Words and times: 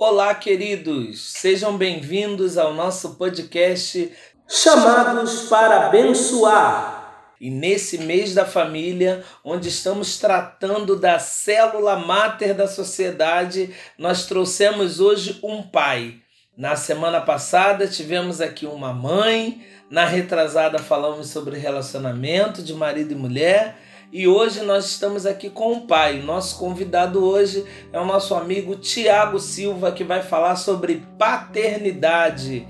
Olá, 0.00 0.32
queridos! 0.32 1.32
Sejam 1.32 1.76
bem-vindos 1.76 2.56
ao 2.56 2.72
nosso 2.72 3.16
podcast 3.16 4.12
Chamados 4.46 5.48
para 5.48 5.86
Abençoar. 5.86 7.34
E 7.40 7.50
nesse 7.50 7.98
mês 7.98 8.32
da 8.32 8.44
família, 8.44 9.24
onde 9.44 9.68
estamos 9.68 10.16
tratando 10.16 10.94
da 10.94 11.18
célula 11.18 11.96
máter 11.96 12.54
da 12.54 12.68
sociedade, 12.68 13.74
nós 13.98 14.26
trouxemos 14.26 15.00
hoje 15.00 15.40
um 15.42 15.64
pai. 15.64 16.20
Na 16.56 16.76
semana 16.76 17.20
passada 17.20 17.88
tivemos 17.88 18.40
aqui 18.40 18.66
uma 18.66 18.92
mãe, 18.92 19.66
na 19.90 20.04
retrasada 20.04 20.78
falamos 20.78 21.26
sobre 21.30 21.58
relacionamento 21.58 22.62
de 22.62 22.72
marido 22.72 23.10
e 23.10 23.16
mulher 23.16 23.76
e 24.10 24.26
hoje 24.26 24.62
nós 24.62 24.86
estamos 24.86 25.26
aqui 25.26 25.50
com 25.50 25.72
o 25.72 25.80
pai. 25.82 26.22
Nosso 26.22 26.58
convidado 26.58 27.22
hoje 27.22 27.64
é 27.92 28.00
o 28.00 28.06
nosso 28.06 28.34
amigo 28.34 28.74
Tiago 28.76 29.38
Silva, 29.38 29.92
que 29.92 30.02
vai 30.02 30.22
falar 30.22 30.56
sobre 30.56 31.02
paternidade. 31.18 32.66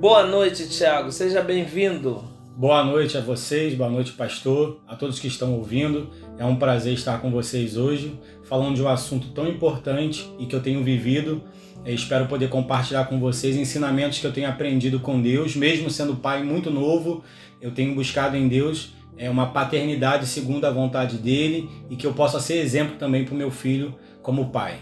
Boa 0.00 0.26
noite, 0.26 0.68
Tiago. 0.68 1.10
Seja 1.10 1.40
bem-vindo. 1.40 2.22
Boa 2.54 2.84
noite 2.84 3.16
a 3.16 3.22
vocês, 3.22 3.74
boa 3.74 3.88
noite, 3.88 4.12
pastor, 4.12 4.80
a 4.86 4.94
todos 4.94 5.18
que 5.18 5.26
estão 5.26 5.54
ouvindo. 5.54 6.10
É 6.36 6.44
um 6.44 6.56
prazer 6.56 6.92
estar 6.92 7.20
com 7.22 7.30
vocês 7.30 7.78
hoje, 7.78 8.20
falando 8.44 8.76
de 8.76 8.82
um 8.82 8.88
assunto 8.88 9.28
tão 9.28 9.48
importante 9.48 10.30
e 10.38 10.44
que 10.44 10.54
eu 10.54 10.62
tenho 10.62 10.84
vivido. 10.84 11.42
Eu 11.84 11.94
espero 11.94 12.26
poder 12.26 12.50
compartilhar 12.50 13.06
com 13.06 13.18
vocês 13.18 13.56
ensinamentos 13.56 14.18
que 14.18 14.26
eu 14.26 14.32
tenho 14.32 14.48
aprendido 14.48 15.00
com 15.00 15.20
Deus, 15.20 15.56
mesmo 15.56 15.88
sendo 15.88 16.16
pai 16.16 16.42
muito 16.42 16.70
novo, 16.70 17.24
eu 17.60 17.70
tenho 17.70 17.94
buscado 17.94 18.36
em 18.36 18.46
Deus 18.46 18.92
é 19.16 19.28
uma 19.30 19.52
paternidade 19.52 20.26
segundo 20.26 20.64
a 20.64 20.70
vontade 20.70 21.18
dele 21.18 21.68
e 21.90 21.96
que 21.96 22.06
eu 22.06 22.12
possa 22.12 22.40
ser 22.40 22.56
exemplo 22.56 22.96
também 22.96 23.24
para 23.24 23.34
o 23.34 23.36
meu 23.36 23.50
filho 23.50 23.94
como 24.22 24.50
pai. 24.50 24.78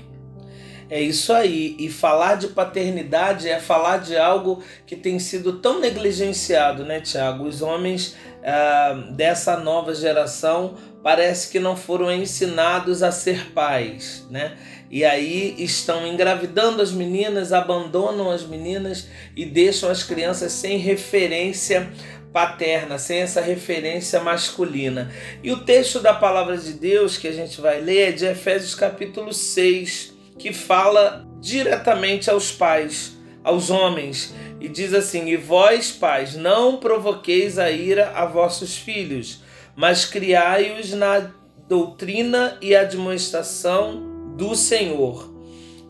É 0.90 1.00
isso 1.00 1.32
aí. 1.32 1.76
E 1.78 1.88
falar 1.88 2.34
de 2.34 2.48
paternidade 2.48 3.48
é 3.48 3.60
falar 3.60 3.98
de 3.98 4.16
algo 4.16 4.62
que 4.84 4.96
tem 4.96 5.20
sido 5.20 5.54
tão 5.54 5.78
negligenciado, 5.78 6.84
né, 6.84 7.00
Tiago? 7.00 7.44
Os 7.44 7.62
homens 7.62 8.16
ah, 8.42 9.06
dessa 9.12 9.56
nova 9.56 9.94
geração 9.94 10.74
parece 11.02 11.50
que 11.50 11.60
não 11.60 11.76
foram 11.76 12.12
ensinados 12.12 13.02
a 13.04 13.12
ser 13.12 13.52
pais, 13.52 14.26
né? 14.28 14.56
E 14.90 15.04
aí 15.04 15.54
estão 15.58 16.04
engravidando 16.04 16.82
as 16.82 16.90
meninas, 16.90 17.52
abandonam 17.52 18.28
as 18.28 18.42
meninas 18.42 19.06
e 19.36 19.46
deixam 19.46 19.88
as 19.88 20.02
crianças 20.02 20.52
sem 20.52 20.78
referência 20.78 21.92
paterna, 22.32 22.98
sem 22.98 23.18
essa 23.18 23.40
referência 23.40 24.20
masculina. 24.20 25.10
E 25.42 25.50
o 25.50 25.64
texto 25.64 26.00
da 26.00 26.14
palavra 26.14 26.56
de 26.56 26.72
Deus 26.72 27.16
que 27.16 27.28
a 27.28 27.32
gente 27.32 27.60
vai 27.60 27.80
ler 27.80 28.10
é 28.10 28.12
de 28.12 28.26
Efésios 28.26 28.74
capítulo 28.74 29.32
6, 29.32 30.14
que 30.38 30.52
fala 30.52 31.26
diretamente 31.40 32.30
aos 32.30 32.52
pais, 32.52 33.16
aos 33.42 33.70
homens, 33.70 34.34
e 34.60 34.68
diz 34.68 34.94
assim: 34.94 35.28
E 35.28 35.36
vós, 35.36 35.90
pais, 35.90 36.36
não 36.36 36.76
provoqueis 36.76 37.58
a 37.58 37.70
ira 37.70 38.12
a 38.14 38.26
vossos 38.26 38.76
filhos, 38.76 39.42
mas 39.74 40.04
criai-os 40.04 40.92
na 40.92 41.30
doutrina 41.68 42.58
e 42.60 42.74
admoestação 42.74 44.34
do 44.36 44.54
Senhor 44.54 45.29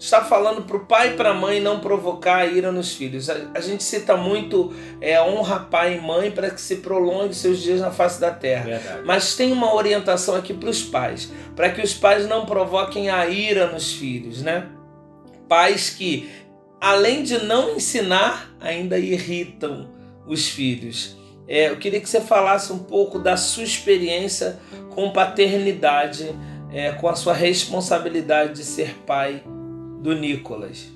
está 0.00 0.24
falando 0.24 0.62
para 0.62 0.78
o 0.78 0.86
pai 0.86 1.10
e 1.10 1.16
para 1.16 1.30
a 1.30 1.34
mãe 1.34 1.60
não 1.60 1.78
provocar 1.78 2.36
a 2.36 2.46
ira 2.46 2.72
nos 2.72 2.94
filhos. 2.94 3.28
A, 3.28 3.36
a 3.54 3.60
gente 3.60 3.84
cita 3.84 4.16
muito 4.16 4.74
é, 4.98 5.20
honra 5.22 5.60
pai 5.60 5.98
e 5.98 6.00
mãe 6.00 6.30
para 6.30 6.50
que 6.50 6.60
se 6.60 6.76
prolongue 6.76 7.34
seus 7.34 7.60
dias 7.60 7.80
na 7.80 7.90
face 7.90 8.18
da 8.18 8.30
terra. 8.30 8.64
Verdade. 8.64 9.02
Mas 9.04 9.36
tem 9.36 9.52
uma 9.52 9.74
orientação 9.74 10.34
aqui 10.34 10.54
para 10.54 10.70
os 10.70 10.82
pais, 10.82 11.30
para 11.54 11.70
que 11.70 11.82
os 11.82 11.92
pais 11.92 12.26
não 12.26 12.46
provoquem 12.46 13.10
a 13.10 13.26
ira 13.26 13.66
nos 13.66 13.92
filhos, 13.92 14.40
né? 14.40 14.68
Pais 15.46 15.90
que, 15.90 16.30
além 16.80 17.22
de 17.22 17.44
não 17.44 17.76
ensinar, 17.76 18.50
ainda 18.58 18.98
irritam 18.98 19.90
os 20.26 20.48
filhos. 20.48 21.14
É, 21.46 21.68
eu 21.68 21.76
queria 21.76 22.00
que 22.00 22.08
você 22.08 22.22
falasse 22.22 22.72
um 22.72 22.78
pouco 22.78 23.18
da 23.18 23.36
sua 23.36 23.64
experiência 23.64 24.58
com 24.94 25.10
paternidade, 25.10 26.34
é, 26.72 26.92
com 26.92 27.06
a 27.06 27.14
sua 27.14 27.34
responsabilidade 27.34 28.54
de 28.54 28.64
ser 28.64 28.94
pai 29.04 29.42
do 30.00 30.14
Nicolas. 30.14 30.90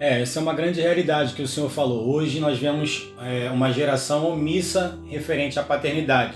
É, 0.00 0.20
essa 0.20 0.38
é 0.38 0.42
uma 0.42 0.54
grande 0.54 0.80
realidade 0.80 1.34
que 1.34 1.42
o 1.42 1.48
senhor 1.48 1.70
falou. 1.70 2.08
Hoje 2.08 2.38
nós 2.38 2.58
vemos 2.58 3.12
é, 3.20 3.50
uma 3.50 3.72
geração 3.72 4.30
omissa 4.30 4.98
referente 5.06 5.58
à 5.58 5.62
paternidade. 5.62 6.34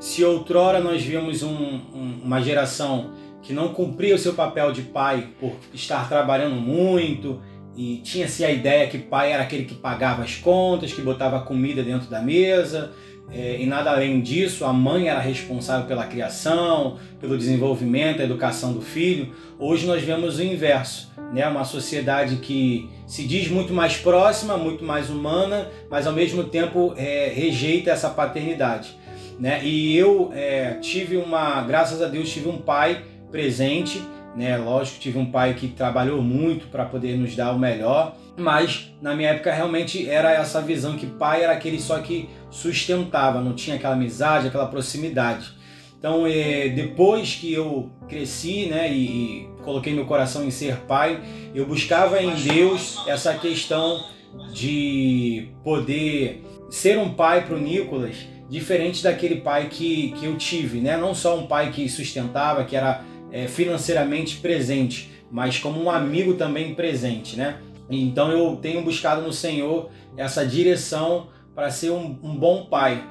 Se 0.00 0.24
outrora 0.24 0.80
nós 0.80 1.02
víamos 1.02 1.42
um, 1.42 1.54
um, 1.54 2.20
uma 2.24 2.40
geração 2.40 3.10
que 3.42 3.52
não 3.52 3.72
cumpria 3.74 4.14
o 4.14 4.18
seu 4.18 4.34
papel 4.34 4.72
de 4.72 4.82
pai 4.82 5.28
por 5.40 5.52
estar 5.74 6.08
trabalhando 6.08 6.56
muito 6.56 7.40
e 7.76 7.98
tinha-se 7.98 8.44
a 8.44 8.50
ideia 8.50 8.88
que 8.88 8.98
pai 8.98 9.32
era 9.32 9.42
aquele 9.42 9.64
que 9.64 9.74
pagava 9.74 10.22
as 10.22 10.36
contas, 10.36 10.92
que 10.92 11.00
botava 11.00 11.40
comida 11.40 11.82
dentro 11.82 12.08
da 12.08 12.20
mesa, 12.20 12.92
é, 13.30 13.60
e 13.60 13.66
nada 13.66 13.90
além 13.90 14.20
disso, 14.20 14.64
a 14.64 14.72
mãe 14.72 15.08
era 15.08 15.20
responsável 15.20 15.86
pela 15.86 16.06
criação, 16.06 16.98
pelo 17.20 17.38
desenvolvimento, 17.38 18.20
a 18.20 18.24
educação 18.24 18.72
do 18.72 18.82
filho. 18.82 19.32
Hoje 19.58 19.86
nós 19.86 20.02
vemos 20.02 20.38
o 20.38 20.42
inverso, 20.42 21.10
né? 21.32 21.48
Uma 21.48 21.64
sociedade 21.64 22.36
que 22.36 22.88
se 23.06 23.24
diz 23.24 23.48
muito 23.48 23.72
mais 23.72 23.96
próxima, 23.96 24.56
muito 24.56 24.84
mais 24.84 25.08
humana, 25.10 25.68
mas 25.90 26.06
ao 26.06 26.12
mesmo 26.12 26.44
tempo 26.44 26.94
é, 26.96 27.32
rejeita 27.34 27.90
essa 27.90 28.10
paternidade, 28.10 28.96
né? 29.38 29.64
E 29.64 29.96
eu 29.96 30.30
é, 30.34 30.74
tive 30.80 31.16
uma, 31.16 31.62
graças 31.62 32.02
a 32.02 32.06
Deus, 32.06 32.30
tive 32.30 32.48
um 32.48 32.58
pai 32.58 33.02
presente, 33.30 34.02
né? 34.36 34.56
Lógico, 34.58 35.00
tive 35.00 35.18
um 35.18 35.26
pai 35.26 35.54
que 35.54 35.68
trabalhou 35.68 36.22
muito 36.22 36.66
para 36.66 36.84
poder 36.84 37.16
nos 37.16 37.34
dar 37.34 37.52
o 37.52 37.58
melhor, 37.58 38.14
mas 38.36 38.92
na 39.00 39.14
minha 39.14 39.30
época 39.30 39.52
realmente 39.52 40.08
era 40.08 40.32
essa 40.32 40.60
visão 40.60 40.96
que 40.96 41.06
pai 41.06 41.42
era 41.42 41.52
aquele 41.52 41.80
só 41.80 41.98
que 41.98 42.28
sustentava, 42.50 43.40
não 43.40 43.54
tinha 43.54 43.76
aquela 43.76 43.94
amizade, 43.94 44.48
aquela 44.48 44.66
proximidade. 44.66 45.62
Então, 45.98 46.26
é, 46.26 46.68
depois 46.68 47.36
que 47.36 47.52
eu 47.52 47.88
cresci, 48.08 48.66
né, 48.66 48.92
e, 48.92 49.48
coloquei 49.62 49.94
meu 49.94 50.04
coração 50.04 50.44
em 50.44 50.50
ser 50.50 50.76
pai, 50.82 51.22
eu 51.54 51.66
buscava 51.66 52.22
em 52.22 52.34
Deus 52.34 53.02
essa 53.06 53.34
questão 53.34 54.04
de 54.52 55.48
poder 55.62 56.44
ser 56.70 56.98
um 56.98 57.12
pai 57.12 57.44
para 57.44 57.54
o 57.54 57.58
Nicolas, 57.58 58.16
diferente 58.48 59.02
daquele 59.02 59.36
pai 59.36 59.68
que, 59.70 60.12
que 60.12 60.26
eu 60.26 60.36
tive, 60.36 60.80
né? 60.80 60.96
Não 60.96 61.14
só 61.14 61.38
um 61.38 61.46
pai 61.46 61.70
que 61.70 61.88
sustentava, 61.88 62.64
que 62.64 62.76
era 62.76 63.04
é, 63.30 63.46
financeiramente 63.46 64.36
presente, 64.36 65.10
mas 65.30 65.58
como 65.58 65.82
um 65.82 65.90
amigo 65.90 66.34
também 66.34 66.74
presente, 66.74 67.36
né? 67.36 67.58
Então 67.88 68.30
eu 68.30 68.56
tenho 68.56 68.82
buscado 68.82 69.22
no 69.22 69.32
Senhor 69.32 69.90
essa 70.16 70.46
direção 70.46 71.28
para 71.54 71.70
ser 71.70 71.90
um, 71.90 72.18
um, 72.22 72.34
bom 72.34 72.66
pai. 72.66 73.04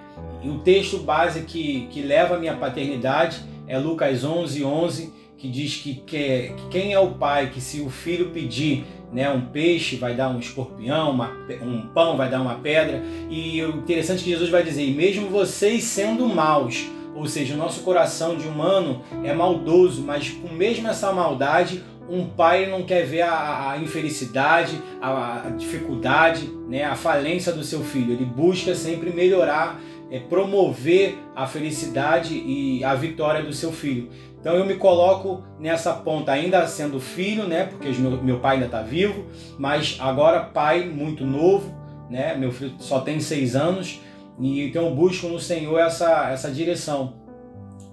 E 0.44 0.50
o 0.50 0.60
texto 0.60 0.98
base 0.98 1.42
que, 1.42 1.88
que 1.92 2.02
leva 2.02 2.36
a 2.36 2.40
minha 2.40 2.56
paternidade 2.56 3.42
é 3.68 3.78
Lucas 3.78 4.24
11, 4.24 4.64
11, 4.64 5.14
que 5.42 5.50
diz 5.50 5.78
que, 5.78 5.96
que, 5.96 6.54
que 6.56 6.68
quem 6.70 6.94
é 6.94 7.00
o 7.00 7.14
pai 7.14 7.50
que 7.50 7.60
se 7.60 7.82
o 7.82 7.90
filho 7.90 8.30
pedir 8.30 8.86
né, 9.12 9.28
um 9.28 9.42
peixe 9.42 9.96
vai 9.96 10.14
dar 10.14 10.30
um 10.30 10.38
escorpião, 10.38 11.10
uma, 11.10 11.32
um 11.64 11.88
pão 11.88 12.16
vai 12.16 12.30
dar 12.30 12.42
uma 12.42 12.56
pedra. 12.56 13.02
E 13.28 13.60
o 13.64 13.78
interessante 13.78 14.20
é 14.20 14.24
que 14.24 14.30
Jesus 14.30 14.52
vai 14.52 14.62
dizer, 14.62 14.94
mesmo 14.96 15.30
vocês 15.30 15.84
sendo 15.84 16.28
maus, 16.28 16.88
ou 17.16 17.26
seja, 17.26 17.56
o 17.56 17.58
nosso 17.58 17.82
coração 17.82 18.38
de 18.38 18.48
humano 18.48 19.02
é 19.24 19.34
maldoso, 19.34 20.04
mas 20.04 20.30
com 20.30 20.54
mesmo 20.54 20.88
essa 20.88 21.12
maldade, 21.12 21.84
um 22.08 22.28
pai 22.28 22.68
não 22.68 22.84
quer 22.84 23.06
ver 23.06 23.22
a, 23.22 23.72
a 23.72 23.78
infelicidade, 23.80 24.80
a, 25.02 25.48
a, 25.48 25.50
dificuldade, 25.50 26.48
né, 26.68 26.84
a 26.84 26.96
falência 26.96 27.52
do 27.52 27.64
seu 27.64 27.80
filho. 27.82 28.14
Ele 28.14 28.26
busca 28.26 28.76
sempre 28.76 29.10
melhorar, 29.10 29.80
é, 29.80 29.91
promover 30.20 31.18
a 31.36 31.48
felicidade 31.48 32.34
e 32.34 32.84
a 32.84 32.94
vitória 32.96 33.44
do 33.44 33.54
seu 33.54 33.72
filho. 33.72 34.10
Então 34.40 34.56
eu 34.56 34.66
me 34.66 34.76
coloco 34.76 35.44
nessa 35.60 35.94
ponta, 35.94 36.32
ainda 36.32 36.66
sendo 36.68 37.00
filho, 37.00 37.48
né, 37.48 37.66
porque 37.66 37.90
meu, 37.90 38.22
meu 38.24 38.40
pai 38.40 38.56
ainda 38.56 38.66
está 38.66 38.82
vivo, 38.82 39.26
mas 39.58 39.98
agora 40.00 40.42
pai 40.42 40.86
muito 40.86 41.24
novo, 41.24 41.74
né, 42.10 42.36
meu 42.36 42.52
filho 42.52 42.74
só 42.80 43.00
tem 43.00 43.20
seis 43.20 43.56
anos, 43.56 44.02
e 44.40 44.64
então 44.68 44.88
eu 44.88 44.96
busco 44.96 45.28
no 45.28 45.40
Senhor 45.40 45.80
essa, 45.80 46.30
essa 46.32 46.50
direção. 46.52 47.14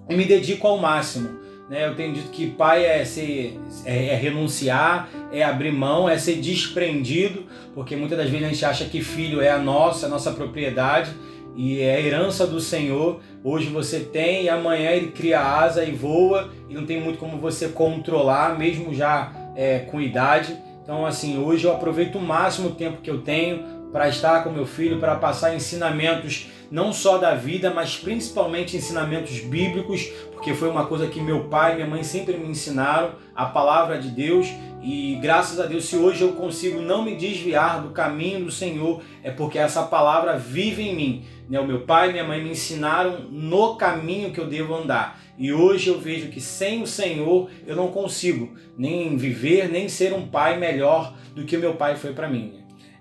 E 0.08 0.16
me 0.16 0.24
dedico 0.24 0.66
ao 0.66 0.78
máximo. 0.78 1.38
Né? 1.68 1.86
Eu 1.86 1.94
tenho 1.94 2.14
dito 2.14 2.30
que 2.30 2.46
pai 2.46 2.86
é, 2.86 3.04
ser, 3.04 3.60
é, 3.84 4.06
é, 4.06 4.14
renunciar, 4.16 5.10
é 5.30 5.44
abrir 5.44 5.70
mão, 5.70 6.08
é 6.08 6.16
ser 6.16 6.36
desprendido, 6.36 7.44
porque 7.74 7.94
muitas 7.94 8.16
das 8.16 8.30
vezes 8.30 8.46
a 8.46 8.48
gente 8.48 8.64
acha 8.64 8.84
que 8.86 9.02
filho 9.02 9.42
é 9.42 9.50
a 9.50 9.58
nossa, 9.58 10.06
a 10.06 10.08
nossa 10.08 10.32
propriedade 10.32 11.10
e 11.58 11.80
é 11.80 12.00
herança 12.00 12.46
do 12.46 12.60
Senhor. 12.60 13.20
Hoje 13.42 13.68
você 13.68 13.98
tem 13.98 14.44
e 14.44 14.48
amanhã 14.48 14.92
ele 14.92 15.08
cria 15.08 15.40
asa 15.40 15.84
e 15.84 15.90
voa 15.90 16.50
e 16.70 16.74
não 16.74 16.86
tem 16.86 17.00
muito 17.00 17.18
como 17.18 17.36
você 17.36 17.68
controlar, 17.70 18.56
mesmo 18.56 18.94
já 18.94 19.32
é, 19.56 19.80
com 19.80 20.00
idade. 20.00 20.56
Então, 20.84 21.04
assim, 21.04 21.36
hoje 21.36 21.64
eu 21.64 21.72
aproveito 21.72 22.14
o 22.14 22.22
máximo 22.22 22.70
tempo 22.70 23.02
que 23.02 23.10
eu 23.10 23.22
tenho 23.22 23.77
para 23.92 24.08
estar 24.08 24.44
com 24.44 24.50
meu 24.50 24.66
filho, 24.66 24.98
para 24.98 25.16
passar 25.16 25.54
ensinamentos 25.54 26.48
não 26.70 26.92
só 26.92 27.16
da 27.16 27.34
vida, 27.34 27.72
mas 27.72 27.96
principalmente 27.96 28.76
ensinamentos 28.76 29.40
bíblicos, 29.40 30.04
porque 30.32 30.52
foi 30.52 30.68
uma 30.68 30.86
coisa 30.86 31.06
que 31.06 31.20
meu 31.20 31.44
pai 31.44 31.72
e 31.72 31.74
minha 31.76 31.86
mãe 31.86 32.02
sempre 32.02 32.36
me 32.36 32.46
ensinaram, 32.46 33.12
a 33.34 33.46
palavra 33.46 33.98
de 33.98 34.10
Deus, 34.10 34.48
e 34.82 35.16
graças 35.16 35.58
a 35.58 35.66
Deus, 35.66 35.86
se 35.86 35.96
hoje 35.96 36.22
eu 36.22 36.32
consigo 36.32 36.80
não 36.80 37.02
me 37.02 37.16
desviar 37.16 37.82
do 37.82 37.90
caminho 37.90 38.44
do 38.44 38.50
Senhor, 38.50 39.02
é 39.22 39.30
porque 39.30 39.58
essa 39.58 39.82
palavra 39.82 40.36
vive 40.36 40.82
em 40.82 40.94
mim. 40.94 41.24
Né? 41.48 41.58
O 41.58 41.66
meu 41.66 41.80
pai 41.80 42.10
e 42.10 42.12
minha 42.12 42.24
mãe 42.24 42.42
me 42.42 42.50
ensinaram 42.50 43.22
no 43.30 43.74
caminho 43.76 44.30
que 44.30 44.38
eu 44.38 44.46
devo 44.46 44.74
andar. 44.74 45.20
E 45.36 45.52
hoje 45.52 45.88
eu 45.88 45.98
vejo 45.98 46.28
que 46.28 46.40
sem 46.40 46.82
o 46.82 46.86
Senhor 46.86 47.50
eu 47.66 47.74
não 47.74 47.88
consigo 47.88 48.56
nem 48.76 49.16
viver, 49.16 49.68
nem 49.68 49.88
ser 49.88 50.12
um 50.12 50.26
pai 50.28 50.58
melhor 50.58 51.14
do 51.34 51.44
que 51.44 51.56
meu 51.56 51.74
pai 51.74 51.96
foi 51.96 52.12
para 52.12 52.28
mim. 52.28 52.57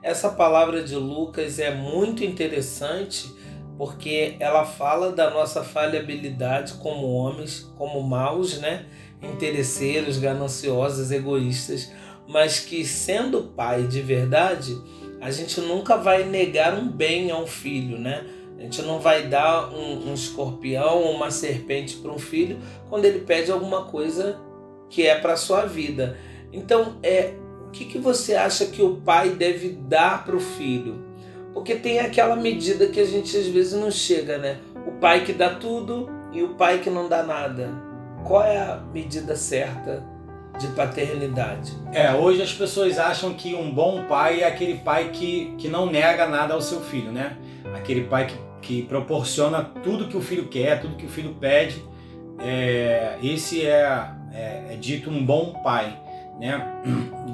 Essa 0.08 0.30
palavra 0.30 0.82
de 0.82 0.96
Lucas 0.96 1.60
é 1.60 1.70
muito 1.70 2.24
interessante 2.24 3.30
porque 3.78 4.38
ela 4.40 4.64
fala 4.64 5.12
da 5.12 5.30
nossa 5.30 5.66
falhabilidade 5.66 6.76
como 6.76 7.12
homens, 7.12 7.70
como 7.78 8.02
maus, 8.02 8.58
né? 8.58 8.86
Interesseiros, 9.22 10.18
gananciosos, 10.18 11.12
egoístas, 11.12 11.92
mas 12.26 12.58
que 12.58 12.86
sendo 12.86 13.52
pai 13.54 13.84
de 13.84 14.00
verdade, 14.02 14.82
a 15.20 15.30
gente 15.30 15.60
nunca 15.60 15.98
vai 15.98 16.24
negar 16.24 16.74
um 16.74 16.88
bem 16.88 17.30
a 17.30 17.38
um 17.38 17.46
filho, 17.46 18.00
né? 18.00 18.26
A 18.58 18.62
gente 18.62 18.82
não 18.84 19.02
vai 19.02 19.28
dar 19.28 19.74
um, 19.74 20.10
um 20.10 20.14
escorpião 20.14 21.00
ou 21.00 21.12
uma 21.12 21.32
serpente 21.32 21.98
para 21.98 22.14
um 22.14 22.18
filho 22.18 22.60
quando 22.88 23.04
ele 23.04 23.20
pede 23.20 23.52
alguma 23.52 23.84
coisa 23.84 24.40
que 24.90 25.06
é 25.06 25.20
para 25.20 25.36
sua 25.36 25.66
vida. 25.66 26.18
Então, 26.54 26.96
é 27.04 27.34
o 27.68 27.72
que, 27.72 27.86
que 27.86 27.98
você 27.98 28.34
acha 28.34 28.66
que 28.68 28.82
o 28.82 28.96
pai 28.96 29.32
deve 29.32 29.70
dar 29.70 30.26
para 30.26 30.36
o 30.36 30.40
filho? 30.40 31.06
Porque 31.54 31.76
tem 31.76 32.00
aquela 32.00 32.36
medida 32.36 32.88
que 32.88 33.00
a 33.00 33.06
gente 33.06 33.36
às 33.36 33.48
vezes 33.48 33.74
não 33.74 33.92
chega, 33.92 34.38
né? 34.38 34.60
O 34.86 34.92
pai 34.94 35.26
que 35.26 35.34
dá 35.34 35.56
tudo 35.56 36.10
e 36.32 36.42
o 36.42 36.50
pai 36.50 36.80
que 36.80 36.90
não 36.90 37.10
dá 37.10 37.24
nada. 37.24 37.70
Qual 38.24 38.44
é 38.44 38.58
a 38.58 38.82
medida 38.94 39.36
certa 39.36 40.04
de 40.60 40.68
paternidade? 40.68 41.74
É, 41.92 42.14
hoje 42.14 42.42
as 42.42 42.54
pessoas 42.54 42.98
acham 42.98 43.34
que 43.34 43.54
um 43.54 43.72
bom 43.72 44.06
pai 44.06 44.42
é 44.42 44.48
aquele 44.48 44.76
pai 44.76 45.10
que, 45.10 45.54
que 45.58 45.68
não 45.68 45.88
nega 45.88 46.28
nada 46.28 46.54
ao 46.54 46.62
seu 46.62 46.80
filho, 46.80 47.12
né? 47.12 47.38
Aquele 47.76 48.06
pai 48.06 48.28
que, 48.28 48.38
que 48.62 48.82
proporciona 48.84 49.64
tudo 49.84 50.08
que 50.08 50.16
o 50.16 50.22
filho 50.22 50.48
quer, 50.48 50.80
tudo 50.80 50.96
que 50.96 51.06
o 51.06 51.10
filho 51.10 51.36
pede. 51.40 51.84
É, 52.40 53.18
esse 53.22 53.66
é, 53.66 54.10
é, 54.32 54.74
é 54.74 54.78
dito 54.80 55.10
um 55.10 55.26
bom 55.26 55.62
pai, 55.64 56.00
né? 56.40 56.64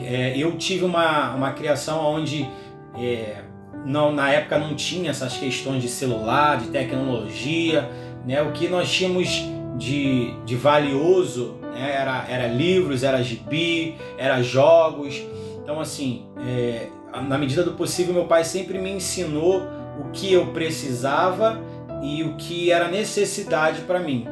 É, 0.01 0.37
eu 0.37 0.57
tive 0.57 0.83
uma, 0.83 1.33
uma 1.35 1.51
criação 1.51 1.99
onde 1.99 2.49
é, 2.95 3.43
não, 3.85 4.11
na 4.11 4.31
época 4.31 4.57
não 4.57 4.75
tinha 4.75 5.11
essas 5.11 5.37
questões 5.37 5.81
de 5.81 5.89
celular, 5.89 6.57
de 6.57 6.67
tecnologia, 6.67 7.89
né? 8.25 8.41
O 8.41 8.51
que 8.51 8.67
nós 8.67 8.91
tínhamos 8.91 9.43
de, 9.77 10.33
de 10.45 10.55
valioso 10.55 11.55
né? 11.61 11.95
era, 11.99 12.25
era 12.29 12.47
livros, 12.47 13.03
era 13.03 13.21
gibi, 13.21 13.95
era 14.17 14.41
jogos. 14.41 15.21
Então, 15.61 15.79
assim, 15.79 16.25
é, 16.47 16.87
na 17.27 17.37
medida 17.37 17.63
do 17.63 17.73
possível, 17.73 18.13
meu 18.13 18.25
pai 18.25 18.43
sempre 18.43 18.79
me 18.79 18.91
ensinou 18.91 19.63
o 19.99 20.09
que 20.11 20.31
eu 20.31 20.47
precisava 20.47 21.61
e 22.01 22.23
o 22.23 22.35
que 22.35 22.71
era 22.71 22.87
necessidade 22.87 23.81
para 23.81 23.99
mim. 23.99 24.27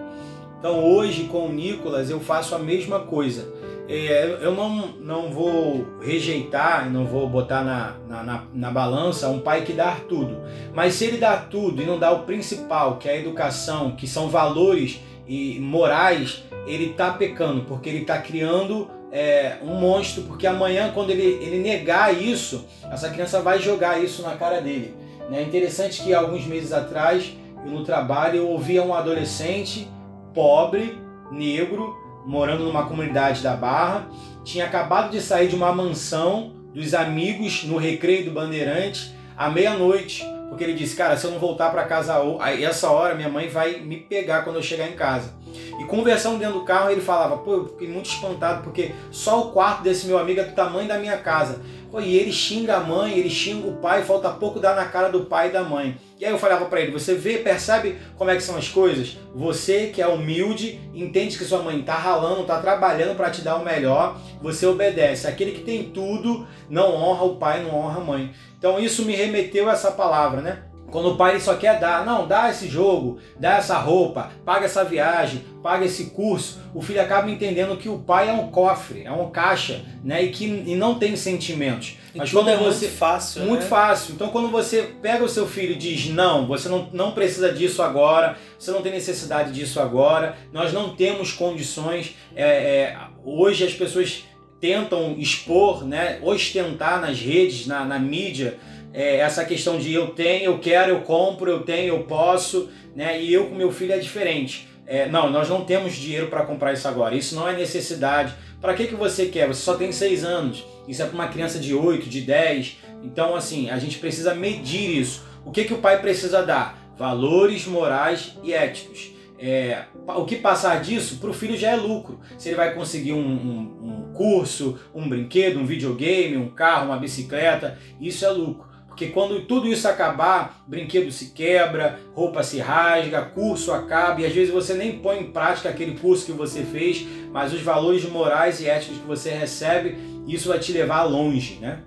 Então, 0.60 0.84
hoje 0.84 1.24
com 1.24 1.48
o 1.48 1.52
Nicolas, 1.52 2.10
eu 2.10 2.20
faço 2.20 2.54
a 2.54 2.60
mesma 2.60 3.00
coisa 3.00 3.61
eu 3.94 4.54
não, 4.54 4.88
não 5.00 5.32
vou 5.32 5.86
rejeitar, 6.02 6.90
não 6.90 7.06
vou 7.06 7.28
botar 7.28 7.64
na, 7.64 7.96
na, 8.08 8.24
na, 8.24 8.44
na, 8.54 8.72
balança 8.72 9.28
um 9.28 9.40
pai 9.40 9.64
que 9.64 9.74
dá 9.74 9.98
tudo. 10.08 10.38
Mas 10.74 10.94
se 10.94 11.06
ele 11.06 11.18
dá 11.18 11.36
tudo 11.38 11.82
e 11.82 11.86
não 11.86 12.00
dá 12.00 12.12
o 12.12 12.24
principal, 12.24 12.98
que 12.98 13.10
é 13.10 13.14
a 13.14 13.18
educação, 13.18 13.92
que 13.92 14.08
são 14.08 14.30
valores 14.30 15.02
e 15.28 15.60
morais, 15.60 16.44
ele 16.66 16.92
está 16.92 17.12
pecando, 17.12 17.64
porque 17.64 17.90
ele 17.90 18.02
está 18.02 18.18
criando 18.20 18.90
é, 19.12 19.58
um 19.62 19.76
monstro, 19.76 20.24
porque 20.24 20.48
amanhã, 20.48 20.92
quando 20.94 21.10
ele, 21.10 21.44
ele 21.44 21.60
negar 21.60 22.16
isso, 22.16 22.66
essa 22.90 23.10
criança 23.10 23.42
vai 23.42 23.60
jogar 23.60 24.02
isso 24.02 24.22
na 24.22 24.36
cara 24.36 24.62
dele. 24.62 24.96
É 25.32 25.42
interessante 25.42 26.02
que 26.02 26.14
alguns 26.14 26.46
meses 26.46 26.72
atrás, 26.72 27.34
no 27.66 27.84
trabalho, 27.84 28.38
eu 28.38 28.50
ouvia 28.50 28.84
um 28.84 28.94
adolescente 28.94 29.88
pobre, 30.34 30.98
negro, 31.32 31.96
morando 32.26 32.64
numa 32.64 32.86
comunidade 32.86 33.42
da 33.42 33.56
Barra, 33.56 34.08
tinha 34.44 34.66
acabado 34.66 35.12
de 35.12 35.22
sair 35.22 35.48
de 35.48 35.56
uma 35.56 35.72
mansão 35.72 36.54
dos 36.74 36.94
amigos 36.94 37.64
no 37.64 37.78
recreio 37.78 38.26
do 38.26 38.32
Bandeirante 38.32 39.14
à 39.38 39.50
meia-noite, 39.50 40.24
porque 40.50 40.64
ele 40.64 40.74
disse: 40.74 40.96
Cara, 40.96 41.18
se 41.18 41.26
eu 41.26 41.32
não 41.32 41.40
voltar 41.40 41.70
para 41.70 41.84
casa 41.84 42.16
a 42.40 42.54
essa 42.54 42.90
hora, 42.90 43.16
minha 43.16 43.30
mãe 43.30 43.48
vai 43.48 43.80
me 43.80 43.98
pegar 43.98 44.44
quando 44.44 44.58
eu 44.58 44.64
chegar 44.64 44.88
em 44.88 44.94
casa. 44.94 45.34
E 45.80 45.86
conversando 45.86 46.38
dentro 46.38 46.60
do 46.60 46.66
carro, 46.66 46.90
ele 46.90 47.02
falava: 47.02 47.38
Pô, 47.38 47.54
eu 47.54 47.68
fiquei 47.70 47.88
muito 47.88 48.10
espantado 48.10 48.64
porque 48.64 48.92
só 49.12 49.42
o 49.42 49.52
quarto 49.52 49.84
desse 49.84 50.08
meu 50.08 50.18
amigo 50.18 50.40
é 50.40 50.44
do 50.44 50.56
tamanho 50.56 50.88
da 50.88 50.98
minha 50.98 51.18
casa. 51.18 51.62
Pô, 51.90 52.00
e 52.00 52.16
ele 52.16 52.32
xinga 52.32 52.78
a 52.78 52.80
mãe, 52.80 53.18
ele 53.18 53.30
xinga 53.30 53.68
o 53.68 53.78
pai, 53.78 54.04
falta 54.04 54.30
pouco 54.30 54.60
dar 54.60 54.76
na 54.76 54.86
cara 54.86 55.10
do 55.10 55.26
pai 55.26 55.50
e 55.50 55.52
da 55.52 55.64
mãe. 55.64 55.98
E 56.22 56.26
aí 56.26 56.32
eu 56.32 56.38
falava 56.38 56.66
para 56.66 56.80
ele, 56.80 56.92
você 56.92 57.16
vê, 57.16 57.40
percebe 57.40 57.98
como 58.16 58.30
é 58.30 58.36
que 58.36 58.44
são 58.44 58.56
as 58.56 58.70
coisas? 58.70 59.18
Você 59.34 59.88
que 59.88 60.04
é 60.04 60.08
humilde, 60.08 60.80
entende 60.94 61.36
que 61.36 61.44
sua 61.44 61.64
mãe 61.64 61.82
tá 61.82 61.96
ralando, 61.96 62.44
tá 62.44 62.62
trabalhando 62.62 63.18
para 63.18 63.32
te 63.32 63.42
dar 63.42 63.56
o 63.56 63.66
melhor, 63.66 64.22
você 64.40 64.68
obedece. 64.68 65.26
Aquele 65.26 65.52
que 65.52 65.62
tem 65.62 65.86
tudo 65.86 66.46
não 66.70 66.94
honra 66.94 67.24
o 67.24 67.38
pai, 67.38 67.64
não 67.64 67.76
honra 67.76 68.00
a 68.00 68.04
mãe. 68.04 68.32
Então 68.56 68.80
isso 68.80 69.04
me 69.04 69.16
remeteu 69.16 69.68
a 69.68 69.74
essa 69.74 69.90
palavra, 69.94 70.42
né? 70.42 70.62
Quando 70.92 71.14
o 71.14 71.16
pai 71.16 71.40
só 71.40 71.56
quer 71.56 71.80
dar, 71.80 72.06
não, 72.06 72.28
dá 72.28 72.50
esse 72.50 72.68
jogo, 72.68 73.20
dá 73.40 73.58
essa 73.58 73.78
roupa, 73.78 74.30
paga 74.46 74.66
essa 74.66 74.84
viagem, 74.84 75.44
paga 75.64 75.86
esse 75.86 76.08
curso, 76.12 76.60
o 76.76 76.82
filho 76.82 77.02
acaba 77.02 77.32
entendendo 77.32 77.78
que 77.78 77.88
o 77.88 78.00
pai 78.00 78.30
é 78.30 78.34
um 78.34 78.50
cofre, 78.52 79.04
é 79.04 79.12
um 79.12 79.30
caixa, 79.30 79.82
né? 80.04 80.22
E 80.24 80.30
que 80.30 80.46
e 80.46 80.76
não 80.76 80.96
tem 80.96 81.16
sentimentos. 81.16 81.98
E 82.14 82.18
Mas 82.18 82.32
quando 82.32 82.50
é 82.50 82.58
você, 82.58 82.86
muito 82.86 82.98
fácil. 82.98 83.44
Muito 83.44 83.62
né? 83.62 83.68
fácil. 83.68 84.14
Então 84.16 84.30
quando 84.30 84.50
você 84.50 84.94
pega 85.02 85.24
o 85.24 85.30
seu 85.30 85.48
filho 85.48 85.74
e 85.74 85.78
diz, 85.78 86.10
não, 86.10 86.46
você 86.46 86.68
não, 86.68 86.90
não 86.92 87.12
precisa 87.14 87.54
disso 87.54 87.82
agora, 87.82 88.38
você 88.60 88.72
não 88.72 88.82
tem 88.82 88.92
necessidade 88.92 89.54
disso 89.54 89.80
agora, 89.80 90.36
nós 90.52 90.74
não 90.74 90.94
temos 90.96 91.32
condições. 91.32 92.16
É, 92.36 92.44
é, 92.44 92.98
hoje 93.24 93.64
as 93.66 93.74
pessoas 93.74 94.26
tentam 94.60 95.16
expor, 95.18 95.84
né, 95.84 96.20
ostentar 96.22 97.02
nas 97.02 97.20
redes, 97.20 97.66
na, 97.66 97.84
na 97.84 97.98
mídia, 97.98 98.60
é, 98.94 99.18
essa 99.18 99.46
questão 99.46 99.78
de 99.78 99.94
eu 99.94 100.08
tenho, 100.08 100.46
eu 100.46 100.60
quero, 100.60 100.92
eu 100.92 101.02
compro, 101.02 101.50
eu 101.50 101.62
tenho, 101.62 101.96
eu 101.96 102.04
posso, 102.04 102.70
né? 102.96 103.22
E 103.22 103.34
eu 103.34 103.48
com 103.48 103.56
meu 103.56 103.72
filho 103.72 103.94
é 103.94 103.98
diferente. 103.98 104.68
É, 104.86 105.08
não, 105.08 105.30
nós 105.30 105.48
não 105.48 105.64
temos 105.64 105.94
dinheiro 105.94 106.28
para 106.28 106.46
comprar 106.46 106.74
isso 106.74 106.88
agora. 106.88 107.16
Isso 107.16 107.36
não 107.36 107.48
é 107.48 107.56
necessidade. 107.56 108.34
Para 108.60 108.74
que, 108.74 108.88
que 108.88 108.96
você 108.96 109.28
quer? 109.28 109.48
Você 109.48 109.62
só 109.62 109.76
tem 109.76 109.92
seis 109.92 110.24
anos. 110.24 110.66
Isso 110.88 111.02
é 111.02 111.06
para 111.06 111.16
uma 111.16 111.28
criança 111.28 111.60
de 111.60 111.74
8, 111.74 112.10
de 112.10 112.22
10. 112.22 112.78
Então, 113.04 113.36
assim, 113.36 113.70
a 113.70 113.80
gente 113.80 114.00
precisa 114.00 114.36
medir 114.36 115.00
isso. 115.00 115.24
O 115.46 115.52
que, 115.52 115.64
que 115.64 115.74
o 115.74 115.78
pai 115.78 116.02
precisa 116.02 116.44
dar? 116.44 116.78
Valores 116.98 117.66
morais 117.66 118.38
e 118.44 118.54
éticos. 118.54 119.12
É, 119.40 119.86
o 120.06 120.26
que 120.26 120.36
passar 120.36 120.82
disso 120.82 121.18
para 121.18 121.30
o 121.30 121.34
filho 121.34 121.58
já 121.58 121.72
é 121.72 121.76
lucro. 121.76 122.20
Se 122.38 122.50
ele 122.50 122.58
vai 122.58 122.76
conseguir 122.76 123.14
um, 123.14 123.26
um, 123.26 124.10
um 124.10 124.14
curso, 124.14 124.78
um 124.94 125.08
brinquedo, 125.08 125.58
um 125.58 125.66
videogame, 125.66 126.38
um 126.38 126.50
carro, 126.50 126.88
uma 126.88 126.98
bicicleta, 126.98 127.80
isso 128.00 128.26
é 128.26 128.30
lucro. 128.30 128.71
Porque 129.02 129.14
quando 129.14 129.48
tudo 129.48 129.68
isso 129.68 129.88
acabar, 129.88 130.64
brinquedo 130.68 131.12
se 131.12 131.32
quebra, 131.32 132.00
roupa 132.14 132.44
se 132.44 132.60
rasga, 132.60 133.24
curso 133.24 133.74
acaba 133.74 134.22
e 134.22 134.28
às 134.28 134.32
vezes 134.32 134.54
você 134.54 134.76
nem 134.76 135.00
põe 135.00 135.22
em 135.22 135.32
prática 135.32 135.70
aquele 135.70 135.98
curso 135.98 136.28
que 136.28 136.32
você 136.32 136.62
fez, 136.62 137.04
mas 137.32 137.52
os 137.52 137.64
valores 137.64 138.08
morais 138.08 138.62
e 138.62 138.68
éticos 138.68 139.00
que 139.00 139.08
você 139.08 139.32
recebe, 139.32 139.98
isso 140.28 140.50
vai 140.50 140.60
te 140.60 140.72
levar 140.72 141.02
longe, 141.02 141.56
né? 141.56 141.82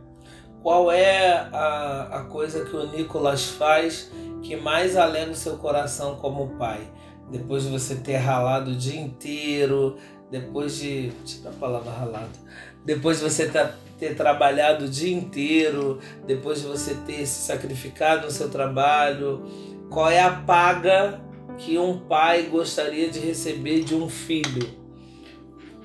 Qual 0.61 0.91
é 0.91 1.49
a, 1.53 2.09
a 2.11 2.25
coisa 2.25 2.65
que 2.65 2.75
o 2.75 2.91
Nicolas 2.91 3.45
faz 3.45 4.11
que 4.43 4.57
mais 4.57 4.97
alegra 4.97 5.31
o 5.31 5.37
seu 5.37 5.57
coração 5.59 6.17
como 6.17 6.59
pai? 6.59 6.81
Depois 7.31 7.63
de 7.63 7.69
você 7.69 7.95
ter 7.95 8.17
ralado 8.17 8.73
o 8.73 8.75
dia 8.75 9.01
inteiro, 9.01 9.99
depois 10.33 10.79
de. 10.79 11.13
Tira 11.25 11.51
a 11.51 11.53
palavra 11.53 11.93
ralado. 11.93 12.39
Depois 12.85 13.19
de 13.19 13.25
você 13.25 13.49
ter 13.49 13.85
ter 13.99 14.15
trabalhado 14.15 14.87
o 14.87 14.89
dia 14.89 15.15
inteiro, 15.15 15.99
depois 16.27 16.61
de 16.61 16.67
você 16.67 16.95
ter 17.07 17.27
se 17.27 17.47
sacrificado 17.47 18.27
no 18.27 18.31
seu 18.31 18.51
trabalho? 18.51 19.43
Qual 19.89 20.11
é 20.11 20.21
a 20.21 20.31
paga 20.31 21.21
que 21.57 21.79
um 21.79 21.99
pai 21.99 22.43
gostaria 22.43 23.09
de 23.09 23.19
receber 23.21 23.85
de 23.85 23.95
um 23.95 24.09
filho? 24.09 24.85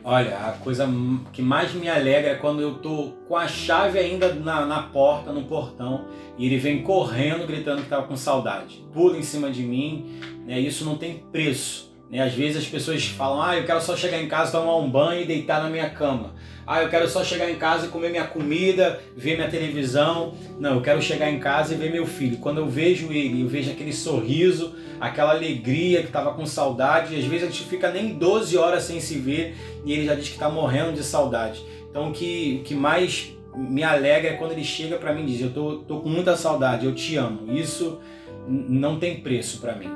Olha, 0.03 0.37
a 0.37 0.51
coisa 0.53 0.89
que 1.33 1.41
mais 1.41 1.73
me 1.73 1.89
alegra 1.89 2.31
é 2.31 2.35
quando 2.35 2.61
eu 2.61 2.75
tô 2.75 3.11
com 3.27 3.35
a 3.35 3.47
chave 3.47 3.99
ainda 3.99 4.33
na, 4.33 4.65
na 4.65 4.83
porta, 4.83 5.31
no 5.31 5.43
portão, 5.43 6.05
e 6.37 6.45
ele 6.45 6.57
vem 6.57 6.81
correndo, 6.81 7.45
gritando 7.45 7.77
que 7.77 7.83
estava 7.83 8.07
com 8.07 8.15
saudade. 8.15 8.83
Pula 8.93 9.17
em 9.17 9.21
cima 9.21 9.51
de 9.51 9.61
mim, 9.61 10.19
né? 10.45 10.57
Isso 10.59 10.85
não 10.85 10.97
tem 10.97 11.17
preço. 11.31 11.93
Né? 12.09 12.21
Às 12.21 12.33
vezes 12.33 12.63
as 12.63 12.67
pessoas 12.67 13.05
falam, 13.05 13.41
ah, 13.41 13.57
eu 13.57 13.65
quero 13.65 13.81
só 13.81 13.95
chegar 13.95 14.19
em 14.19 14.27
casa, 14.27 14.57
tomar 14.57 14.77
um 14.77 14.89
banho 14.89 15.21
e 15.21 15.25
deitar 15.25 15.61
na 15.61 15.69
minha 15.69 15.89
cama. 15.89 16.33
Ah, 16.71 16.83
eu 16.83 16.89
quero 16.89 17.09
só 17.09 17.23
chegar 17.23 17.49
em 17.49 17.55
casa 17.55 17.88
e 17.88 17.89
comer 17.89 18.11
minha 18.11 18.27
comida, 18.27 19.01
ver 19.17 19.35
minha 19.35 19.49
televisão. 19.49 20.35
Não, 20.59 20.75
eu 20.75 20.81
quero 20.83 21.01
chegar 21.01 21.27
em 21.27 21.39
casa 21.39 21.73
e 21.73 21.77
ver 21.77 21.91
meu 21.91 22.05
filho. 22.05 22.38
Quando 22.38 22.59
eu 22.59 22.69
vejo 22.69 23.11
ele, 23.11 23.41
eu 23.41 23.47
vejo 23.47 23.71
aquele 23.71 23.91
sorriso, 23.91 24.75
aquela 25.01 25.31
alegria 25.31 26.01
que 26.01 26.09
estava 26.09 26.31
com 26.31 26.45
saudade. 26.45 27.15
E 27.15 27.17
às 27.17 27.25
vezes 27.25 27.47
a 27.47 27.51
gente 27.51 27.63
fica 27.63 27.91
nem 27.91 28.13
12 28.13 28.55
horas 28.55 28.83
sem 28.83 28.99
se 28.99 29.17
ver 29.17 29.57
e 29.83 29.91
ele 29.91 30.05
já 30.05 30.13
diz 30.13 30.27
que 30.27 30.35
está 30.35 30.47
morrendo 30.47 30.93
de 30.93 31.03
saudade. 31.03 31.59
Então 31.89 32.11
o 32.11 32.13
que, 32.13 32.59
o 32.61 32.63
que 32.63 32.75
mais 32.75 33.35
me 33.57 33.81
alegra 33.81 34.29
é 34.29 34.33
quando 34.33 34.51
ele 34.51 34.63
chega 34.63 34.97
para 34.97 35.11
mim 35.11 35.23
e 35.23 35.25
diz: 35.25 35.41
Eu 35.41 35.49
tô, 35.51 35.77
tô 35.77 36.01
com 36.01 36.09
muita 36.09 36.38
saudade, 36.38 36.85
eu 36.85 36.93
te 36.93 37.15
amo. 37.15 37.51
Isso 37.51 37.99
não 38.47 38.99
tem 38.99 39.21
preço 39.21 39.59
para 39.59 39.73
mim. 39.73 39.89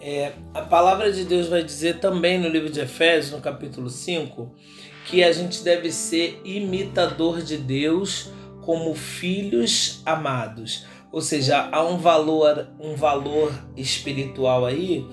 É, 0.00 0.32
a 0.52 0.62
palavra 0.62 1.12
de 1.12 1.24
Deus 1.24 1.46
vai 1.46 1.62
dizer 1.62 2.00
também 2.00 2.36
no 2.36 2.48
livro 2.48 2.68
de 2.68 2.80
Efésios, 2.80 3.30
no 3.30 3.40
capítulo 3.40 3.88
5, 3.88 4.52
que 5.06 5.22
a 5.22 5.32
gente 5.32 5.62
deve 5.62 5.90
ser 5.90 6.40
imitador 6.44 7.42
de 7.42 7.56
Deus 7.56 8.30
como 8.62 8.94
filhos 8.94 10.00
amados. 10.06 10.86
Ou 11.10 11.20
seja, 11.20 11.68
há 11.70 11.84
um 11.84 11.98
valor, 11.98 12.68
um 12.80 12.94
valor 12.94 13.52
espiritual 13.76 14.64
aí, 14.64 15.06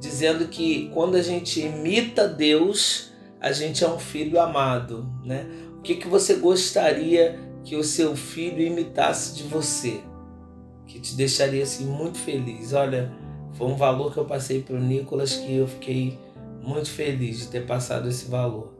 dizendo 0.00 0.48
que 0.48 0.90
quando 0.92 1.14
a 1.14 1.22
gente 1.22 1.60
imita 1.60 2.26
Deus, 2.26 3.12
a 3.40 3.52
gente 3.52 3.84
é 3.84 3.88
um 3.88 3.98
filho 3.98 4.40
amado, 4.40 5.08
né? 5.24 5.46
O 5.78 5.82
que, 5.82 5.94
que 5.96 6.08
você 6.08 6.34
gostaria 6.36 7.38
que 7.62 7.76
o 7.76 7.84
seu 7.84 8.16
filho 8.16 8.60
imitasse 8.60 9.36
de 9.36 9.44
você? 9.44 10.00
Que 10.86 10.98
te 10.98 11.14
deixaria 11.14 11.62
assim 11.62 11.84
muito 11.84 12.18
feliz. 12.18 12.72
Olha, 12.72 13.12
foi 13.52 13.68
um 13.68 13.76
valor 13.76 14.12
que 14.12 14.18
eu 14.18 14.24
passei 14.24 14.60
para 14.62 14.74
o 14.74 14.80
Nicolas 14.80 15.36
que 15.36 15.54
eu 15.54 15.68
fiquei 15.68 16.18
muito 16.62 16.90
feliz 16.90 17.40
de 17.40 17.46
ter 17.48 17.66
passado 17.66 18.08
esse 18.08 18.28
valor. 18.28 18.73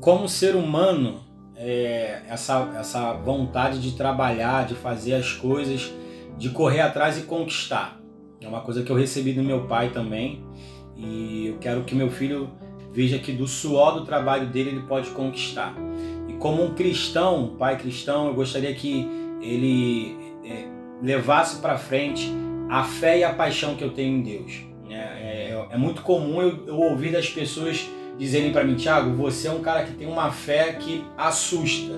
Como 0.00 0.28
ser 0.28 0.56
humano, 0.56 1.20
é, 1.54 2.22
essa, 2.28 2.72
essa 2.78 3.12
vontade 3.12 3.80
de 3.80 3.92
trabalhar, 3.92 4.66
de 4.66 4.74
fazer 4.74 5.14
as 5.14 5.32
coisas, 5.32 5.92
de 6.38 6.48
correr 6.50 6.80
atrás 6.80 7.18
e 7.18 7.22
conquistar. 7.22 8.00
É 8.40 8.48
uma 8.48 8.62
coisa 8.62 8.82
que 8.82 8.90
eu 8.90 8.96
recebi 8.96 9.34
do 9.34 9.42
meu 9.42 9.66
pai 9.66 9.90
também. 9.90 10.42
E 10.96 11.48
eu 11.48 11.58
quero 11.58 11.84
que 11.84 11.94
meu 11.94 12.10
filho 12.10 12.50
veja 12.92 13.18
que 13.18 13.32
do 13.32 13.46
suor 13.46 13.94
do 13.94 14.04
trabalho 14.04 14.46
dele 14.46 14.70
ele 14.70 14.82
pode 14.82 15.10
conquistar. 15.10 15.74
E 16.28 16.32
como 16.34 16.64
um 16.64 16.74
cristão, 16.74 17.56
pai 17.58 17.76
cristão, 17.78 18.28
eu 18.28 18.34
gostaria 18.34 18.74
que 18.74 19.06
ele 19.42 20.16
é, 20.44 20.66
levasse 21.02 21.60
para 21.60 21.76
frente 21.76 22.30
a 22.68 22.84
fé 22.84 23.18
e 23.18 23.24
a 23.24 23.34
paixão 23.34 23.74
que 23.74 23.84
eu 23.84 23.90
tenho 23.90 24.16
em 24.16 24.22
Deus. 24.22 24.62
É, 24.88 24.94
é, 24.94 25.66
é 25.70 25.76
muito 25.76 26.02
comum 26.02 26.40
eu, 26.42 26.66
eu, 26.66 26.76
ouvir 26.76 27.12
das 27.12 27.28
pessoas 27.28 27.88
dizerem 28.20 28.52
para 28.52 28.62
mim, 28.62 28.74
Tiago, 28.74 29.14
você 29.14 29.48
é 29.48 29.50
um 29.50 29.62
cara 29.62 29.82
que 29.82 29.94
tem 29.94 30.06
uma 30.06 30.30
fé 30.30 30.74
que 30.74 31.02
assusta. 31.16 31.94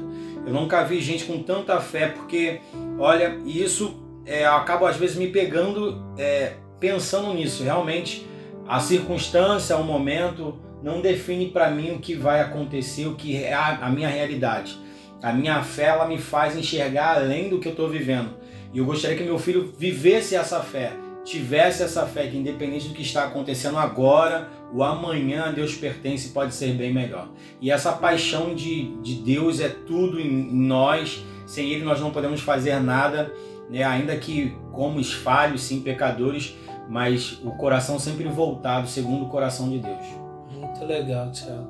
Eu 0.47 0.52
nunca 0.52 0.85
vi 0.85 1.00
gente 1.00 1.25
com 1.25 1.43
tanta 1.43 1.81
fé, 1.81 2.07
porque, 2.09 2.61
olha, 2.97 3.38
isso 3.45 4.00
é, 4.25 4.45
eu 4.45 4.52
acabo 4.52 4.87
às 4.87 4.97
vezes 4.97 5.17
me 5.17 5.26
pegando 5.26 6.00
é, 6.17 6.52
pensando 6.79 7.35
nisso. 7.35 7.64
Realmente, 7.64 8.25
a 8.69 8.79
circunstância, 8.79 9.76
o 9.76 9.83
momento, 9.83 10.55
não 10.81 11.00
define 11.00 11.49
para 11.49 11.69
mim 11.73 11.91
o 11.91 11.99
que 11.99 12.14
vai 12.14 12.41
acontecer, 12.41 13.07
o 13.07 13.17
que 13.17 13.43
é 13.43 13.52
a, 13.52 13.79
a 13.83 13.91
minha 13.91 14.09
realidade. 14.09 14.79
A 15.21 15.33
minha 15.33 15.61
fé 15.64 15.87
ela 15.87 16.07
me 16.07 16.19
faz 16.19 16.57
enxergar 16.57 17.17
além 17.17 17.49
do 17.49 17.59
que 17.59 17.67
eu 17.67 17.73
estou 17.73 17.88
vivendo. 17.88 18.31
E 18.73 18.79
eu 18.79 18.85
gostaria 18.85 19.17
que 19.17 19.25
meu 19.25 19.41
filho 19.41 19.75
vivesse 19.76 20.37
essa 20.37 20.61
fé, 20.61 20.93
tivesse 21.25 21.83
essa 21.83 22.07
fé 22.07 22.26
que 22.26 22.37
independente 22.37 22.88
do 22.88 22.95
que 22.95 23.02
está 23.02 23.25
acontecendo 23.25 23.79
agora, 23.79 24.49
o 24.73 24.83
amanhã 24.83 25.52
Deus 25.52 25.75
pertence 25.75 26.29
e 26.29 26.31
pode 26.31 26.55
ser 26.55 26.75
bem 26.75 26.93
melhor. 26.93 27.29
E 27.61 27.71
essa 27.71 27.93
paixão 27.93 28.55
de, 28.55 28.97
de 28.97 29.14
Deus 29.17 29.61
é 29.61 29.69
tudo 29.69 30.21
em, 30.21 30.52
nós. 30.52 31.25
Sem 31.47 31.71
Ele 31.71 31.85
nós 31.85 32.00
não 32.00 32.11
podemos 32.11 32.41
fazer 32.41 32.81
nada, 32.81 33.33
né? 33.69 33.83
ainda 33.83 34.17
que 34.17 34.57
como 34.73 34.99
falhos, 35.12 35.62
sim, 35.62 35.81
pecadores, 35.81 36.57
mas 36.88 37.38
o 37.45 37.52
coração 37.52 37.99
sempre 37.99 38.29
voltado 38.29 38.88
segundo 38.88 39.26
o 39.26 39.29
coração 39.29 39.69
de 39.69 39.79
Deus. 39.79 40.07
Muito 40.50 40.85
legal, 40.85 41.31
Tiago. 41.31 41.69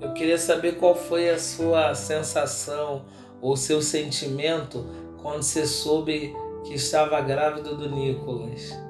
Eu 0.00 0.12
queria 0.12 0.38
saber 0.38 0.72
qual 0.72 0.94
foi 0.94 1.30
a 1.30 1.38
sua 1.38 1.94
sensação 1.94 3.02
ou 3.40 3.56
seu 3.56 3.80
sentimento 3.80 4.86
quando 5.20 5.42
você 5.42 5.66
soube 5.66 6.34
que 6.64 6.74
estava 6.74 7.20
grávida 7.20 7.74
do 7.74 7.88
Nicolas? 7.88 8.83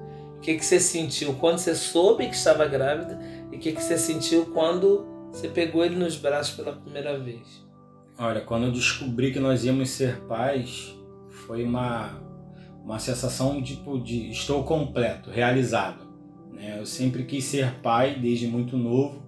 Que, 0.45 0.57
que 0.57 0.65
você 0.65 0.79
sentiu 0.79 1.33
quando 1.37 1.57
você 1.57 1.75
soube 1.75 2.29
que 2.29 2.35
estava 2.35 2.67
grávida 2.67 3.19
e 3.51 3.57
o 3.57 3.59
que, 3.59 3.73
que 3.73 3.83
você 3.83 3.97
sentiu 3.97 4.45
quando 4.45 5.07
você 5.33 5.49
pegou 5.49 5.83
ele 5.83 5.97
nos 5.97 6.17
braços 6.17 6.55
pela 6.55 6.71
primeira 6.71 7.19
vez? 7.19 7.65
Olha, 8.19 8.43
quando 8.43 8.67
eu 8.67 8.71
descobri 8.71 9.33
que 9.33 9.41
nós 9.41 9.65
íamos 9.65 9.89
ser 9.89 10.21
pais, 10.27 10.95
foi 11.47 11.65
uma, 11.65 12.21
uma 12.85 12.99
sensação 12.99 13.63
tipo 13.63 13.99
de 13.99 14.31
estou 14.31 14.63
completo, 14.65 15.31
realizado. 15.31 16.07
Né? 16.53 16.77
Eu 16.79 16.85
sempre 16.85 17.25
quis 17.25 17.43
ser 17.45 17.77
pai 17.77 18.15
desde 18.21 18.47
muito 18.47 18.77
novo, 18.77 19.27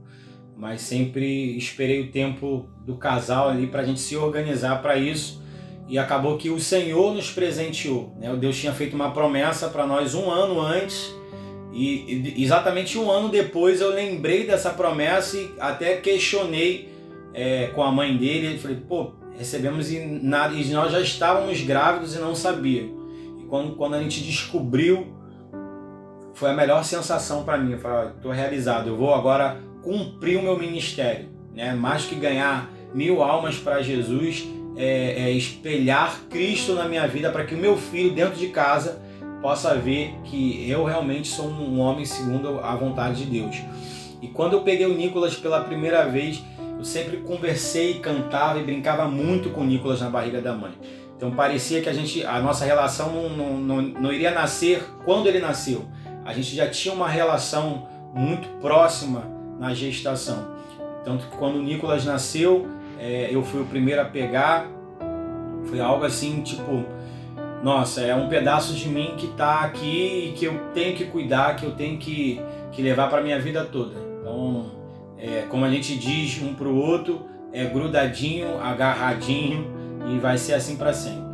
mas 0.54 0.82
sempre 0.82 1.56
esperei 1.56 2.02
o 2.02 2.12
tempo 2.12 2.68
do 2.85 2.99
casal 2.99 3.49
ali 3.49 3.66
para 3.66 3.80
a 3.80 3.85
gente 3.87 4.00
se 4.00 4.18
organizar 4.18 4.82
para 4.82 4.99
isso 4.99 5.42
e 5.88 5.99
acabou 5.99 6.37
que 6.37 6.50
o 6.50 6.59
Senhor 6.59 7.14
nos 7.14 7.31
presenteou. 7.31 8.12
Né? 8.19 8.33
O 8.33 8.37
Deus 8.37 8.59
tinha 8.59 8.73
feito 8.73 8.95
uma 8.95 9.12
promessa 9.12 9.69
para 9.69 9.87
nós 9.87 10.14
um 10.14 10.31
ano 10.31 10.61
antes 10.61 11.14
e 11.73 12.35
exatamente 12.38 12.99
um 12.99 13.11
ano 13.11 13.28
depois 13.28 13.83
eu 13.83 13.90
lembrei 13.90 14.47
dessa 14.47 14.71
promessa 14.71 15.37
e 15.37 15.52
até 15.61 15.97
questionei 15.97 16.90
é, 17.35 17.66
com 17.69 17.83
a 17.83 17.93
mãe 17.93 18.16
dele. 18.16 18.55
Eu 18.55 18.59
falei, 18.59 18.78
pô, 18.78 19.12
recebemos 19.37 19.93
e, 19.93 19.99
nada, 19.99 20.55
e 20.55 20.64
nós 20.73 20.90
já 20.90 21.00
estávamos 21.00 21.61
grávidos 21.61 22.16
e 22.16 22.19
não 22.19 22.35
sabíamos. 22.35 22.97
E 23.38 23.45
quando, 23.45 23.76
quando 23.76 23.95
a 23.95 24.02
gente 24.02 24.23
descobriu, 24.23 25.14
foi 26.33 26.50
a 26.50 26.55
melhor 26.55 26.83
sensação 26.83 27.45
para 27.45 27.59
mim. 27.59 27.73
Eu 27.73 27.78
falei, 27.78 28.11
estou 28.16 28.33
realizado, 28.33 28.88
eu 28.88 28.97
vou 28.97 29.14
agora 29.14 29.61
cumprir 29.83 30.38
o 30.38 30.43
meu 30.43 30.59
ministério. 30.59 31.28
Né? 31.55 31.75
Mais 31.75 32.07
que 32.07 32.14
ganhar 32.14 32.71
mil 32.95 33.23
almas 33.23 33.57
para 33.59 33.83
Jesus, 33.83 34.47
é, 34.76 35.28
é 35.28 35.30
espelhar 35.30 36.21
Cristo 36.28 36.75
na 36.75 36.88
minha 36.88 37.06
vida 37.06 37.30
para 37.30 37.45
que 37.45 37.54
o 37.54 37.59
meu 37.59 37.76
filho 37.76 38.12
dentro 38.12 38.38
de 38.38 38.49
casa 38.49 39.00
possa 39.40 39.75
ver 39.75 40.14
que 40.25 40.68
eu 40.68 40.85
realmente 40.85 41.28
sou 41.28 41.47
um 41.47 41.78
homem 41.78 42.04
segundo 42.04 42.61
a 42.61 42.75
vontade 42.75 43.25
de 43.25 43.30
Deus. 43.30 43.56
E 44.21 44.28
quando 44.28 44.54
eu 44.54 44.62
peguei 44.62 44.87
o 44.87 44.95
Nicolas 44.95 45.35
pela 45.35 45.61
primeira 45.61 46.06
vez, 46.06 46.42
eu 46.78 46.85
sempre 46.85 47.18
conversei, 47.18 48.00
cantava 48.00 48.59
e 48.59 48.64
brincava 48.64 49.06
muito 49.06 49.50
com 49.50 49.62
o 49.62 49.64
Nicolas 49.64 50.00
na 50.00 50.11
barriga 50.11 50.40
da 50.40 50.52
mãe. 50.52 50.73
Então 51.16 51.30
parecia 51.30 51.80
que 51.80 51.88
a 51.88 51.92
gente, 51.92 52.25
a 52.25 52.40
nossa 52.40 52.64
relação 52.64 53.30
não, 53.30 53.56
não, 53.59 53.83
não, 53.83 54.12
iria 54.12 54.30
nascer 54.30 54.85
quando 55.04 55.26
ele 55.26 55.38
nasceu. 55.38 55.87
A 56.25 56.33
gente 56.35 56.54
já 56.54 56.68
tinha 56.68 56.92
uma 56.92 57.09
relação 57.09 57.88
muito 58.14 58.49
próxima 58.61 59.25
na 59.59 59.73
gestação. 59.73 60.56
Tanto 61.04 61.26
que 61.26 61.37
quando 61.37 61.56
o 61.56 61.62
Nicolas 61.62 62.04
nasceu, 62.04 62.66
é, 62.98 63.28
eu 63.30 63.42
fui 63.42 63.60
o 63.62 63.66
primeiro 63.66 64.00
a 64.00 64.04
pegar. 64.04 64.66
Foi 65.64 65.80
algo 65.80 66.04
assim, 66.04 66.42
tipo, 66.42 66.84
nossa, 67.62 68.00
é 68.00 68.14
um 68.14 68.28
pedaço 68.28 68.74
de 68.74 68.88
mim 68.88 69.14
que 69.16 69.26
está 69.26 69.60
aqui 69.60 70.28
e 70.28 70.32
que 70.38 70.44
eu 70.44 70.58
tenho 70.72 70.96
que 70.96 71.06
cuidar, 71.06 71.56
que 71.56 71.64
eu 71.64 71.72
tenho 71.72 71.98
que, 71.98 72.40
que 72.72 72.82
levar 72.82 73.08
para 73.08 73.20
minha 73.20 73.40
vida 73.40 73.64
toda. 73.64 73.94
Então, 74.20 74.66
é, 75.18 75.44
como 75.48 75.64
a 75.64 75.70
gente 75.70 75.96
diz 75.96 76.40
um 76.42 76.54
para 76.54 76.68
o 76.68 76.76
outro, 76.76 77.26
é 77.52 77.64
grudadinho, 77.64 78.58
agarradinho 78.60 79.66
e 80.08 80.18
vai 80.18 80.38
ser 80.38 80.54
assim 80.54 80.76
para 80.76 80.92
sempre. 80.92 81.26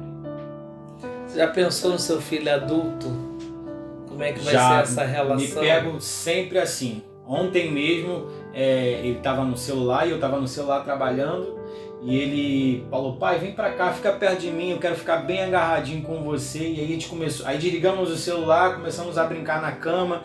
Você 1.26 1.38
já 1.38 1.48
pensou 1.48 1.92
no 1.92 1.98
seu 1.98 2.20
filho 2.20 2.52
adulto? 2.52 3.08
Como 4.08 4.22
é 4.22 4.32
que 4.32 4.40
vai 4.40 4.54
já 4.54 4.84
ser 4.84 4.92
essa 4.92 5.04
relação? 5.04 5.62
Me 5.62 5.68
pego 5.68 6.00
sempre 6.00 6.58
assim. 6.58 7.02
Ontem 7.26 7.70
mesmo 7.70 8.26
é, 8.52 9.00
ele 9.04 9.18
estava 9.18 9.44
no 9.44 9.56
celular 9.56 10.06
e 10.06 10.10
eu 10.10 10.16
estava 10.16 10.38
no 10.38 10.46
celular 10.48 10.80
trabalhando 10.80 11.62
e 12.02 12.18
ele 12.18 12.84
falou, 12.90 13.14
pai, 13.14 13.38
vem 13.38 13.52
pra 13.52 13.72
cá, 13.72 13.92
fica 13.92 14.10
perto 14.10 14.40
de 14.40 14.50
mim, 14.50 14.70
eu 14.70 14.78
quero 14.78 14.96
ficar 14.96 15.18
bem 15.18 15.40
agarradinho 15.40 16.02
com 16.02 16.22
você. 16.24 16.58
E 16.58 16.80
aí 16.80 16.84
a 16.84 16.88
gente 16.88 17.08
começou, 17.08 17.46
aí 17.46 17.56
desligamos 17.58 18.10
o 18.10 18.16
celular, 18.16 18.74
começamos 18.74 19.16
a 19.16 19.24
brincar 19.24 19.62
na 19.62 19.70
cama 19.70 20.22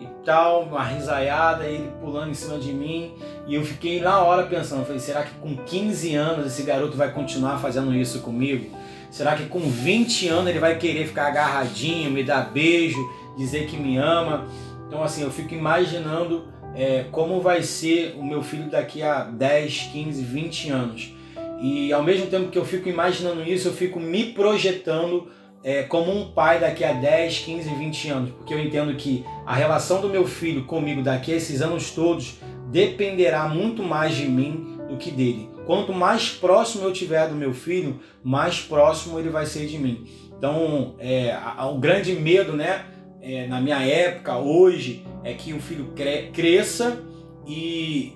e 0.00 0.06
tal, 0.24 0.64
uma 0.64 0.82
risaiada, 0.82 1.66
ele 1.66 1.88
pulando 2.00 2.30
em 2.30 2.34
cima 2.34 2.58
de 2.58 2.72
mim. 2.72 3.14
E 3.46 3.54
eu 3.54 3.64
fiquei 3.64 4.00
na 4.00 4.20
hora 4.24 4.42
pensando, 4.44 4.84
falei, 4.84 4.98
será 4.98 5.22
que 5.22 5.32
com 5.34 5.56
15 5.56 6.16
anos 6.16 6.46
esse 6.46 6.64
garoto 6.64 6.96
vai 6.96 7.12
continuar 7.12 7.58
fazendo 7.58 7.94
isso 7.94 8.18
comigo? 8.22 8.76
Será 9.08 9.36
que 9.36 9.46
com 9.46 9.60
20 9.60 10.28
anos 10.28 10.48
ele 10.48 10.58
vai 10.58 10.78
querer 10.78 11.06
ficar 11.06 11.28
agarradinho, 11.28 12.10
me 12.10 12.24
dar 12.24 12.50
beijo, 12.50 12.98
dizer 13.36 13.66
que 13.66 13.76
me 13.76 13.96
ama? 13.98 14.46
Então 14.88 15.00
assim, 15.00 15.22
eu 15.22 15.30
fico 15.30 15.54
imaginando 15.54 16.48
é, 16.74 17.04
como 17.10 17.40
vai 17.40 17.62
ser 17.62 18.14
o 18.18 18.24
meu 18.24 18.42
filho 18.42 18.70
daqui 18.70 19.02
a 19.02 19.24
10, 19.24 19.90
15, 19.92 20.22
20 20.22 20.70
anos. 20.70 21.14
E 21.60 21.92
ao 21.92 22.02
mesmo 22.02 22.26
tempo 22.26 22.50
que 22.50 22.58
eu 22.58 22.64
fico 22.64 22.88
imaginando 22.88 23.42
isso, 23.42 23.68
eu 23.68 23.72
fico 23.72 24.00
me 24.00 24.32
projetando 24.32 25.28
é, 25.62 25.82
como 25.82 26.10
um 26.10 26.30
pai 26.32 26.58
daqui 26.58 26.84
a 26.84 26.92
10, 26.92 27.40
15, 27.40 27.74
20 27.74 28.08
anos, 28.08 28.30
porque 28.30 28.54
eu 28.54 28.58
entendo 28.58 28.94
que 28.94 29.24
a 29.44 29.54
relação 29.54 30.00
do 30.00 30.08
meu 30.08 30.26
filho 30.26 30.64
comigo 30.64 31.02
daqui 31.02 31.32
a 31.32 31.36
esses 31.36 31.60
anos 31.60 31.90
todos 31.90 32.38
dependerá 32.70 33.46
muito 33.48 33.82
mais 33.82 34.14
de 34.14 34.26
mim 34.26 34.78
do 34.88 34.96
que 34.96 35.10
dele. 35.10 35.50
Quanto 35.66 35.92
mais 35.92 36.30
próximo 36.30 36.84
eu 36.84 36.92
tiver 36.92 37.28
do 37.28 37.34
meu 37.34 37.52
filho, 37.52 38.00
mais 38.24 38.60
próximo 38.60 39.18
ele 39.18 39.28
vai 39.28 39.44
ser 39.44 39.66
de 39.66 39.78
mim. 39.78 40.06
Então, 40.36 40.94
é, 40.98 41.36
o 41.70 41.78
grande 41.78 42.14
medo, 42.14 42.54
né, 42.54 42.86
é, 43.22 43.46
na 43.46 43.60
minha 43.60 43.80
época, 43.82 44.38
hoje, 44.38 45.04
é 45.22 45.34
que 45.34 45.52
o 45.52 45.60
filho 45.60 45.92
cre 45.94 46.30
cresça 46.32 47.02
e 47.46 48.14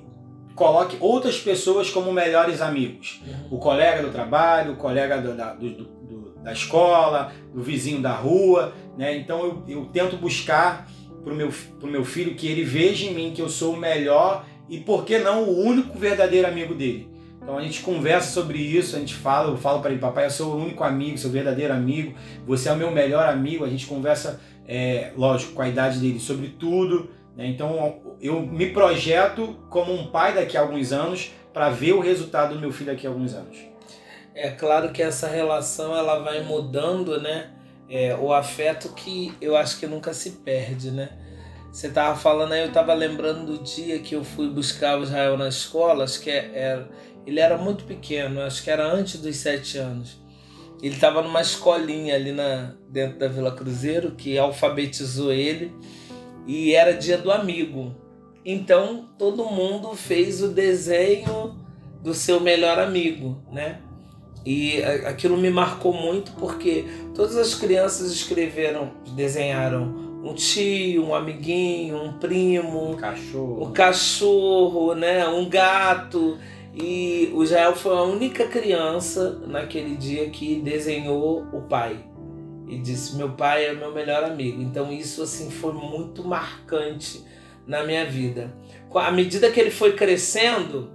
coloque 0.55 0.97
outras 1.01 1.39
pessoas 1.39 1.91
como 1.91 2.13
melhores 2.13 2.61
amigos. 2.61 3.23
O 3.51 3.59
colega 3.59 4.03
do 4.03 4.11
trabalho, 4.11 4.73
o 4.73 4.77
colega 4.77 5.21
do, 5.21 5.35
da, 5.35 5.53
do, 5.53 5.71
do, 5.71 6.35
da 6.43 6.53
escola, 6.53 7.33
o 7.55 7.61
vizinho 7.61 8.01
da 8.01 8.13
rua. 8.13 8.73
Né? 8.97 9.17
Então 9.17 9.45
eu, 9.45 9.63
eu 9.67 9.85
tento 9.87 10.17
buscar 10.17 10.89
para 11.23 11.33
o 11.33 11.37
meu, 11.37 11.51
pro 11.81 11.89
meu 11.89 12.05
filho 12.05 12.35
que 12.35 12.47
ele 12.47 12.63
veja 12.63 13.07
em 13.07 13.15
mim 13.15 13.33
que 13.35 13.43
eu 13.43 13.49
sou 13.49 13.75
o 13.75 13.77
melhor 13.77 14.45
e, 14.69 14.79
por 14.79 15.05
que 15.05 15.19
não, 15.19 15.45
o 15.45 15.61
único 15.61 15.99
verdadeiro 15.99 16.47
amigo 16.47 16.75
dele. 16.75 17.09
Então 17.43 17.59
a 17.59 17.63
gente 17.63 17.83
conversa 17.83 18.33
sobre 18.33 18.59
isso, 18.59 18.97
a 18.97 18.99
gente 18.99 19.15
fala, 19.15 19.51
eu 19.51 19.57
falo 19.59 19.81
para 19.81 19.91
ele, 19.91 20.01
papai, 20.01 20.25
eu 20.25 20.31
sou 20.31 20.55
o 20.55 20.63
único 20.63 20.83
amigo, 20.83 21.19
seu 21.19 21.29
verdadeiro 21.29 21.75
amigo, 21.75 22.15
você 22.47 22.71
é 22.71 22.73
o 22.73 22.77
meu 22.77 22.91
melhor 22.91 23.29
amigo, 23.29 23.65
a 23.65 23.69
gente 23.69 23.87
conversa, 23.87 24.41
é, 24.67 25.13
lógico, 25.17 25.53
com 25.53 25.63
a 25.63 25.69
idade 25.69 25.99
dele 25.99 26.19
sobre 26.19 26.49
tudo. 26.49 27.11
Né? 27.37 27.47
Então 27.49 28.01
eu 28.21 28.41
me 28.41 28.71
projeto 28.71 29.57
como 29.69 29.93
um 29.93 30.07
pai 30.07 30.35
daqui 30.35 30.57
a 30.57 30.61
alguns 30.61 30.93
anos 30.93 31.33
para 31.53 31.71
ver 31.71 31.93
o 31.93 32.01
resultado 32.01 32.55
do 32.55 32.61
meu 32.61 32.73
filho 32.73 32.91
daqui 32.91 33.07
a 33.07 33.11
alguns 33.11 33.35
anos. 33.35 33.57
É 34.35 34.51
claro 34.51 34.91
que 34.91 35.03
essa 35.03 35.29
relação 35.29 35.97
ela 35.97 36.19
vai 36.19 36.43
mudando, 36.43 37.21
né? 37.21 37.51
É, 37.89 38.17
o 38.17 38.33
afeto 38.33 38.89
que 38.95 39.33
eu 39.41 39.57
acho 39.57 39.79
que 39.79 39.87
nunca 39.87 40.13
se 40.13 40.31
perde, 40.31 40.91
né? 40.91 41.11
Você 41.71 41.89
tava 41.89 42.17
falando 42.17 42.53
aí, 42.53 42.63
eu 42.63 42.73
tava 42.73 42.95
lembrando 42.95 43.47
do 43.47 43.63
dia 43.63 43.99
que 43.99 44.15
eu 44.15 44.25
fui 44.25 44.49
buscar 44.49 44.99
o 44.99 45.03
Israel 45.03 45.37
na 45.37 45.49
escola, 45.49 46.05
acho 46.05 46.21
que 46.21 46.31
era, 46.31 46.47
é, 46.53 46.85
ele 47.27 47.41
era 47.41 47.57
muito 47.57 47.85
pequeno, 47.85 48.41
acho 48.41 48.63
que 48.63 48.71
era 48.71 48.87
antes 48.87 49.21
dos 49.21 49.37
sete 49.37 49.79
anos. 49.79 50.24
Ele 50.85 50.97
estava 50.97 51.23
numa 51.23 51.41
escolinha 51.41 52.15
ali 52.15 52.31
na, 52.31 52.75
dentro 52.91 53.19
da 53.19 53.27
Vila 53.27 53.51
Cruzeiro 53.51 54.11
que 54.11 54.37
alfabetizou 54.37 55.33
ele 55.33 55.73
e 56.47 56.75
era 56.75 56.93
dia 56.93 57.17
do 57.17 57.33
amigo. 57.33 57.95
Então 58.45 59.09
todo 59.19 59.47
mundo 59.47 59.95
fez 59.95 60.43
o 60.43 60.49
desenho 60.49 61.59
do 62.03 62.13
seu 62.13 62.39
melhor 62.39 62.79
amigo, 62.79 63.43
né? 63.51 63.81
E 64.45 64.83
aquilo 65.07 65.39
me 65.39 65.49
marcou 65.49 65.95
muito 65.95 66.33
porque 66.33 66.85
todas 67.15 67.39
as 67.39 67.55
crianças 67.55 68.13
escreveram, 68.13 68.93
desenharam 69.17 70.21
um 70.23 70.35
tio, 70.35 71.07
um 71.07 71.15
amiguinho, 71.15 71.97
um 71.97 72.13
primo, 72.19 72.91
um 72.91 72.95
cachorro, 72.95 73.69
um 73.69 73.73
cachorro, 73.73 74.95
né, 74.95 75.27
um 75.27 75.49
gato. 75.49 76.37
E 76.75 77.31
o 77.35 77.47
Jael 77.47 77.77
foi 77.77 77.97
a 77.97 78.03
única 78.03 78.47
criança 78.47 79.41
naquele 79.47 79.97
dia 79.97 80.29
que 80.31 80.57
desenhou 80.57 81.47
o 81.53 81.63
pai 81.63 82.05
e 82.69 82.79
disse: 82.79 83.17
"Meu 83.17 83.31
pai 83.31 83.67
é 83.67 83.75
meu 83.75 83.93
melhor 83.93 84.25
amigo". 84.25 84.61
Então 84.61 84.93
isso 84.93 85.23
assim 85.23 85.51
foi 85.51 85.73
muito 85.73 86.25
marcante 86.25 87.25
na 87.67 87.85
minha 87.85 88.05
vida. 88.05 88.53
À 88.95 89.11
medida 89.11 89.51
que 89.51 89.61
ele 89.61 89.71
foi 89.71 89.93
crescendo, 89.93 90.91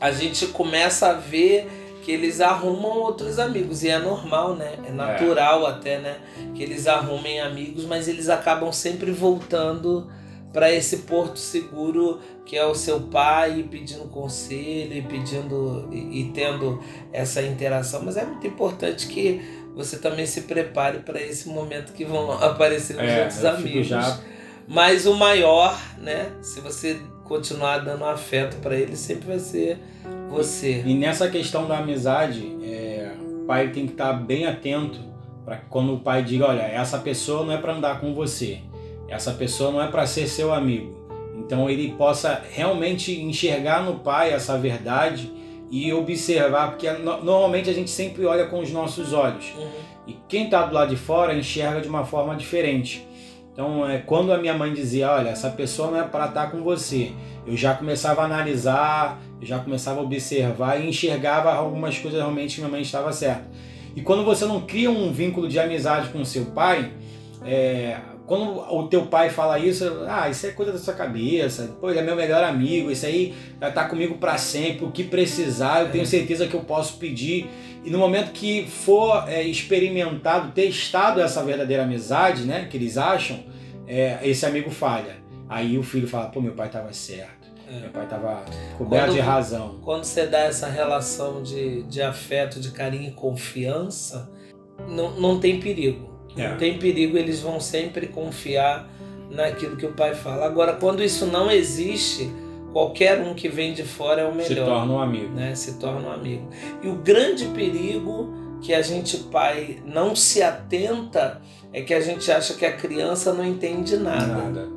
a 0.00 0.10
gente 0.10 0.46
começa 0.48 1.08
a 1.08 1.12
ver 1.14 1.68
que 2.02 2.12
eles 2.12 2.40
arrumam 2.40 2.98
outros 2.98 3.38
amigos 3.38 3.82
e 3.82 3.88
é 3.88 3.98
normal, 3.98 4.54
né? 4.54 4.76
É 4.86 4.92
natural 4.92 5.66
é. 5.66 5.70
até, 5.70 5.98
né? 5.98 6.18
Que 6.54 6.62
eles 6.62 6.86
arrumem 6.86 7.40
amigos, 7.40 7.84
mas 7.84 8.06
eles 8.06 8.28
acabam 8.28 8.72
sempre 8.72 9.10
voltando 9.10 10.08
para 10.56 10.72
esse 10.72 11.00
porto 11.00 11.38
seguro 11.38 12.18
que 12.46 12.56
é 12.56 12.64
o 12.64 12.74
seu 12.74 12.98
pai 12.98 13.68
pedindo 13.70 14.04
conselho 14.04 14.94
e 14.94 15.02
pedindo 15.02 15.86
e, 15.92 16.22
e 16.22 16.32
tendo 16.32 16.82
essa 17.12 17.42
interação. 17.42 18.02
Mas 18.02 18.16
é 18.16 18.24
muito 18.24 18.46
importante 18.46 19.06
que 19.06 19.38
você 19.74 19.98
também 19.98 20.24
se 20.24 20.42
prepare 20.42 21.00
para 21.00 21.20
esse 21.20 21.50
momento 21.50 21.92
que 21.92 22.06
vão 22.06 22.32
aparecer 22.42 22.96
os 22.96 23.02
é, 23.02 23.20
outros 23.20 23.44
amigos. 23.44 23.86
Já... 23.88 24.18
Mas 24.66 25.04
o 25.04 25.12
maior, 25.12 25.78
né? 25.98 26.32
Se 26.40 26.62
você 26.62 26.98
continuar 27.24 27.80
dando 27.80 28.06
afeto 28.06 28.56
para 28.62 28.74
ele, 28.74 28.96
sempre 28.96 29.26
vai 29.26 29.38
ser 29.38 29.76
você. 30.30 30.82
E, 30.86 30.92
e 30.92 30.94
nessa 30.94 31.28
questão 31.28 31.68
da 31.68 31.80
amizade, 31.80 32.56
é, 32.62 33.12
o 33.20 33.44
pai 33.44 33.68
tem 33.72 33.84
que 33.84 33.92
estar 33.92 34.14
bem 34.14 34.46
atento 34.46 35.00
para 35.44 35.58
quando 35.58 35.92
o 35.92 36.00
pai 36.00 36.22
diga, 36.22 36.46
olha, 36.46 36.62
essa 36.62 36.98
pessoa 36.98 37.44
não 37.44 37.52
é 37.52 37.58
para 37.58 37.74
andar 37.74 38.00
com 38.00 38.14
você, 38.14 38.62
essa 39.08 39.32
pessoa 39.32 39.70
não 39.70 39.82
é 39.82 39.88
para 39.88 40.06
ser 40.06 40.26
seu 40.28 40.52
amigo. 40.52 41.06
Então 41.36 41.68
ele 41.68 41.92
possa 41.92 42.42
realmente 42.50 43.20
enxergar 43.20 43.82
no 43.82 44.00
pai 44.00 44.32
essa 44.32 44.58
verdade 44.58 45.30
e 45.70 45.92
observar, 45.92 46.70
porque 46.70 46.90
normalmente 46.90 47.68
a 47.68 47.72
gente 47.72 47.90
sempre 47.90 48.24
olha 48.24 48.46
com 48.46 48.60
os 48.60 48.70
nossos 48.70 49.12
olhos. 49.12 49.52
Uhum. 49.56 49.68
E 50.06 50.16
quem 50.28 50.44
está 50.44 50.64
do 50.64 50.74
lado 50.74 50.90
de 50.90 50.96
fora 50.96 51.34
enxerga 51.34 51.80
de 51.80 51.88
uma 51.88 52.04
forma 52.04 52.36
diferente. 52.36 53.06
Então, 53.52 53.88
é, 53.88 53.98
quando 53.98 54.32
a 54.32 54.38
minha 54.38 54.52
mãe 54.52 54.72
dizia, 54.72 55.10
olha, 55.10 55.30
essa 55.30 55.48
pessoa 55.48 55.90
não 55.90 55.98
é 55.98 56.04
para 56.04 56.26
estar 56.26 56.44
tá 56.44 56.50
com 56.50 56.62
você, 56.62 57.12
eu 57.46 57.56
já 57.56 57.74
começava 57.74 58.20
a 58.20 58.26
analisar, 58.26 59.18
eu 59.40 59.46
já 59.46 59.58
começava 59.58 60.00
a 60.00 60.02
observar 60.02 60.78
e 60.78 60.88
enxergava 60.88 61.52
algumas 61.52 61.98
coisas 61.98 62.20
realmente 62.20 62.60
minha 62.60 62.70
mãe 62.70 62.82
estava 62.82 63.12
certa. 63.12 63.46
E 63.96 64.02
quando 64.02 64.24
você 64.24 64.44
não 64.44 64.60
cria 64.60 64.90
um 64.90 65.10
vínculo 65.10 65.48
de 65.48 65.58
amizade 65.58 66.10
com 66.10 66.22
seu 66.22 66.44
pai, 66.46 66.92
é, 67.44 67.96
quando 68.26 68.58
o 68.58 68.88
teu 68.88 69.06
pai 69.06 69.30
fala 69.30 69.58
isso, 69.58 69.84
ah, 70.08 70.28
isso 70.28 70.46
é 70.46 70.50
coisa 70.50 70.72
da 70.72 70.78
sua 70.78 70.94
cabeça, 70.94 71.76
pô, 71.80 71.90
ele 71.90 72.00
é 72.00 72.02
meu 72.02 72.16
melhor 72.16 72.42
amigo, 72.42 72.90
isso 72.90 73.06
aí 73.06 73.34
vai 73.60 73.68
estar 73.68 73.84
comigo 73.88 74.18
para 74.18 74.36
sempre, 74.36 74.84
o 74.84 74.90
que 74.90 75.04
precisar, 75.04 75.82
eu 75.82 75.92
tenho 75.92 76.02
é. 76.02 76.06
certeza 76.06 76.46
que 76.46 76.54
eu 76.54 76.62
posso 76.62 76.98
pedir. 76.98 77.48
E 77.84 77.90
no 77.90 77.98
momento 77.98 78.32
que 78.32 78.66
for 78.66 79.28
é, 79.28 79.42
experimentado, 79.42 80.50
testado 80.50 81.20
essa 81.20 81.42
verdadeira 81.44 81.84
amizade, 81.84 82.42
né, 82.42 82.66
que 82.68 82.76
eles 82.76 82.98
acham, 82.98 83.44
é, 83.86 84.18
esse 84.22 84.44
amigo 84.44 84.70
falha. 84.70 85.16
Aí 85.48 85.78
o 85.78 85.82
filho 85.84 86.08
fala, 86.08 86.26
pô, 86.26 86.40
meu 86.40 86.52
pai 86.52 86.66
estava 86.66 86.92
certo. 86.92 87.46
É. 87.68 87.80
Meu 87.80 87.90
pai 87.90 88.04
estava 88.04 88.44
coberto 88.76 89.12
de 89.12 89.20
razão. 89.20 89.78
Quando 89.82 90.02
você 90.02 90.26
dá 90.26 90.40
essa 90.40 90.68
relação 90.68 91.42
de, 91.42 91.84
de 91.84 92.02
afeto, 92.02 92.58
de 92.58 92.72
carinho 92.72 93.08
e 93.08 93.12
confiança, 93.12 94.28
não, 94.88 95.20
não 95.20 95.38
tem 95.38 95.60
perigo. 95.60 96.15
Não 96.36 96.56
tem 96.56 96.78
perigo, 96.78 97.16
eles 97.16 97.40
vão 97.40 97.58
sempre 97.58 98.06
confiar 98.06 98.88
naquilo 99.30 99.76
que 99.76 99.86
o 99.86 99.92
pai 99.92 100.14
fala. 100.14 100.46
Agora, 100.46 100.74
quando 100.74 101.02
isso 101.02 101.26
não 101.26 101.50
existe, 101.50 102.30
qualquer 102.72 103.20
um 103.20 103.34
que 103.34 103.48
vem 103.48 103.72
de 103.72 103.82
fora 103.82 104.22
é 104.22 104.24
o 104.26 104.34
melhor. 104.34 104.48
Se 104.48 104.54
torna 104.54 104.92
um 104.92 105.00
amigo. 105.00 105.34
Né? 105.34 105.54
Se 105.54 105.78
torna 105.78 106.08
um 106.08 106.12
amigo. 106.12 106.48
E 106.82 106.88
o 106.88 106.96
grande 106.96 107.46
perigo 107.46 108.34
que 108.60 108.74
a 108.74 108.82
gente, 108.82 109.16
pai, 109.18 109.78
não 109.84 110.14
se 110.14 110.42
atenta 110.42 111.40
é 111.72 111.82
que 111.82 111.94
a 111.94 112.00
gente 112.00 112.30
acha 112.30 112.54
que 112.54 112.64
a 112.64 112.72
criança 112.72 113.32
não 113.32 113.44
entende 113.44 113.96
nada. 113.96 114.26
Nada. 114.26 114.68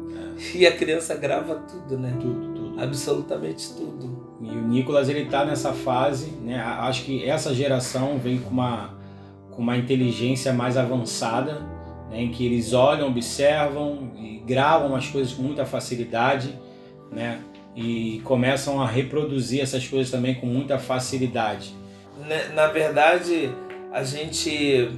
É. 0.53 0.57
E 0.57 0.67
a 0.67 0.71
criança 0.71 1.15
grava 1.15 1.55
tudo, 1.55 1.97
né? 1.97 2.15
Tudo, 2.19 2.53
tudo. 2.53 2.81
Absolutamente 2.81 3.73
tudo. 3.73 4.37
E 4.41 4.49
o 4.49 4.67
Nicolas, 4.67 5.09
ele 5.09 5.25
tá 5.25 5.43
nessa 5.43 5.73
fase, 5.73 6.31
né? 6.41 6.59
Acho 6.59 7.03
que 7.03 7.27
essa 7.27 7.53
geração 7.53 8.17
vem 8.17 8.39
com 8.39 8.49
uma 8.49 8.98
com 9.51 9.61
uma 9.61 9.77
inteligência 9.77 10.53
mais 10.53 10.77
avançada, 10.77 11.61
né, 12.09 12.21
em 12.21 12.31
que 12.31 12.45
eles 12.45 12.73
olham, 12.73 13.07
observam 13.07 14.11
e 14.17 14.41
gravam 14.45 14.95
as 14.95 15.07
coisas 15.07 15.33
com 15.33 15.43
muita 15.43 15.65
facilidade, 15.65 16.57
né, 17.11 17.39
e 17.75 18.21
começam 18.23 18.81
a 18.81 18.87
reproduzir 18.87 19.61
essas 19.61 19.87
coisas 19.87 20.11
também 20.11 20.35
com 20.35 20.45
muita 20.45 20.77
facilidade. 20.77 21.73
Na 22.53 22.67
verdade, 22.67 23.49
a 23.91 24.03
gente 24.03 24.91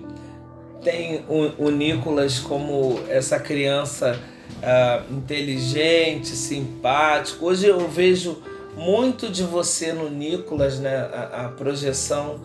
tem 0.83 1.23
o, 1.29 1.65
o 1.65 1.69
Nicolas 1.69 2.39
como 2.39 2.99
essa 3.07 3.39
criança 3.39 4.19
uh, 4.57 5.13
inteligente, 5.13 6.29
simpático. 6.29 7.45
Hoje 7.45 7.67
eu 7.67 7.87
vejo 7.87 8.41
muito 8.75 9.29
de 9.29 9.43
você 9.43 9.93
no 9.93 10.09
Nicolas, 10.09 10.79
né? 10.79 10.95
a, 10.95 11.45
a 11.45 11.49
projeção 11.49 12.39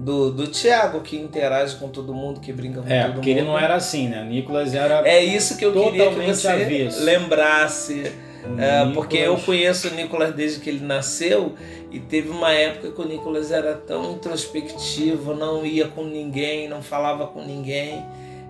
do, 0.00 0.30
do 0.30 0.46
Thiago, 0.46 1.00
que 1.00 1.16
interage 1.16 1.76
com 1.76 1.88
todo 1.88 2.14
mundo, 2.14 2.40
que 2.40 2.52
brinca 2.52 2.80
com 2.80 2.88
é, 2.88 3.02
todo 3.02 3.08
mundo. 3.08 3.10
É, 3.10 3.14
porque 3.14 3.30
ele 3.30 3.42
não 3.42 3.58
era 3.58 3.74
assim, 3.74 4.08
né? 4.08 4.24
Nicolas 4.24 4.74
era. 4.74 5.06
É 5.06 5.22
isso 5.22 5.56
que 5.56 5.64
eu 5.64 5.72
queria 5.72 6.10
que 6.10 6.26
você 6.26 6.48
avesso. 6.48 7.04
lembrasse. 7.04 8.12
É, 8.58 8.90
porque 8.94 9.18
eu 9.18 9.36
conheço 9.36 9.88
o 9.88 9.90
Nicolas 9.90 10.34
desde 10.34 10.60
que 10.60 10.70
ele 10.70 10.84
nasceu 10.84 11.54
e 11.90 12.00
teve 12.00 12.30
uma 12.30 12.50
época 12.50 12.90
que 12.90 13.00
o 13.00 13.04
Nicolas 13.04 13.52
era 13.52 13.74
tão 13.74 14.14
introspectivo, 14.14 15.34
não 15.34 15.64
ia 15.66 15.88
com 15.88 16.04
ninguém, 16.04 16.66
não 16.66 16.82
falava 16.82 17.26
com 17.26 17.44
ninguém. 17.44 18.02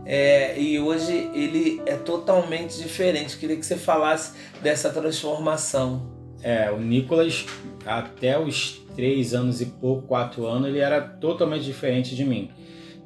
É, 0.07 0.59
e 0.59 0.79
hoje 0.79 1.31
ele 1.35 1.83
é 1.87 1.97
totalmente 1.97 2.79
diferente. 2.79 3.37
Queria 3.37 3.57
que 3.57 3.67
você 3.67 3.77
falasse 3.77 4.33
dessa 4.63 4.91
transformação. 4.91 6.09
É, 6.43 6.71
o 6.71 6.79
Nicolas, 6.79 7.45
até 7.85 8.39
os 8.39 8.81
três 9.01 9.33
anos 9.33 9.63
e 9.63 9.67
pouco, 9.67 10.03
quatro 10.03 10.47
anos, 10.47 10.69
ele 10.69 10.79
era 10.79 11.01
totalmente 11.01 11.65
diferente 11.65 12.15
de 12.15 12.23
mim. 12.23 12.51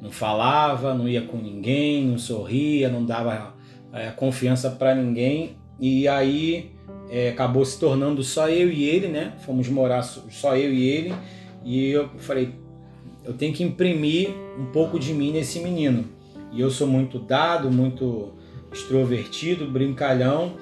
não 0.02 0.10
falava, 0.10 0.92
não 0.92 1.08
ia 1.08 1.22
com 1.22 1.36
ninguém, 1.36 2.04
não 2.04 2.18
sorria, 2.18 2.88
não 2.88 3.04
dava 3.04 3.54
é, 3.92 4.10
confiança 4.10 4.70
para 4.70 4.92
ninguém. 4.92 5.56
E 5.78 6.08
aí 6.08 6.72
é, 7.08 7.28
acabou 7.28 7.64
se 7.64 7.78
tornando 7.78 8.24
só 8.24 8.48
eu 8.48 8.72
e 8.72 8.82
ele, 8.82 9.06
né? 9.06 9.34
Fomos 9.46 9.68
morar 9.68 10.02
só 10.02 10.56
eu 10.56 10.74
e 10.74 10.82
ele. 10.82 11.14
E 11.64 11.90
eu 11.90 12.08
falei, 12.18 12.52
eu 13.24 13.32
tenho 13.32 13.54
que 13.54 13.62
imprimir 13.62 14.30
um 14.58 14.66
pouco 14.66 14.98
de 14.98 15.14
mim 15.14 15.30
nesse 15.30 15.60
menino. 15.60 16.06
E 16.52 16.60
eu 16.60 16.70
sou 16.70 16.88
muito 16.88 17.20
dado, 17.20 17.70
muito 17.70 18.32
extrovertido, 18.72 19.70
brincalhão. 19.70 20.54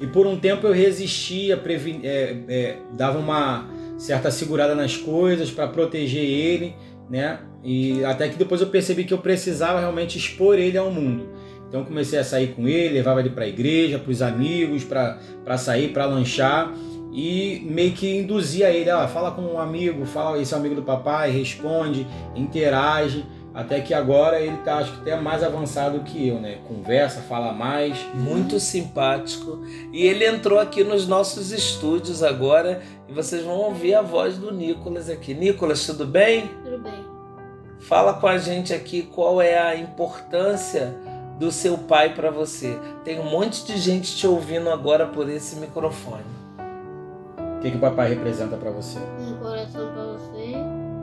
E 0.00 0.06
por 0.06 0.28
um 0.28 0.38
tempo 0.38 0.64
eu 0.64 0.72
resistia, 0.72 1.60
é, 2.04 2.36
é, 2.48 2.78
dava 2.96 3.18
uma 3.18 3.68
certa 3.96 4.30
segurada 4.30 4.74
nas 4.74 4.96
coisas 4.96 5.50
para 5.50 5.68
proteger 5.68 6.24
ele, 6.24 6.74
né? 7.08 7.40
E 7.62 8.04
até 8.04 8.28
que 8.28 8.36
depois 8.36 8.60
eu 8.60 8.68
percebi 8.68 9.04
que 9.04 9.14
eu 9.14 9.18
precisava 9.18 9.80
realmente 9.80 10.18
expor 10.18 10.58
ele 10.58 10.78
ao 10.78 10.90
mundo. 10.90 11.28
Então 11.68 11.84
comecei 11.84 12.18
a 12.18 12.24
sair 12.24 12.48
com 12.54 12.68
ele, 12.68 12.94
levava 12.94 13.20
ele 13.20 13.30
para 13.30 13.44
a 13.44 13.48
igreja, 13.48 13.98
para 13.98 14.10
os 14.10 14.22
amigos, 14.22 14.84
para 14.84 15.58
sair, 15.58 15.92
para 15.92 16.06
lanchar 16.06 16.72
e 17.16 17.62
meio 17.64 17.92
que 17.92 18.18
induzia 18.18 18.68
ele, 18.70 18.90
ó, 18.90 19.08
fala 19.08 19.30
com 19.30 19.40
um 19.40 19.58
amigo, 19.58 20.04
fala 20.04 20.38
esse 20.38 20.52
é 20.52 20.56
amigo 20.58 20.74
do 20.74 20.82
papai, 20.82 21.30
responde, 21.30 22.06
interage, 22.34 23.24
até 23.54 23.80
que 23.80 23.94
agora 23.94 24.38
ele 24.38 24.58
tá 24.58 24.76
acho 24.76 24.92
que 24.92 25.00
até 25.00 25.16
mais 25.16 25.42
avançado 25.42 26.00
que 26.00 26.28
eu, 26.28 26.38
né? 26.38 26.58
Conversa, 26.68 27.22
fala 27.22 27.54
mais, 27.54 27.96
muito 28.14 28.60
simpático. 28.60 29.64
E 29.94 30.06
ele 30.06 30.26
entrou 30.26 30.58
aqui 30.58 30.84
nos 30.84 31.08
nossos 31.08 31.52
estúdios 31.52 32.22
agora 32.22 32.82
e 33.08 33.12
vocês 33.12 33.44
vão 33.44 33.56
ouvir 33.56 33.94
a 33.94 34.02
voz 34.02 34.36
do 34.36 34.52
Nicolas 34.52 35.08
aqui. 35.08 35.32
Nicolas, 35.34 35.86
tudo 35.86 36.06
bem? 36.06 36.50
Tudo 36.64 36.78
bem. 36.78 37.04
Fala 37.78 38.14
com 38.14 38.26
a 38.26 38.38
gente 38.38 38.72
aqui 38.72 39.02
qual 39.02 39.40
é 39.40 39.58
a 39.58 39.76
importância 39.76 40.94
do 41.38 41.52
seu 41.52 41.78
pai 41.78 42.14
para 42.14 42.30
você. 42.30 42.78
Tem 43.04 43.20
um 43.20 43.30
monte 43.30 43.64
de 43.64 43.78
gente 43.78 44.16
te 44.16 44.26
ouvindo 44.26 44.70
agora 44.70 45.06
por 45.06 45.28
esse 45.28 45.56
microfone. 45.56 46.24
O 47.56 47.60
que, 47.60 47.70
que 47.70 47.76
o 47.76 47.80
papai 47.80 48.08
representa 48.08 48.56
para 48.56 48.70
você? 48.70 48.98
Um 49.20 49.36
coração 49.36 49.92
para 49.92 50.04
você 50.04 50.54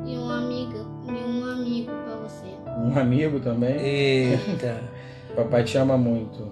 e 0.05 0.17
um 0.17 0.29
amigo, 0.29 0.85
e 1.07 1.11
um 1.11 1.45
amigo 1.45 1.91
para 2.05 2.15
você. 2.17 2.47
Um 2.79 2.99
amigo 2.99 3.39
também? 3.39 3.77
Eita. 3.77 4.83
papai 5.35 5.63
te 5.63 5.77
ama 5.77 5.97
muito. 5.97 6.51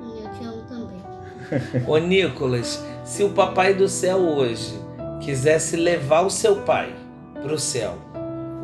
E 0.00 0.24
eu 0.24 0.30
te 0.32 0.44
amo 0.44 0.62
também. 0.62 1.84
Ô 1.86 1.98
Nicolas, 1.98 2.84
se 3.04 3.22
o 3.22 3.30
papai 3.30 3.74
do 3.74 3.88
céu 3.88 4.18
hoje 4.18 4.77
quisesse 5.20 5.76
levar 5.76 6.22
o 6.22 6.30
seu 6.30 6.62
pai 6.62 6.94
para 7.34 7.52
o 7.52 7.58
céu, 7.58 7.94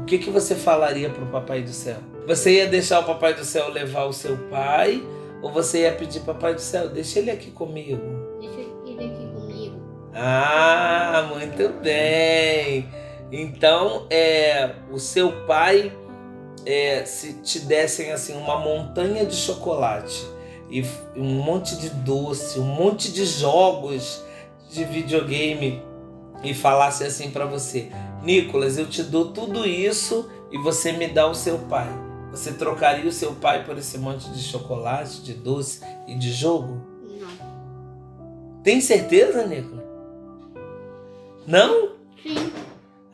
o 0.01 0.05
que, 0.05 0.19
que 0.19 0.29
você 0.29 0.55
falaria 0.55 1.09
para 1.09 1.25
o 1.25 1.29
papai 1.29 1.63
do 1.63 1.71
céu? 1.71 1.97
Você 2.27 2.57
ia 2.57 2.67
deixar 2.67 3.01
o 3.01 3.05
papai 3.05 3.33
do 3.33 3.45
céu 3.45 3.71
levar 3.71 4.05
o 4.05 4.13
seu 4.13 4.37
pai? 4.51 5.03
Ou 5.43 5.51
você 5.51 5.83
ia 5.83 5.93
pedir 5.93 6.21
papai 6.21 6.55
do 6.55 6.61
céu, 6.61 6.89
deixa 6.89 7.19
ele 7.19 7.31
aqui 7.31 7.51
comigo? 7.51 8.01
Deixa 8.41 8.61
ele 8.87 9.05
aqui 9.05 9.27
comigo. 9.33 9.77
Ah, 10.15 11.27
muito 11.35 11.69
bem. 11.81 12.89
Então, 13.33 14.07
é, 14.11 14.73
o 14.91 14.99
seu 14.99 15.47
pai, 15.47 15.91
é, 16.67 17.05
se 17.05 17.35
te 17.43 17.61
dessem 17.61 18.13
assim 18.13 18.35
uma 18.37 18.59
montanha 18.59 19.25
de 19.25 19.37
chocolate 19.37 20.27
e 20.71 20.85
um 21.17 21.43
monte 21.43 21.77
de 21.77 21.91
doce, 21.91 22.59
um 22.59 22.65
monte 22.65 23.13
de 23.13 23.25
jogos 23.25 24.23
de 24.71 24.85
videogame 24.85 25.83
e 26.45 26.55
falasse 26.55 27.05
assim 27.05 27.31
para 27.31 27.47
você, 27.47 27.91
Nicolas, 28.23 28.79
eu 28.79 28.87
te 28.87 29.03
dou 29.03 29.33
tudo 29.33 29.67
isso 29.67 30.31
e 30.53 30.59
você 30.59 30.93
me 30.93 31.09
dá 31.09 31.27
o 31.27 31.35
seu 31.35 31.59
pai. 31.59 31.89
Você 32.31 32.53
trocaria 32.53 33.09
o 33.09 33.13
seu 33.13 33.33
pai 33.33 33.65
por 33.65 33.79
esse 33.79 33.97
monte 33.99 34.29
de 34.31 34.43
chocolate, 34.43 35.23
de 35.23 35.35
doce 35.35 35.81
e 36.07 36.17
de 36.17 36.33
jogo? 36.33 36.81
Não. 37.21 38.63
Tem 38.63 38.81
certeza, 38.81 39.47
Nico? 39.47 39.77
Não? 41.47 41.91
Sim. 42.23 42.53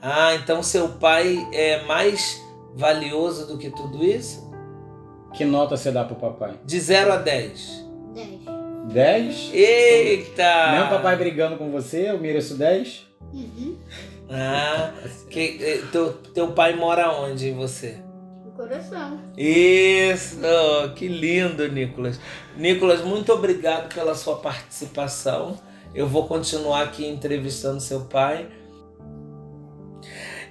Ah, 0.01 0.35
então 0.35 0.63
seu 0.63 0.89
pai 0.89 1.47
é 1.53 1.83
mais 1.85 2.41
valioso 2.75 3.47
do 3.47 3.59
que 3.59 3.71
tudo 3.71 4.03
isso? 4.05 4.51
Que 5.35 5.45
nota 5.45 5.77
você 5.77 5.93
dá 5.93 6.05
pro 6.05 6.17
papai? 6.17 6.55
De 6.65 6.81
0 6.81 7.13
a 7.13 7.17
10. 7.17 7.87
10. 8.15 8.41
10? 8.93 9.51
Eita! 9.53 10.73
Mesmo 10.73 10.91
papai 10.91 11.17
brigando 11.17 11.57
com 11.57 11.71
você, 11.71 12.11
eu 12.11 12.19
mereço 12.19 12.57
10? 12.57 13.10
Uhum. 13.33 13.77
Ah, 14.29 14.93
que, 15.31 15.59
eh, 15.63 15.83
teu, 15.91 16.13
teu 16.13 16.53
pai 16.53 16.75
mora 16.75 17.11
onde 17.13 17.49
em 17.49 17.55
você? 17.55 17.99
O 18.47 18.51
coração. 18.51 19.19
Isso, 19.37 20.39
que 20.97 21.09
lindo, 21.09 21.67
Nicolas. 21.69 22.21
Nicolas, 22.57 23.03
muito 23.03 23.33
obrigado 23.33 23.95
pela 23.95 24.15
sua 24.15 24.37
participação. 24.37 25.59
Eu 25.95 26.07
vou 26.07 26.27
continuar 26.29 26.83
aqui 26.83 27.07
entrevistando 27.07 27.81
seu 27.81 28.03
pai. 28.03 28.49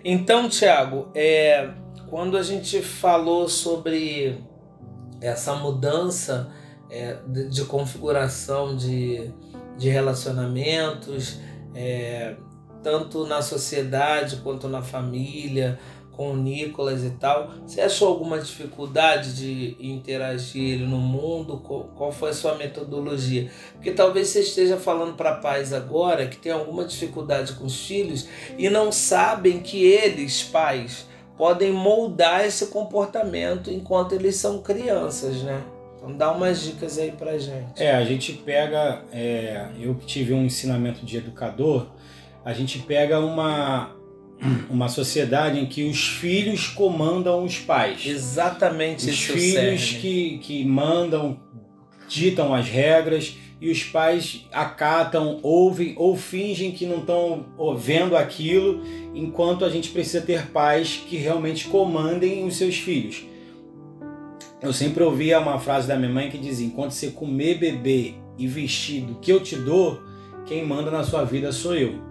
Então, 0.04 0.50
Tiago, 0.50 1.10
é, 1.14 1.70
quando 2.10 2.38
a 2.38 2.44
gente 2.44 2.82
falou 2.82 3.48
sobre 3.48 4.42
essa 5.22 5.56
mudança 5.56 6.52
é, 6.90 7.18
de, 7.28 7.50
de, 7.50 7.66
configuração 7.66 8.76
de, 8.76 9.32
de 9.78 9.90
relacionamentos, 9.90 11.40
é, 11.76 12.36
tanto 12.84 13.26
na 13.26 13.42
sociedade 13.42 14.38
quanto 14.38 14.68
na 14.68 14.82
família, 14.82 15.80
com 16.20 16.34
o 16.34 16.36
Nicolas 16.36 17.02
e 17.06 17.12
tal. 17.12 17.50
Você 17.66 17.80
achou 17.80 18.10
alguma 18.10 18.38
dificuldade 18.40 19.34
de 19.38 19.78
interagir 19.80 20.80
no 20.80 20.98
mundo? 20.98 21.58
Qual 21.96 22.12
foi 22.12 22.32
a 22.32 22.34
sua 22.34 22.56
metodologia? 22.56 23.50
Porque 23.76 23.92
talvez 23.92 24.28
você 24.28 24.42
esteja 24.42 24.76
falando 24.76 25.16
para 25.16 25.36
pais 25.36 25.72
agora 25.72 26.28
que 26.28 26.36
tem 26.36 26.52
alguma 26.52 26.84
dificuldade 26.84 27.54
com 27.54 27.66
os 27.66 27.86
filhos 27.86 28.28
e 28.58 28.70
não 28.70 28.92
sabem 28.92 29.62
que 29.62 29.82
eles, 29.82 30.44
pais, 30.44 31.08
podem 31.38 31.72
moldar 31.72 32.44
esse 32.44 32.66
comportamento 32.66 33.72
enquanto 33.72 34.14
eles 34.14 34.36
são 34.36 34.62
crianças, 34.62 35.42
né? 35.42 35.64
Então 35.96 36.18
dá 36.18 36.34
umas 36.34 36.62
dicas 36.62 37.00
aí 37.00 37.14
pra 37.14 37.38
gente. 37.38 37.82
É, 37.82 37.96
a 37.96 38.04
gente 38.04 38.34
pega, 38.34 39.04
é, 39.14 39.68
eu 39.80 39.96
tive 39.96 40.34
um 40.34 40.44
ensinamento 40.44 41.06
de 41.06 41.16
educador, 41.16 41.88
a 42.44 42.54
gente 42.54 42.80
pega 42.80 43.20
uma, 43.20 43.92
uma 44.70 44.88
sociedade 44.88 45.60
em 45.60 45.66
que 45.66 45.84
os 45.84 46.08
filhos 46.08 46.68
comandam 46.68 47.44
os 47.44 47.58
pais. 47.60 48.06
Exatamente 48.06 49.10
os 49.10 49.16
isso. 49.16 49.34
Os 49.34 49.40
filhos 49.40 49.92
que, 49.94 50.38
que 50.40 50.66
mandam, 50.66 51.40
ditam 52.08 52.54
as 52.54 52.68
regras 52.68 53.38
e 53.62 53.70
os 53.70 53.84
pais 53.84 54.46
acatam, 54.54 55.40
ouvem 55.44 55.94
ou 55.98 56.16
fingem 56.16 56.72
que 56.72 56.86
não 56.86 57.00
estão 57.00 57.46
vendo 57.78 58.16
aquilo, 58.16 58.82
enquanto 59.14 59.66
a 59.66 59.70
gente 59.70 59.90
precisa 59.90 60.22
ter 60.22 60.48
pais 60.48 61.04
que 61.08 61.18
realmente 61.18 61.68
comandem 61.68 62.46
os 62.46 62.56
seus 62.56 62.78
filhos. 62.78 63.26
Eu 64.62 64.74
sempre 64.74 65.04
ouvia 65.04 65.40
uma 65.40 65.60
frase 65.60 65.88
da 65.88 65.98
minha 65.98 66.12
mãe 66.12 66.30
que 66.30 66.38
dizia: 66.38 66.68
enquanto 66.68 66.92
você 66.92 67.12
comer, 67.12 67.58
beber 67.58 68.16
e 68.38 68.48
vestir 68.48 69.02
do 69.02 69.16
que 69.16 69.32
eu 69.32 69.42
te 69.42 69.56
dou, 69.56 70.02
quem 70.46 70.66
manda 70.66 70.90
na 70.90 71.04
sua 71.04 71.24
vida 71.24 71.52
sou 71.52 71.76
eu. 71.76 72.09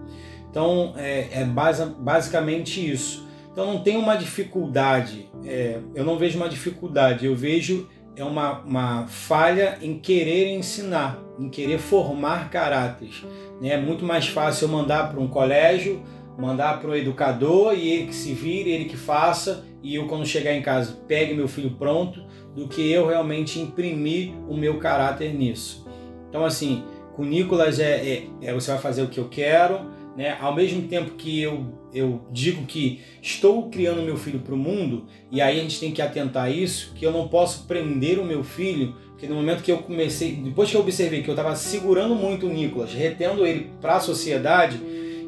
Então 0.49 0.93
é, 0.97 1.27
é 1.31 1.45
base, 1.45 1.85
basicamente 1.85 2.91
isso. 2.91 3.27
Então 3.51 3.73
não 3.73 3.81
tem 3.81 3.97
uma 3.97 4.15
dificuldade, 4.15 5.29
é, 5.45 5.79
eu 5.93 6.05
não 6.05 6.17
vejo 6.17 6.37
uma 6.37 6.47
dificuldade, 6.47 7.25
eu 7.25 7.35
vejo 7.35 7.87
é 8.15 8.23
uma, 8.23 8.59
uma 8.59 9.07
falha 9.07 9.77
em 9.81 9.97
querer 9.97 10.49
ensinar, 10.49 11.17
em 11.39 11.49
querer 11.49 11.79
formar 11.79 12.49
caráteres. 12.49 13.23
Né? 13.61 13.69
É 13.69 13.77
muito 13.77 14.03
mais 14.03 14.27
fácil 14.27 14.67
eu 14.67 14.71
mandar 14.71 15.09
para 15.09 15.19
um 15.19 15.27
colégio, 15.27 16.03
mandar 16.37 16.81
para 16.81 16.89
o 16.89 16.95
educador 16.95 17.73
e 17.73 17.89
ele 17.89 18.07
que 18.07 18.15
se 18.15 18.33
vire, 18.33 18.71
ele 18.71 18.85
que 18.85 18.97
faça, 18.97 19.65
e 19.81 19.95
eu 19.95 20.07
quando 20.07 20.25
chegar 20.25 20.53
em 20.53 20.61
casa 20.61 20.99
pegue 21.07 21.33
meu 21.33 21.47
filho 21.47 21.71
pronto, 21.71 22.21
do 22.53 22.67
que 22.67 22.91
eu 22.91 23.07
realmente 23.07 23.59
imprimir 23.59 24.33
o 24.49 24.55
meu 24.55 24.77
caráter 24.79 25.33
nisso. 25.33 25.87
Então 26.29 26.43
assim, 26.43 26.83
com 27.15 27.23
Nicolas 27.23 27.79
é, 27.79 27.93
é, 27.93 28.27
é 28.41 28.53
você 28.53 28.71
vai 28.71 28.81
fazer 28.81 29.01
o 29.01 29.07
que 29.07 29.19
eu 29.19 29.29
quero, 29.29 29.79
né? 30.19 30.35
Ao 30.37 30.53
mesmo 30.53 30.81
tempo 30.81 31.11
que 31.11 31.41
eu, 31.41 31.63
eu 31.93 32.19
digo 32.29 32.65
que 32.65 32.99
estou 33.21 33.69
criando 33.69 34.01
meu 34.01 34.17
filho 34.17 34.39
para 34.39 34.53
o 34.53 34.57
mundo, 34.57 35.05
e 35.31 35.39
aí 35.39 35.57
a 35.57 35.61
gente 35.61 35.79
tem 35.79 35.93
que 35.93 36.01
atentar 36.01 36.43
a 36.43 36.49
isso, 36.49 36.91
que 36.93 37.05
eu 37.05 37.11
não 37.13 37.29
posso 37.29 37.63
prender 37.65 38.19
o 38.19 38.25
meu 38.25 38.43
filho, 38.43 38.93
porque 39.11 39.25
no 39.27 39.35
momento 39.35 39.63
que 39.63 39.71
eu 39.71 39.77
comecei, 39.77 40.33
depois 40.33 40.69
que 40.69 40.75
eu 40.75 40.81
observei 40.81 41.23
que 41.23 41.29
eu 41.29 41.33
estava 41.33 41.55
segurando 41.55 42.15
muito 42.15 42.47
o 42.47 42.49
Nicolas, 42.49 42.91
retendo 42.91 43.47
ele 43.47 43.71
para 43.79 43.95
a 43.95 43.99
sociedade, 44.01 44.77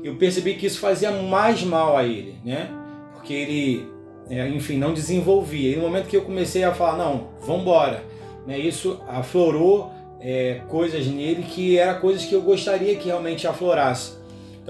eu 0.04 0.16
percebi 0.16 0.56
que 0.56 0.66
isso 0.66 0.82
fazia 0.82 1.10
mais 1.10 1.64
mal 1.64 1.96
a 1.96 2.04
ele, 2.04 2.36
né? 2.44 2.70
Porque 3.14 3.34
ele, 3.34 3.88
é, 4.30 4.46
enfim, 4.50 4.76
não 4.76 4.94
desenvolvia. 4.94 5.72
E 5.72 5.76
no 5.78 5.84
momento 5.84 6.10
que 6.10 6.18
eu 6.18 6.24
comecei 6.24 6.66
a 6.66 6.74
falar, 6.74 6.98
não, 6.98 7.30
vamos 7.40 7.62
embora, 7.62 8.04
né? 8.46 8.60
Isso 8.60 9.00
aflorou 9.08 9.90
é, 10.20 10.60
coisas 10.68 11.08
nele 11.08 11.44
que 11.44 11.78
eram 11.78 12.02
coisas 12.02 12.26
que 12.26 12.36
eu 12.36 12.42
gostaria 12.42 12.94
que 12.98 13.06
realmente 13.06 13.48
aflorasse. 13.48 14.20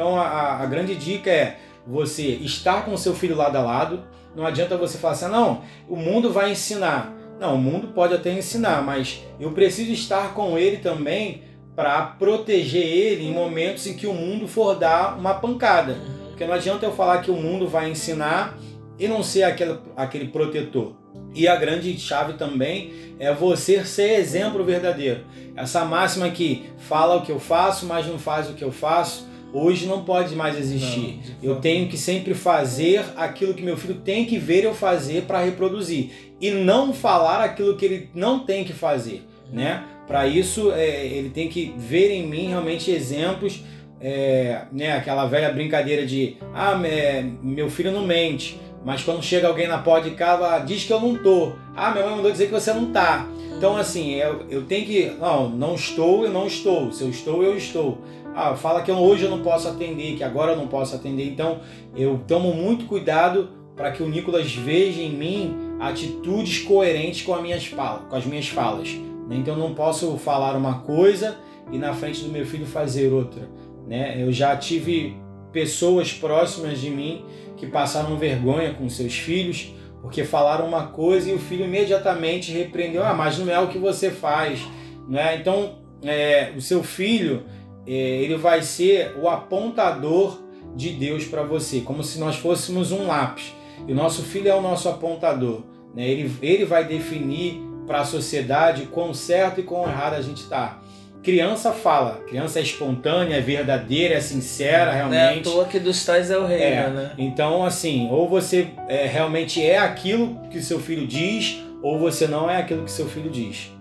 Então 0.02 0.18
a, 0.18 0.64
a 0.64 0.66
grande 0.66 0.96
dica 0.96 1.30
é 1.30 1.58
você 1.86 2.24
estar 2.24 2.86
com 2.86 2.98
seu 2.98 3.14
filho 3.14 3.36
lado 3.36 3.56
a 3.56 3.62
lado. 3.62 4.04
Não 4.36 4.48
adianta 4.48 4.76
você 4.76 4.98
falar 4.98 5.14
assim, 5.14 5.26
ah, 5.26 5.30
não, 5.30 5.62
o 5.88 5.96
mundo 5.96 6.34
vai 6.34 6.50
ensinar. 6.50 7.14
Não, 7.40 7.54
o 7.54 7.58
mundo 7.60 7.90
pode 7.90 8.16
até 8.16 8.32
ensinar, 8.32 8.82
mas 8.82 9.22
eu 9.40 9.52
preciso 9.52 9.92
estar 9.92 10.34
com 10.34 10.58
ele 10.58 10.78
também 10.78 11.44
para 11.76 12.02
proteger 12.02 12.84
ele 12.84 13.28
em 13.28 13.32
momentos 13.32 13.86
em 13.86 13.96
que 13.96 14.08
o 14.08 14.14
mundo 14.14 14.48
for 14.48 14.74
dar 14.74 15.20
uma 15.20 15.36
pancada. 15.36 15.96
Porque 16.30 16.48
não 16.48 16.56
adianta 16.56 16.88
eu 16.88 16.94
falar 16.94 17.22
que 17.22 17.30
o 17.30 17.36
mundo 17.36 17.68
vai 17.68 17.88
ensinar 17.88 18.58
e 18.98 19.08
não 19.08 19.22
ser 19.22 19.44
aquele, 19.44 19.78
aquele 19.96 20.30
protetor. 20.30 20.96
E 21.36 21.48
a 21.48 21.56
grande 21.56 21.96
chave 22.00 22.34
também 22.34 22.92
é 23.20 23.32
você 23.32 23.86
ser 23.86 24.20
exemplo 24.20 24.64
verdadeiro. 24.64 25.26
Essa 25.56 25.86
máxima 25.86 26.28
que 26.32 26.72
fala 26.80 27.18
o 27.18 27.22
que 27.22 27.32
eu 27.32 27.40
faço, 27.40 27.86
mas 27.86 28.08
não 28.08 28.18
faz 28.18 28.50
o 28.50 28.54
que 28.54 28.64
eu 28.64 28.72
faço, 28.72 29.30
hoje 29.54 29.86
não 29.86 30.04
pode 30.04 30.36
mais 30.36 30.58
existir. 30.58 31.20
Não, 31.42 31.52
eu 31.52 31.56
tenho 31.58 31.88
que 31.88 31.98
sempre 31.98 32.34
fazer 32.34 33.04
aquilo 33.16 33.54
que 33.54 33.64
meu 33.64 33.78
filho 33.78 33.96
tem 33.96 34.26
que 34.26 34.38
ver 34.38 34.64
eu 34.64 34.74
fazer 34.74 35.24
para 35.24 35.44
reproduzir 35.44 36.10
e 36.40 36.52
não 36.52 36.94
falar 36.94 37.44
aquilo 37.44 37.76
que 37.76 37.86
ele 37.86 38.10
não 38.14 38.40
tem 38.40 38.64
que 38.64 38.74
fazer, 38.74 39.24
né? 39.52 39.84
Para 40.08 40.28
isso 40.28 40.72
é, 40.72 41.06
ele 41.06 41.30
tem 41.30 41.48
que 41.48 41.74
ver 41.78 42.12
em 42.12 42.28
mim 42.28 42.48
realmente 42.48 42.92
exemplos, 42.92 43.64
é, 44.00 44.64
né? 44.72 44.94
Aquela 44.94 45.26
velha 45.26 45.52
brincadeira 45.52 46.06
de 46.06 46.38
ah 46.54 46.80
é, 46.86 47.24
meu 47.42 47.70
filho 47.70 47.92
não 47.92 48.06
mente, 48.06 48.60
mas 48.84 49.04
quando 49.04 49.24
chega 49.24 49.48
alguém 49.48 49.68
na 49.68 49.78
porta 49.78 50.10
de 50.10 50.16
casa 50.16 50.60
diz 50.60 50.84
que 50.84 50.92
eu 50.92 51.00
não 51.00 51.16
tô. 51.16 51.54
Ah, 51.76 51.92
minha 51.92 52.06
mãe 52.06 52.16
mandou 52.16 52.32
dizer 52.32 52.48
que 52.48 52.52
você 52.52 52.74
não 52.74 52.92
tá. 52.92 53.28
Então 53.56 53.78
assim 53.78 54.16
eu, 54.16 54.44
eu 54.50 54.64
tenho 54.64 54.86
que 54.86 55.12
não 55.20 55.48
não 55.50 55.76
estou 55.76 56.26
eu 56.26 56.32
não 56.32 56.48
estou. 56.48 56.92
Se 56.92 57.04
eu 57.04 57.10
estou 57.10 57.44
eu 57.44 57.56
estou 57.56 58.00
ah, 58.36 58.56
fala 58.56 58.82
que 58.82 58.91
hoje 58.91 59.24
eu 59.26 59.30
não 59.30 59.41
posso 59.41 59.67
atender, 59.67 60.15
que 60.15 60.24
agora 60.24 60.54
eu 60.54 60.58
não 60.58 60.67
posso 60.67 60.96
atender. 60.96 61.26
Então, 61.26 61.60
eu 61.96 62.22
tomo 62.28 62.54
muito 62.54 62.86
cuidado 62.86 63.50
para 63.76 63.91
que 63.91 64.04
o 64.04 64.08
Nicolas 64.08 64.54
veja 64.54 65.02
em 65.02 65.12
mim 65.12 65.56
atitudes 65.80 66.60
coerentes 66.60 67.24
com 67.24 67.34
as 67.34 67.41
minhas 67.41 67.65
falas. 67.65 68.04
Com 68.10 68.15
as 68.15 68.26
minhas 68.26 68.48
falas. 68.48 68.89
Né? 69.28 69.38
Então, 69.38 69.56
eu 69.56 69.60
não 69.60 69.74
posso 69.74 70.17
falar 70.17 70.56
uma 70.56 70.80
coisa 70.80 71.38
e 71.72 71.78
na 71.78 71.94
frente 71.94 72.24
do 72.24 72.30
meu 72.30 72.46
filho 72.46 72.65
fazer 72.65 73.12
outra. 73.12 73.50
Né? 73.88 74.22
Eu 74.22 74.32
já 74.32 74.56
tive 74.56 75.15
pessoas 75.52 76.13
próximas 76.13 76.80
de 76.80 76.89
mim 76.89 77.26
que 77.58 77.67
passaram 77.67 78.17
vergonha 78.17 78.74
com 78.74 78.89
seus 78.89 79.13
filhos 79.13 79.74
porque 80.02 80.24
falaram 80.24 80.67
uma 80.67 80.88
coisa 80.88 81.30
e 81.30 81.34
o 81.34 81.39
filho 81.39 81.65
imediatamente 81.65 82.52
repreendeu: 82.52 83.04
Ah, 83.04 83.13
mas 83.13 83.38
não 83.38 83.52
é 83.52 83.60
o 83.60 83.67
que 83.67 83.78
você 83.78 84.10
faz. 84.10 84.60
Né? 85.08 85.38
Então, 85.38 85.76
é, 86.04 86.52
o 86.58 86.62
seu 86.62 86.84
filho 86.84 87.44
ele 87.86 88.36
vai 88.36 88.62
ser 88.62 89.15
o 89.20 89.28
apontador 89.28 90.41
de 90.76 90.89
Deus 90.89 91.26
para 91.26 91.44
você, 91.44 91.82
como 91.82 92.04
se 92.04 92.20
nós 92.20 92.36
fôssemos 92.36 92.91
um 92.91 93.08
lápis. 93.08 93.54
E 93.88 93.91
o 93.91 93.96
nosso 93.96 94.24
filho 94.24 94.50
é 94.50 94.56
o 94.56 94.62
nosso 94.62 94.88
apontador. 94.88 95.62
Né? 95.96 96.08
Ele, 96.08 96.32
ele 96.41 96.65
vai 96.65 96.86
definir 96.86 97.62
para 97.88 98.02
a 98.02 98.06
sociedade 98.06 98.84
quão 98.86 99.13
certo 99.13 99.60
e 99.60 99.63
quão 99.63 99.84
errado 99.84 100.13
a 100.13 100.22
gente 100.22 100.44
está. 100.44 100.80
Criança 101.24 101.72
fala, 101.72 102.24
criança 102.28 102.58
é 102.58 102.63
espontânea, 102.63 103.36
é 103.36 103.41
verdadeira, 103.41 104.15
é 104.15 104.22
sincera, 104.22 104.91
realmente. 104.91 105.48
É 105.48 105.52
à 105.52 105.54
toa 105.54 105.65
que 105.65 105.80
dos 105.80 106.04
tais 106.04 106.32
é 106.32 106.38
o 106.38 106.48
rei, 106.48 106.62
é. 106.62 106.89
né? 106.89 107.12
Então, 107.15 107.63
assim, 107.63 108.10
ou 108.10 108.28
você 108.28 108.70
é, 108.88 109.06
realmente 109.06 109.63
é 109.63 109.78
aquilo 109.78 110.39
que 110.50 110.62
seu 110.63 110.80
filho 110.80 111.06
diz, 111.06 111.62
ou 111.84 112.00
você 112.00 112.28
não 112.28 112.50
é 112.50 112.58
aquilo 112.58 112.84
que 112.84 112.91
seu 112.91 113.08
filho 113.08 113.30
diz. 113.30 113.72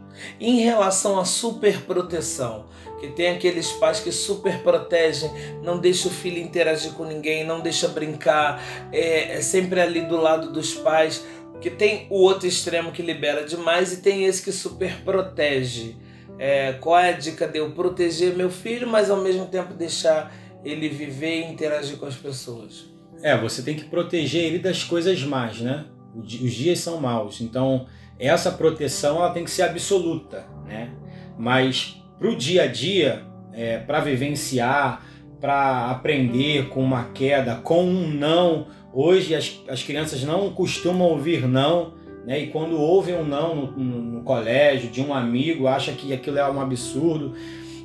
Em 0.40 0.60
relação 0.60 1.18
à 1.18 1.24
superproteção, 1.24 2.66
que 3.00 3.08
tem 3.08 3.28
aqueles 3.28 3.72
pais 3.72 4.00
que 4.00 4.12
super 4.12 4.62
protegem, 4.62 5.30
não 5.62 5.78
deixa 5.78 6.08
o 6.08 6.10
filho 6.10 6.38
interagir 6.38 6.92
com 6.92 7.04
ninguém, 7.04 7.44
não 7.44 7.60
deixa 7.60 7.88
brincar, 7.88 8.62
é, 8.92 9.36
é 9.36 9.40
sempre 9.40 9.80
ali 9.80 10.02
do 10.02 10.16
lado 10.16 10.52
dos 10.52 10.74
pais, 10.74 11.24
que 11.60 11.70
tem 11.70 12.06
o 12.10 12.16
outro 12.16 12.46
extremo 12.46 12.92
que 12.92 13.02
libera 13.02 13.44
demais 13.44 13.92
e 13.92 13.96
tem 13.98 14.24
esse 14.24 14.42
que 14.42 14.52
super 14.52 15.02
protege. 15.02 15.96
É, 16.38 16.72
qual 16.74 16.98
é 16.98 17.10
a 17.10 17.16
dica 17.16 17.46
de 17.46 17.58
eu 17.58 17.70
proteger 17.72 18.34
meu 18.34 18.50
filho, 18.50 18.88
mas 18.88 19.10
ao 19.10 19.18
mesmo 19.18 19.46
tempo 19.46 19.74
deixar 19.74 20.34
ele 20.64 20.88
viver 20.88 21.40
e 21.40 21.52
interagir 21.52 21.98
com 21.98 22.06
as 22.06 22.16
pessoas? 22.16 22.86
É, 23.22 23.36
você 23.36 23.62
tem 23.62 23.76
que 23.76 23.84
proteger 23.84 24.44
ele 24.44 24.58
das 24.58 24.82
coisas 24.82 25.22
más, 25.22 25.60
né? 25.60 25.84
Os 26.14 26.52
dias 26.52 26.78
são 26.80 26.98
maus, 26.98 27.40
então 27.40 27.86
essa 28.28 28.50
proteção 28.50 29.16
ela 29.16 29.30
tem 29.30 29.44
que 29.44 29.50
ser 29.50 29.62
absoluta, 29.62 30.46
né? 30.66 30.90
Mas 31.38 32.02
para 32.18 32.28
o 32.28 32.36
dia 32.36 32.64
a 32.64 32.66
dia, 32.66 33.22
é, 33.52 33.78
para 33.78 34.00
vivenciar, 34.00 35.04
para 35.40 35.90
aprender 35.90 36.68
com 36.68 36.82
uma 36.82 37.04
queda, 37.14 37.56
com 37.56 37.84
um 37.84 38.08
não. 38.08 38.66
Hoje 38.92 39.34
as, 39.34 39.58
as 39.68 39.82
crianças 39.82 40.22
não 40.22 40.50
costumam 40.52 41.08
ouvir 41.08 41.48
não, 41.48 41.94
né? 42.26 42.38
e 42.40 42.46
quando 42.48 42.78
ouvem 42.78 43.14
um 43.14 43.24
não 43.24 43.54
no, 43.54 43.72
no, 43.72 44.02
no 44.02 44.22
colégio, 44.22 44.90
de 44.90 45.00
um 45.00 45.14
amigo, 45.14 45.66
acha 45.66 45.92
que 45.92 46.12
aquilo 46.12 46.38
é 46.38 46.50
um 46.50 46.60
absurdo. 46.60 47.34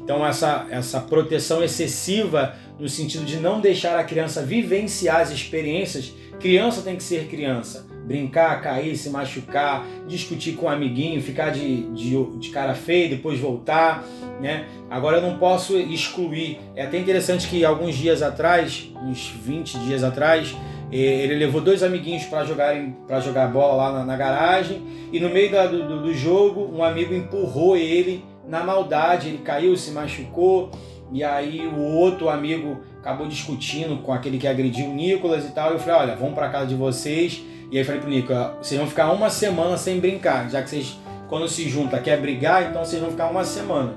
Então, 0.04 0.26
essa, 0.26 0.68
essa 0.70 1.00
proteção 1.00 1.64
excessiva 1.64 2.56
no 2.78 2.88
sentido 2.88 3.26
de 3.26 3.38
não 3.38 3.60
deixar 3.60 3.98
a 3.98 4.04
criança 4.04 4.44
vivenciar 4.44 5.22
as 5.22 5.32
experiências. 5.32 6.14
Criança 6.40 6.82
tem 6.82 6.96
que 6.96 7.04
ser 7.04 7.28
criança 7.28 7.86
brincar, 8.06 8.62
cair, 8.62 8.96
se 8.96 9.10
machucar, 9.10 9.86
discutir 10.08 10.54
com 10.54 10.68
um 10.68 10.70
amiguinho, 10.70 11.22
ficar 11.22 11.50
de, 11.50 11.84
de, 11.94 12.24
de 12.38 12.50
cara 12.50 12.76
feia, 12.76 13.10
depois 13.10 13.40
voltar, 13.40 14.04
né? 14.40 14.68
Agora 14.90 15.18
eu 15.18 15.22
não 15.22 15.38
posso 15.38 15.78
excluir. 15.78 16.60
É 16.76 16.84
até 16.84 17.00
interessante 17.00 17.48
que 17.48 17.66
alguns 17.66 17.96
dias 17.96 18.22
atrás, 18.22 18.92
uns 19.04 19.30
20 19.44 19.80
dias 19.80 20.04
atrás, 20.04 20.56
eh, 20.92 20.98
ele 20.98 21.36
levou 21.36 21.62
dois 21.62 21.82
amiguinhos 21.82 22.26
para 22.26 22.46
jogarem 22.46 22.96
para 23.08 23.20
jogar 23.20 23.48
bola 23.48 23.76
lá 23.76 23.92
na, 23.92 24.06
na, 24.06 24.16
garagem 24.16 24.84
e 25.12 25.20
no 25.20 25.30
meio 25.30 25.52
da, 25.52 25.66
do, 25.66 26.04
do 26.04 26.14
jogo 26.14 26.72
um 26.72 26.84
amigo 26.84 27.14
empurrou 27.14 27.76
ele 27.76 28.24
na 28.48 28.64
maldade, 28.64 29.30
ele 29.30 29.40
caiu, 29.40 29.76
se 29.76 29.90
machucou 29.90 30.70
e 31.12 31.24
aí 31.24 31.68
o 31.68 31.80
outro 31.80 32.30
amigo 32.30 32.82
acabou 33.00 33.28
discutindo 33.28 33.98
com 34.02 34.12
aquele 34.12 34.38
que 34.38 34.48
agrediu 34.48 34.88
o 34.88 34.94
Nicolas 34.94 35.46
e 35.46 35.52
tal. 35.52 35.72
E 35.72 35.74
eu 35.74 35.80
falei, 35.80 36.02
olha, 36.02 36.16
vamos 36.16 36.34
para 36.34 36.50
casa 36.50 36.68
de 36.68 36.76
vocês 36.76 37.44
e 37.72 37.78
aí 37.78 37.84
falei 37.84 38.00
pro 38.00 38.10
Nico, 38.10 38.34
vocês 38.62 38.80
vão 38.80 38.88
ficar 38.88 39.12
uma 39.12 39.30
semana 39.30 39.78
sem 39.78 40.00
brincar, 40.00 40.50
já 40.50 40.62
que 40.62 40.70
vocês, 40.70 40.98
quando 41.28 41.48
se 41.48 41.68
junta, 41.68 42.00
quer 42.00 42.20
brigar, 42.20 42.70
então 42.70 42.86
vocês 42.86 43.02
vão 43.02 43.12
ficar 43.12 43.28
uma 43.28 43.44
semana. 43.44 43.94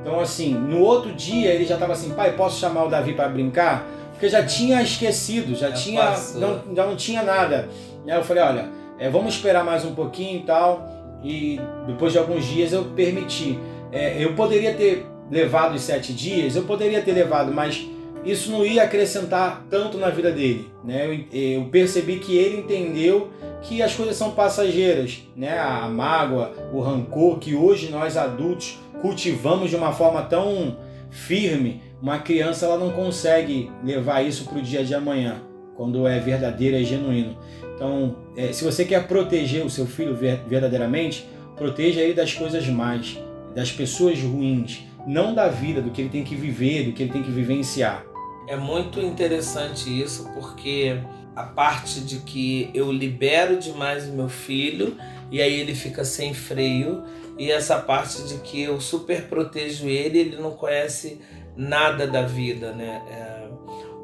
Então, 0.00 0.20
assim, 0.20 0.54
no 0.54 0.80
outro 0.80 1.12
dia 1.12 1.50
ele 1.50 1.64
já 1.64 1.76
tava 1.76 1.92
assim, 1.92 2.10
pai, 2.10 2.36
posso 2.36 2.60
chamar 2.60 2.84
o 2.84 2.88
Davi 2.88 3.14
para 3.14 3.28
brincar? 3.28 3.84
Porque 4.12 4.28
já 4.28 4.44
tinha 4.44 4.80
esquecido, 4.82 5.54
já, 5.54 5.70
já 5.70 5.74
tinha, 5.74 6.14
não, 6.36 6.74
já 6.74 6.86
não 6.86 6.96
tinha 6.96 7.22
nada. 7.22 7.68
E 8.06 8.10
aí 8.10 8.16
eu 8.16 8.24
falei, 8.24 8.42
olha, 8.42 8.68
é, 8.98 9.10
vamos 9.10 9.34
esperar 9.34 9.64
mais 9.64 9.84
um 9.84 9.94
pouquinho 9.94 10.38
e 10.38 10.42
tal. 10.42 10.86
E 11.24 11.60
depois 11.86 12.12
de 12.12 12.18
alguns 12.18 12.44
dias 12.44 12.72
eu 12.72 12.84
permiti. 12.84 13.58
É, 13.90 14.22
eu 14.22 14.34
poderia 14.34 14.74
ter 14.74 15.04
levado 15.30 15.74
os 15.74 15.82
sete 15.82 16.12
dias, 16.12 16.56
eu 16.56 16.62
poderia 16.62 17.02
ter 17.02 17.12
levado, 17.12 17.52
mas 17.52 17.86
isso 18.26 18.50
não 18.50 18.66
ia 18.66 18.82
acrescentar 18.82 19.64
tanto 19.70 19.98
na 19.98 20.10
vida 20.10 20.32
dele. 20.32 20.68
Né? 20.84 21.26
Eu, 21.32 21.64
percebi 21.66 22.18
que 22.18 22.36
ele 22.36 22.58
entendeu 22.58 23.30
que 23.62 23.80
as 23.80 23.94
coisas 23.94 24.16
são 24.16 24.32
passageiras, 24.32 25.22
né? 25.36 25.58
a 25.58 25.88
mágoa, 25.88 26.52
o 26.72 26.80
rancor 26.80 27.38
que 27.38 27.54
hoje 27.54 27.88
nós 27.88 28.16
adultos 28.16 28.78
cultivamos 29.00 29.70
de 29.70 29.76
uma 29.76 29.92
forma 29.92 30.22
tão 30.22 30.76
firme. 31.08 31.80
Uma 32.02 32.18
criança 32.18 32.66
ela 32.66 32.76
não 32.76 32.90
consegue 32.90 33.70
levar 33.84 34.22
isso 34.22 34.44
para 34.44 34.58
o 34.58 34.62
dia 34.62 34.84
de 34.84 34.94
amanhã, 34.94 35.42
quando 35.76 36.06
é 36.06 36.18
verdadeiro 36.18 36.76
e 36.76 36.84
genuíno. 36.84 37.38
Então, 37.76 38.16
é, 38.36 38.52
se 38.52 38.64
você 38.64 38.84
quer 38.84 39.06
proteger 39.06 39.64
o 39.64 39.70
seu 39.70 39.86
filho 39.86 40.16
verdadeiramente, 40.48 41.28
proteja 41.56 42.00
ele 42.00 42.14
das 42.14 42.34
coisas 42.34 42.66
más, 42.66 43.18
das 43.54 43.70
pessoas 43.70 44.20
ruins, 44.20 44.85
não 45.06 45.34
da 45.34 45.48
vida, 45.48 45.80
do 45.80 45.90
que 45.90 46.02
ele 46.02 46.10
tem 46.10 46.24
que 46.24 46.34
viver, 46.34 46.84
do 46.84 46.92
que 46.92 47.02
ele 47.02 47.12
tem 47.12 47.22
que 47.22 47.30
vivenciar. 47.30 48.04
É 48.48 48.56
muito 48.56 49.00
interessante 49.00 49.88
isso 49.88 50.30
porque 50.34 50.98
a 51.34 51.42
parte 51.42 52.00
de 52.00 52.18
que 52.20 52.70
eu 52.74 52.90
libero 52.90 53.58
demais 53.58 54.08
o 54.08 54.12
meu 54.12 54.28
filho 54.28 54.96
e 55.30 55.42
aí 55.42 55.60
ele 55.60 55.74
fica 55.74 56.04
sem 56.04 56.32
freio 56.32 57.04
e 57.38 57.50
essa 57.50 57.78
parte 57.78 58.22
de 58.22 58.38
que 58.38 58.62
eu 58.62 58.80
super 58.80 59.28
protejo 59.28 59.88
ele, 59.88 60.18
ele 60.18 60.36
não 60.36 60.52
conhece 60.52 61.20
nada 61.56 62.06
da 62.06 62.22
vida, 62.22 62.72
né? 62.72 63.02
É... 63.10 63.48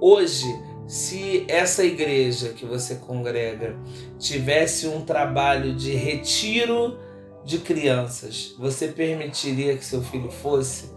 Hoje, 0.01 0.47
se 0.87 1.45
essa 1.49 1.85
igreja 1.85 2.51
que 2.51 2.67
você 2.67 2.97
congrega 2.97 3.77
tivesse 4.19 4.87
um 4.89 5.01
trabalho 5.03 5.75
de 5.75 5.93
retiro 5.93 6.99
de 7.45 7.59
crianças, 7.59 8.55
você 8.59 8.89
permitiria 8.89 9.77
que 9.77 9.85
seu 9.85 10.03
filho 10.03 10.31
fosse? 10.31 10.93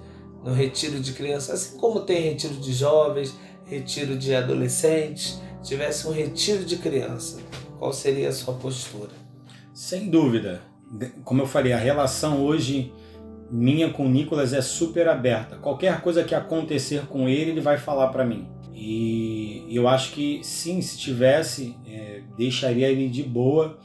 no 0.46 0.54
retiro 0.54 1.00
de 1.00 1.12
crianças, 1.14 1.50
assim 1.50 1.78
como 1.80 2.02
tem 2.02 2.22
retiro 2.22 2.54
de 2.54 2.72
jovens, 2.72 3.36
retiro 3.66 4.16
de 4.16 4.34
adolescentes, 4.36 5.42
tivesse 5.64 6.08
um 6.08 6.12
retiro 6.12 6.64
de 6.64 6.78
criança, 6.78 7.40
qual 7.80 7.92
seria 7.92 8.30
a 8.30 8.32
sua 8.32 8.54
postura? 8.54 9.10
Sem 9.74 10.08
dúvida. 10.08 10.62
Como 11.24 11.42
eu 11.42 11.48
falei, 11.48 11.74
a 11.74 11.78
relação 11.78 12.46
hoje 12.46 12.94
minha 13.50 13.90
com 13.90 14.06
o 14.06 14.10
Nicolas 14.10 14.54
é 14.54 14.62
super 14.62 15.08
aberta. 15.08 15.56
Qualquer 15.56 16.00
coisa 16.02 16.24
que 16.24 16.36
acontecer 16.36 17.08
com 17.08 17.28
ele, 17.28 17.52
ele 17.52 17.62
vai 17.62 17.80
falar 17.80 18.10
para 18.10 18.24
mim. 18.24 18.48
E 18.72 19.66
eu 19.72 19.88
acho 19.88 20.12
que 20.12 20.42
sim, 20.44 20.80
se 20.80 20.98
tivesse, 20.98 21.76
é, 21.88 22.22
deixaria 22.38 22.88
ele 22.88 23.10
de 23.10 23.24
boa, 23.24 23.80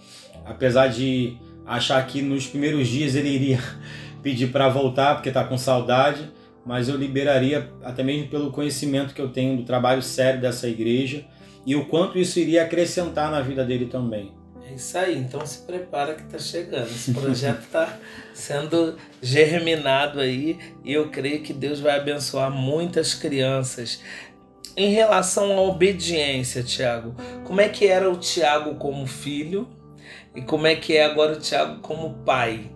apesar 0.44 0.88
de 0.88 1.38
achar 1.70 2.04
que 2.04 2.20
nos 2.20 2.48
primeiros 2.48 2.88
dias 2.88 3.14
ele 3.14 3.28
iria 3.28 3.60
pedir 4.22 4.48
para 4.48 4.68
voltar 4.68 5.14
porque 5.14 5.28
está 5.28 5.44
com 5.44 5.56
saudade, 5.56 6.28
mas 6.66 6.88
eu 6.88 6.96
liberaria 6.96 7.70
até 7.84 8.02
mesmo 8.02 8.28
pelo 8.28 8.50
conhecimento 8.50 9.14
que 9.14 9.22
eu 9.22 9.28
tenho 9.28 9.56
do 9.56 9.62
trabalho 9.62 10.02
sério 10.02 10.40
dessa 10.40 10.68
igreja 10.68 11.24
e 11.64 11.76
o 11.76 11.86
quanto 11.86 12.18
isso 12.18 12.40
iria 12.40 12.64
acrescentar 12.64 13.30
na 13.30 13.40
vida 13.40 13.64
dele 13.64 13.86
também. 13.86 14.32
É 14.68 14.74
isso 14.74 14.98
aí, 14.98 15.16
então 15.16 15.44
se 15.46 15.58
prepara 15.62 16.14
que 16.14 16.22
está 16.22 16.38
chegando. 16.38 16.86
Esse 16.86 17.12
projeto 17.12 17.60
está 17.60 17.96
sendo 18.34 18.96
germinado 19.22 20.20
aí 20.20 20.58
e 20.84 20.92
eu 20.92 21.08
creio 21.08 21.42
que 21.42 21.52
Deus 21.52 21.78
vai 21.78 21.96
abençoar 21.96 22.50
muitas 22.50 23.14
crianças. 23.14 24.00
Em 24.76 24.90
relação 24.92 25.52
à 25.52 25.62
obediência, 25.62 26.62
Tiago, 26.62 27.14
como 27.44 27.60
é 27.60 27.68
que 27.68 27.86
era 27.86 28.10
o 28.10 28.16
Tiago 28.16 28.74
como 28.76 29.06
filho 29.06 29.68
e 30.34 30.42
como 30.42 30.66
é 30.66 30.76
que 30.76 30.96
é 30.96 31.04
agora 31.04 31.32
o 31.32 31.40
Tiago 31.40 31.80
como 31.80 32.14
pai? 32.24 32.70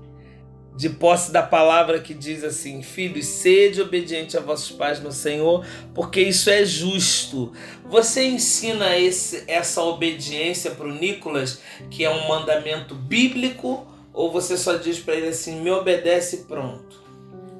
de 0.76 0.90
posse 0.90 1.30
da 1.30 1.42
palavra 1.42 2.00
que 2.00 2.12
diz 2.12 2.42
assim: 2.42 2.82
Filhos, 2.82 3.26
sede 3.26 3.80
obediente 3.80 4.36
a 4.36 4.40
vossos 4.40 4.72
pais 4.72 5.00
no 5.00 5.12
Senhor, 5.12 5.64
porque 5.94 6.20
isso 6.20 6.50
é 6.50 6.64
justo. 6.64 7.52
Você 7.88 8.24
ensina 8.24 8.96
esse, 8.98 9.44
essa 9.46 9.82
obediência 9.82 10.72
para 10.72 10.86
o 10.86 10.94
Nicolas, 10.94 11.60
que 11.90 12.04
é 12.04 12.10
um 12.10 12.28
mandamento 12.28 12.94
bíblico, 12.94 13.86
ou 14.12 14.30
você 14.30 14.56
só 14.56 14.74
diz 14.76 14.98
para 14.98 15.14
ele 15.14 15.28
assim: 15.28 15.60
me 15.60 15.70
obedece 15.70 16.38
pronto? 16.48 17.02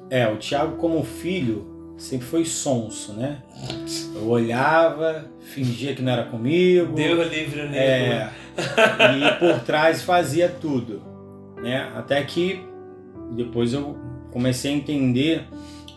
É, 0.09 0.27
o 0.27 0.37
Tiago, 0.37 0.77
como 0.77 1.03
filho, 1.03 1.74
sempre 1.97 2.25
foi 2.27 2.45
sonso, 2.45 3.13
né? 3.13 3.41
Eu 4.13 4.27
olhava, 4.27 5.29
fingia 5.39 5.93
que 5.95 6.01
não 6.01 6.11
era 6.11 6.25
comigo. 6.25 6.93
Deu 6.93 7.23
livre 7.23 7.63
nele. 7.63 7.77
É, 7.77 8.31
e 8.57 9.39
por 9.39 9.59
trás 9.61 10.01
fazia 10.01 10.49
tudo. 10.49 11.01
Né? 11.61 11.91
Até 11.95 12.21
que 12.23 12.63
depois 13.31 13.73
eu 13.73 13.97
comecei 14.31 14.73
a 14.73 14.75
entender, 14.75 15.45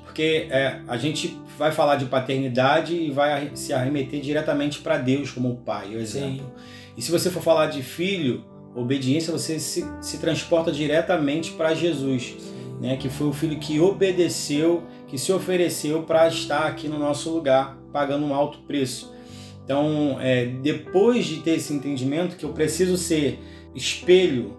porque 0.05 0.47
é, 0.51 0.81
a 0.87 0.97
gente 0.97 1.39
vai 1.59 1.73
falar 1.73 1.97
de 1.97 2.07
paternidade 2.07 2.95
e 2.95 3.11
vai 3.11 3.51
se 3.55 3.73
arremeter 3.73 4.21
diretamente 4.21 4.79
para 4.79 4.97
Deus 4.97 5.31
como 5.31 5.57
pai, 5.57 5.97
o 5.97 5.99
exemplo. 5.99 6.47
Sim. 6.47 6.63
E 6.97 7.03
se 7.03 7.11
você 7.11 7.31
for 7.31 7.43
falar 7.43 7.67
de 7.67 7.83
filho, 7.83 8.45
obediência, 8.75 9.33
você 9.33 9.59
se, 9.59 9.85
se 10.01 10.19
transporta 10.19 10.71
diretamente 10.71 11.53
para 11.53 11.75
Jesus, 11.75 12.37
né? 12.81 12.97
que 12.97 13.09
foi 13.09 13.27
o 13.27 13.33
filho 13.33 13.59
que 13.59 13.81
obedeceu, 13.81 14.85
que 15.09 15.19
se 15.19 15.33
ofereceu 15.33 16.03
para 16.03 16.29
estar 16.29 16.67
aqui 16.67 16.87
no 16.87 16.99
nosso 16.99 17.31
lugar, 17.31 17.79
pagando 17.93 18.27
um 18.27 18.35
alto 18.35 18.59
preço. 18.61 19.13
Então, 19.65 20.19
é, 20.21 20.47
depois 20.47 21.27
de 21.27 21.39
ter 21.39 21.57
esse 21.57 21.73
entendimento 21.73 22.37
que 22.37 22.45
eu 22.45 22.53
preciso 22.53 22.97
ser 22.97 23.39
espelho 23.75 24.57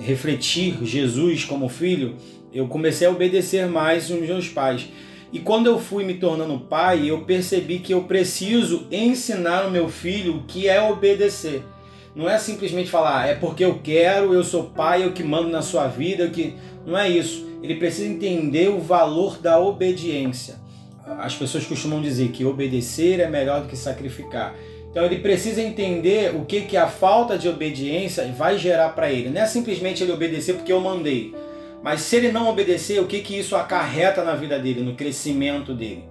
refletir 0.00 0.78
Jesus 0.84 1.44
como 1.44 1.68
filho, 1.68 2.16
eu 2.52 2.68
comecei 2.68 3.06
a 3.06 3.10
obedecer 3.10 3.66
mais 3.66 4.10
os 4.10 4.20
meus 4.20 4.48
pais. 4.48 4.88
E 5.32 5.38
quando 5.38 5.66
eu 5.66 5.78
fui 5.78 6.04
me 6.04 6.14
tornando 6.14 6.60
pai, 6.60 7.08
eu 7.08 7.22
percebi 7.22 7.78
que 7.78 7.92
eu 7.92 8.02
preciso 8.02 8.86
ensinar 8.90 9.66
o 9.66 9.70
meu 9.70 9.88
filho 9.88 10.36
o 10.36 10.42
que 10.42 10.68
é 10.68 10.80
obedecer. 10.80 11.62
Não 12.14 12.28
é 12.28 12.36
simplesmente 12.38 12.90
falar, 12.90 13.26
é 13.26 13.34
porque 13.34 13.64
eu 13.64 13.80
quero, 13.82 14.34
eu 14.34 14.44
sou 14.44 14.64
pai, 14.64 15.04
eu 15.04 15.12
que 15.12 15.22
mando 15.22 15.48
na 15.48 15.62
sua 15.62 15.88
vida, 15.88 16.28
que 16.28 16.54
não 16.84 16.98
é 16.98 17.08
isso. 17.08 17.51
Ele 17.62 17.76
precisa 17.76 18.08
entender 18.08 18.68
o 18.68 18.80
valor 18.80 19.38
da 19.38 19.60
obediência. 19.60 20.56
As 21.18 21.34
pessoas 21.34 21.64
costumam 21.64 22.00
dizer 22.00 22.28
que 22.28 22.44
obedecer 22.44 23.20
é 23.20 23.28
melhor 23.28 23.62
do 23.62 23.68
que 23.68 23.76
sacrificar. 23.76 24.54
Então 24.90 25.04
ele 25.04 25.20
precisa 25.20 25.62
entender 25.62 26.34
o 26.36 26.44
que, 26.44 26.62
que 26.62 26.76
a 26.76 26.86
falta 26.86 27.38
de 27.38 27.48
obediência 27.48 28.26
vai 28.36 28.58
gerar 28.58 28.90
para 28.90 29.10
ele. 29.10 29.30
Não 29.30 29.40
é 29.40 29.46
simplesmente 29.46 30.02
ele 30.02 30.12
obedecer 30.12 30.54
porque 30.54 30.72
eu 30.72 30.80
mandei. 30.80 31.34
Mas 31.82 32.02
se 32.02 32.16
ele 32.16 32.30
não 32.30 32.48
obedecer, 32.48 33.00
o 33.00 33.06
que, 33.06 33.20
que 33.20 33.38
isso 33.38 33.56
acarreta 33.56 34.22
na 34.22 34.34
vida 34.34 34.58
dele, 34.58 34.82
no 34.82 34.94
crescimento 34.94 35.74
dele? 35.74 36.04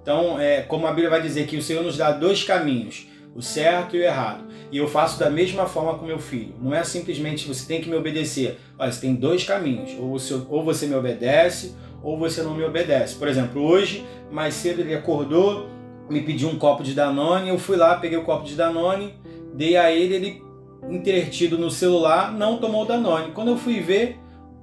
Então, 0.00 0.38
é, 0.38 0.62
como 0.62 0.86
a 0.86 0.90
Bíblia 0.90 1.10
vai 1.10 1.22
dizer 1.22 1.46
que 1.46 1.56
o 1.56 1.62
Senhor 1.62 1.82
nos 1.82 1.96
dá 1.96 2.12
dois 2.12 2.44
caminhos, 2.44 3.08
o 3.34 3.42
certo 3.42 3.96
e 3.96 4.00
o 4.00 4.02
errado. 4.02 4.44
E 4.70 4.78
eu 4.78 4.88
faço 4.88 5.18
da 5.18 5.30
mesma 5.30 5.66
forma 5.66 5.94
com 5.94 6.06
meu 6.06 6.18
filho. 6.18 6.54
Não 6.60 6.74
é 6.74 6.82
simplesmente 6.82 7.46
você 7.46 7.66
tem 7.66 7.80
que 7.80 7.88
me 7.88 7.96
obedecer. 7.96 8.58
Olha, 8.78 8.90
você 8.90 9.00
tem 9.00 9.14
dois 9.14 9.44
caminhos. 9.44 9.92
Ou 9.98 10.18
você, 10.18 10.34
ou 10.34 10.64
você 10.64 10.86
me 10.86 10.94
obedece, 10.94 11.74
ou 12.02 12.18
você 12.18 12.42
não 12.42 12.54
me 12.54 12.64
obedece. 12.64 13.16
Por 13.16 13.28
exemplo, 13.28 13.62
hoje, 13.62 14.04
mais 14.30 14.54
cedo 14.54 14.80
ele 14.80 14.94
acordou, 14.94 15.68
me 16.08 16.20
pediu 16.20 16.48
um 16.48 16.58
copo 16.58 16.82
de 16.82 16.94
Danone, 16.94 17.48
eu 17.48 17.58
fui 17.58 17.76
lá, 17.76 17.96
peguei 17.96 18.18
o 18.18 18.24
copo 18.24 18.44
de 18.44 18.54
Danone, 18.54 19.14
dei 19.54 19.76
a 19.76 19.90
ele, 19.90 20.14
ele 20.14 20.42
intertido 20.88 21.58
no 21.58 21.70
celular, 21.70 22.32
não 22.32 22.58
tomou 22.58 22.82
o 22.82 22.86
Danone. 22.86 23.32
Quando 23.32 23.48
eu 23.48 23.56
fui 23.56 23.80
ver, 23.80 24.18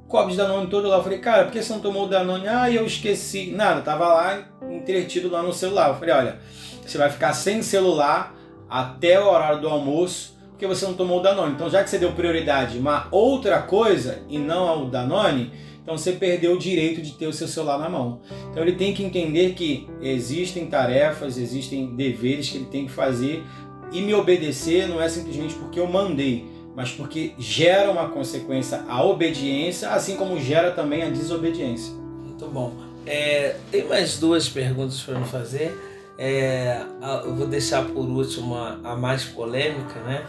copo 0.07 0.29
de 0.29 0.37
Danone 0.37 0.67
todo 0.67 0.87
lá, 0.87 0.97
eu 0.97 1.03
falei, 1.03 1.19
cara, 1.19 1.43
por 1.43 1.51
que 1.51 1.61
você 1.61 1.73
não 1.73 1.79
tomou 1.79 2.05
o 2.05 2.07
Danone? 2.07 2.47
Ah, 2.47 2.71
eu 2.71 2.85
esqueci. 2.85 3.51
Nada, 3.51 3.81
tava 3.81 4.07
lá 4.07 4.39
intertido 4.71 5.29
lá 5.29 5.41
no 5.41 5.51
celular. 5.51 5.89
Eu 5.89 5.95
falei, 5.95 6.13
olha, 6.13 6.39
você 6.85 6.97
vai 6.97 7.09
ficar 7.09 7.33
sem 7.33 7.61
celular 7.61 8.35
até 8.73 9.19
o 9.19 9.29
horário 9.29 9.61
do 9.61 9.69
almoço, 9.69 10.35
porque 10.49 10.65
você 10.65 10.83
não 10.83 10.95
tomou 10.95 11.19
o 11.19 11.21
Danone. 11.21 11.53
Então, 11.53 11.69
já 11.69 11.83
que 11.83 11.91
você 11.91 11.99
deu 11.99 12.11
prioridade 12.13 12.77
a 12.77 12.81
uma 12.81 13.07
outra 13.11 13.61
coisa 13.61 14.23
e 14.27 14.39
não 14.39 14.67
ao 14.67 14.85
Danone, 14.87 15.51
então 15.83 15.95
você 15.95 16.13
perdeu 16.13 16.53
o 16.53 16.57
direito 16.57 16.99
de 16.99 17.11
ter 17.11 17.27
o 17.27 17.33
seu 17.33 17.47
celular 17.47 17.77
na 17.77 17.87
mão. 17.87 18.21
Então 18.49 18.63
ele 18.63 18.71
tem 18.71 18.91
que 18.91 19.03
entender 19.03 19.53
que 19.53 19.87
existem 20.01 20.65
tarefas, 20.65 21.37
existem 21.37 21.95
deveres 21.95 22.49
que 22.49 22.57
ele 22.57 22.65
tem 22.65 22.87
que 22.87 22.91
fazer 22.91 23.43
e 23.91 24.01
me 24.01 24.13
obedecer 24.15 24.87
não 24.87 24.99
é 24.99 25.07
simplesmente 25.07 25.53
porque 25.53 25.79
eu 25.79 25.85
mandei, 25.85 26.45
mas 26.75 26.89
porque 26.89 27.33
gera 27.37 27.91
uma 27.91 28.09
consequência 28.09 28.83
a 28.87 29.03
obediência, 29.03 29.89
assim 29.89 30.15
como 30.15 30.39
gera 30.39 30.71
também 30.71 31.03
a 31.03 31.09
desobediência. 31.09 31.93
Muito 31.93 32.47
bom. 32.47 32.73
É, 33.05 33.57
tem 33.69 33.83
mais 33.83 34.17
duas 34.17 34.49
perguntas 34.49 34.99
para 35.01 35.19
me 35.19 35.25
fazer. 35.25 35.92
É, 36.17 36.85
eu 37.23 37.33
vou 37.35 37.47
deixar 37.47 37.85
por 37.85 38.05
último 38.05 38.55
a, 38.55 38.79
a 38.83 38.95
mais 38.95 39.23
polêmica, 39.25 39.99
né? 40.01 40.25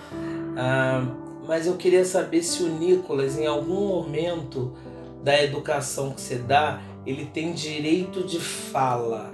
Ah, 0.57 1.07
mas 1.47 1.67
eu 1.67 1.77
queria 1.77 2.05
saber 2.05 2.43
se 2.43 2.63
o 2.63 2.69
Nicolas, 2.69 3.39
em 3.39 3.47
algum 3.47 3.89
momento, 3.89 4.73
da 5.23 5.43
educação 5.43 6.13
que 6.13 6.21
você 6.21 6.37
dá, 6.37 6.81
ele 7.07 7.27
tem 7.27 7.53
direito 7.53 8.23
de 8.23 8.39
fala. 8.41 9.31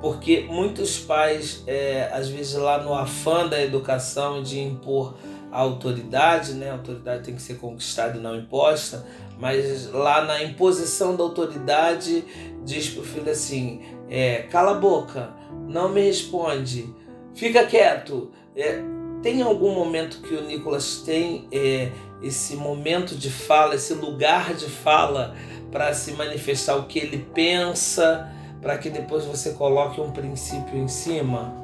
Porque 0.00 0.46
muitos 0.48 0.98
pais, 0.98 1.62
é, 1.66 2.10
às 2.12 2.28
vezes 2.28 2.54
lá 2.54 2.82
no 2.82 2.94
afã 2.94 3.46
da 3.46 3.62
educação, 3.62 4.42
de 4.42 4.60
impor 4.60 5.14
a 5.50 5.60
autoridade, 5.60 6.52
né? 6.52 6.70
A 6.70 6.74
autoridade 6.74 7.24
tem 7.24 7.34
que 7.34 7.40
ser 7.40 7.54
conquistada 7.54 8.18
e 8.18 8.20
não 8.20 8.36
imposta, 8.36 9.06
mas 9.38 9.90
lá 9.90 10.22
na 10.24 10.42
imposição 10.42 11.16
da 11.16 11.22
autoridade 11.22 12.24
diz 12.64 12.90
pro 12.90 13.02
filho 13.02 13.30
assim, 13.30 13.80
é, 14.10 14.42
cala 14.50 14.72
a 14.72 14.74
boca, 14.74 15.30
não 15.66 15.88
me 15.88 16.02
responde, 16.02 16.92
fica 17.34 17.66
quieto. 17.66 18.30
É, 18.54 18.80
tem 19.22 19.42
algum 19.42 19.74
momento 19.74 20.20
que 20.22 20.34
o 20.34 20.42
Nicolas 20.42 21.02
tem 21.04 21.48
é, 21.50 21.90
esse 22.22 22.56
momento 22.56 23.14
de 23.14 23.30
fala, 23.30 23.74
esse 23.74 23.94
lugar 23.94 24.54
de 24.54 24.66
fala 24.66 25.34
para 25.70 25.92
se 25.92 26.12
manifestar 26.12 26.76
o 26.76 26.84
que 26.84 26.98
ele 26.98 27.26
pensa, 27.34 28.30
para 28.62 28.78
que 28.78 28.88
depois 28.88 29.24
você 29.24 29.52
coloque 29.52 30.00
um 30.00 30.10
princípio 30.10 30.76
em 30.76 30.88
cima? 30.88 31.54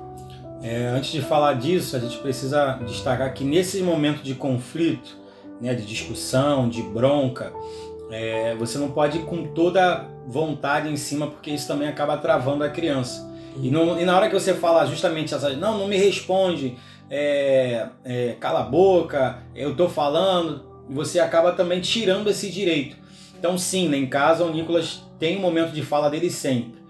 É, 0.63 0.87
antes 0.89 1.11
de 1.11 1.21
falar 1.21 1.55
disso, 1.55 1.97
a 1.97 1.99
gente 1.99 2.19
precisa 2.19 2.79
destacar 2.87 3.33
que 3.35 3.45
nesse 3.45 3.83
momento 3.83 4.23
de 4.23 4.35
conflito, 4.35 5.17
né, 5.61 5.75
de 5.75 5.85
discussão, 5.85 6.69
de 6.69 6.83
bronca, 6.83 7.53
é, 8.11 8.55
você 8.57 8.79
não 8.79 8.91
pode 8.91 9.19
ir 9.19 9.25
com 9.25 9.49
toda 9.49 10.07
vontade 10.27 10.89
em 10.89 10.97
cima, 10.97 11.27
porque 11.27 11.51
isso 11.51 11.67
também 11.67 11.89
acaba 11.89 12.17
travando 12.17 12.63
a 12.63 12.69
criança. 12.69 13.32
E, 13.57 13.69
e 13.69 14.05
na 14.05 14.17
hora 14.17 14.29
que 14.29 14.35
você 14.35 14.55
fala 14.55 14.87
justamente 14.87 15.35
essa, 15.35 15.51
não, 15.51 15.79
não 15.79 15.89
me 15.89 15.97
responde, 15.97 16.77
é, 17.11 17.89
é, 18.05 18.37
cala 18.41 18.61
a 18.61 18.65
boca, 18.65 19.43
eu 19.55 19.77
tô 19.77 19.89
falando, 19.89 20.65
você 20.89 21.21
acaba 21.21 21.53
também 21.53 21.81
tirando 21.81 22.31
esse 22.31 22.51
direito. 22.51 22.97
Então, 23.39 23.59
sim, 23.59 23.89
né, 23.89 23.97
em 23.97 24.07
casa 24.07 24.45
o 24.45 24.53
Nicolas 24.53 25.03
tem 25.19 25.37
um 25.37 25.41
momento 25.41 25.73
de 25.73 25.83
fala 25.83 26.09
dele 26.09 26.31
sempre. 26.31 26.81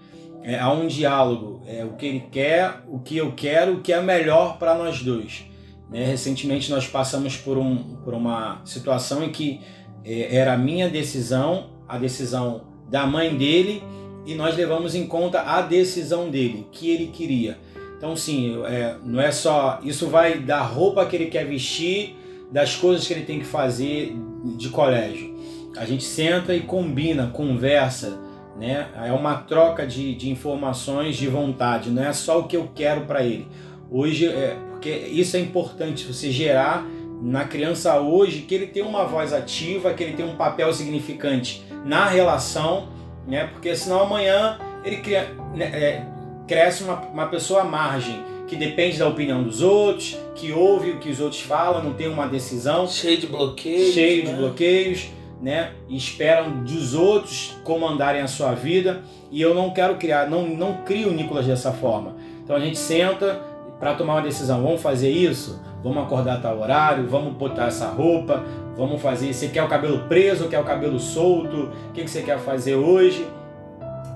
É, 0.43 0.59
há 0.59 0.71
um 0.71 0.87
diálogo, 0.87 1.61
é, 1.65 1.85
o 1.85 1.93
que 1.93 2.05
ele 2.05 2.19
quer, 2.31 2.83
o 2.87 2.99
que 2.99 3.17
eu 3.17 3.31
quero, 3.31 3.75
o 3.75 3.81
que 3.81 3.93
é 3.93 4.01
melhor 4.01 4.57
para 4.57 4.75
nós 4.75 5.01
dois. 5.01 5.45
Né? 5.89 6.05
Recentemente 6.05 6.69
nós 6.69 6.87
passamos 6.87 7.37
por, 7.37 7.57
um, 7.57 7.95
por 8.03 8.13
uma 8.13 8.61
situação 8.65 9.23
em 9.23 9.29
que 9.29 9.61
é, 10.03 10.35
era 10.35 10.53
a 10.53 10.57
minha 10.57 10.89
decisão, 10.89 11.69
a 11.87 11.97
decisão 11.97 12.65
da 12.89 13.05
mãe 13.05 13.35
dele, 13.35 13.81
e 14.25 14.35
nós 14.35 14.55
levamos 14.55 14.95
em 14.95 15.05
conta 15.05 15.41
a 15.41 15.61
decisão 15.61 16.29
dele, 16.29 16.67
que 16.71 16.89
ele 16.89 17.07
queria. 17.07 17.57
Então, 17.97 18.15
sim, 18.15 18.61
é, 18.65 18.95
não 19.03 19.21
é 19.21 19.31
só. 19.31 19.79
Isso 19.83 20.07
vai 20.07 20.39
da 20.39 20.61
roupa 20.61 21.05
que 21.05 21.15
ele 21.15 21.27
quer 21.27 21.45
vestir, 21.45 22.15
das 22.51 22.75
coisas 22.75 23.07
que 23.07 23.13
ele 23.13 23.25
tem 23.25 23.39
que 23.39 23.45
fazer 23.45 24.15
de 24.57 24.69
colégio. 24.69 25.33
A 25.77 25.85
gente 25.85 26.03
senta 26.03 26.53
e 26.53 26.61
combina, 26.61 27.27
conversa, 27.27 28.19
né? 28.59 28.87
É 29.03 29.11
uma 29.11 29.35
troca 29.35 29.87
de, 29.87 30.13
de 30.15 30.29
informações, 30.29 31.15
de 31.15 31.27
vontade, 31.27 31.89
não 31.89 32.03
é 32.03 32.13
só 32.13 32.39
o 32.39 32.43
que 32.43 32.55
eu 32.55 32.69
quero 32.75 33.01
para 33.01 33.23
ele. 33.23 33.47
Hoje, 33.89 34.27
é, 34.27 34.55
porque 34.71 34.89
isso 34.89 35.35
é 35.35 35.39
importante, 35.39 36.05
você 36.05 36.31
gerar 36.31 36.85
na 37.21 37.45
criança 37.45 37.99
hoje 37.99 38.41
que 38.41 38.53
ele 38.53 38.67
tem 38.67 38.83
uma 38.83 39.05
voz 39.05 39.31
ativa, 39.31 39.93
que 39.93 40.03
ele 40.03 40.13
tem 40.13 40.25
um 40.25 40.35
papel 40.35 40.73
significante 40.73 41.63
na 41.85 42.05
relação, 42.05 42.89
né? 43.27 43.47
Porque 43.47 43.75
senão 43.75 44.01
amanhã 44.01 44.57
ele 44.83 44.97
cria, 44.97 45.33
né, 45.55 45.65
é, 45.65 46.05
cresce 46.47 46.83
uma, 46.83 46.95
uma 47.01 47.27
pessoa 47.27 47.61
à 47.61 47.63
margem, 47.63 48.23
que 48.47 48.55
depende 48.55 48.99
da 48.99 49.07
opinião 49.07 49.41
dos 49.43 49.61
outros, 49.61 50.17
que 50.35 50.51
ouve 50.51 50.91
o 50.91 50.99
que 50.99 51.09
os 51.09 51.19
outros 51.19 51.41
falam, 51.41 51.83
não 51.83 51.93
tem 51.93 52.07
uma 52.07 52.27
decisão. 52.27 52.87
Cheio 52.87 53.17
de 53.17 53.27
bloqueios. 53.27 53.93
Cheio 53.93 54.25
né? 54.25 54.31
de 54.31 54.37
bloqueios, 54.37 55.09
né? 55.41 55.71
E 55.87 55.95
esperam 55.95 56.63
dos 56.63 56.93
outros 56.93 57.57
comandarem 57.63 58.21
a 58.21 58.27
sua 58.27 58.53
vida. 58.53 59.01
E 59.31 59.41
eu 59.41 59.55
não 59.55 59.71
quero 59.71 59.95
criar, 59.95 60.29
não, 60.29 60.47
não 60.47 60.83
crio 60.83 61.09
o 61.09 61.13
Nicolas 61.13 61.47
dessa 61.47 61.71
forma. 61.71 62.15
Então 62.43 62.55
a 62.55 62.59
gente 62.59 62.77
senta 62.77 63.41
para 63.79 63.95
tomar 63.95 64.15
uma 64.15 64.21
decisão. 64.21 64.61
Vamos 64.61 64.81
fazer 64.81 65.09
isso? 65.09 65.59
Vamos 65.83 66.03
acordar 66.03 66.41
tal 66.41 66.59
horário? 66.59 67.07
Vamos 67.07 67.33
botar 67.33 67.65
essa 67.65 67.87
roupa? 67.87 68.43
Vamos 68.75 69.01
fazer. 69.01 69.33
Você 69.33 69.47
quer 69.47 69.63
o 69.63 69.67
cabelo 69.67 70.07
preso 70.07 70.47
quer 70.47 70.59
o 70.59 70.63
cabelo 70.63 70.99
solto? 70.99 71.71
O 71.89 71.93
que, 71.93 72.03
que 72.03 72.09
você 72.09 72.21
quer 72.21 72.39
fazer 72.39 72.75
hoje? 72.75 73.27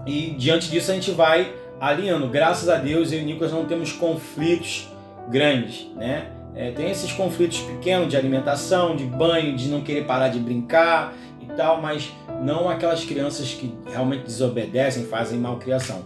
E 0.05 0.31
diante 0.31 0.69
disso 0.69 0.91
a 0.91 0.93
gente 0.93 1.11
vai 1.11 1.53
alinhando. 1.79 2.27
Graças 2.27 2.69
a 2.69 2.75
Deus 2.75 3.11
eu 3.11 3.19
e 3.19 3.21
o 3.21 3.25
Nicolas 3.25 3.51
não 3.51 3.65
temos 3.65 3.91
conflitos 3.91 4.87
grandes, 5.29 5.87
né? 5.95 6.31
É, 6.55 6.71
tem 6.71 6.89
esses 6.89 7.11
conflitos 7.11 7.59
pequenos 7.59 8.09
de 8.09 8.17
alimentação, 8.17 8.95
de 8.95 9.03
banho, 9.03 9.55
de 9.55 9.67
não 9.67 9.81
querer 9.81 10.05
parar 10.05 10.29
de 10.29 10.39
brincar 10.39 11.13
e 11.39 11.45
tal, 11.53 11.79
mas 11.79 12.11
não 12.41 12.67
aquelas 12.67 13.03
crianças 13.03 13.53
que 13.53 13.75
realmente 13.85 14.23
desobedecem, 14.23 15.05
fazem 15.05 15.37
malcriação. 15.37 16.05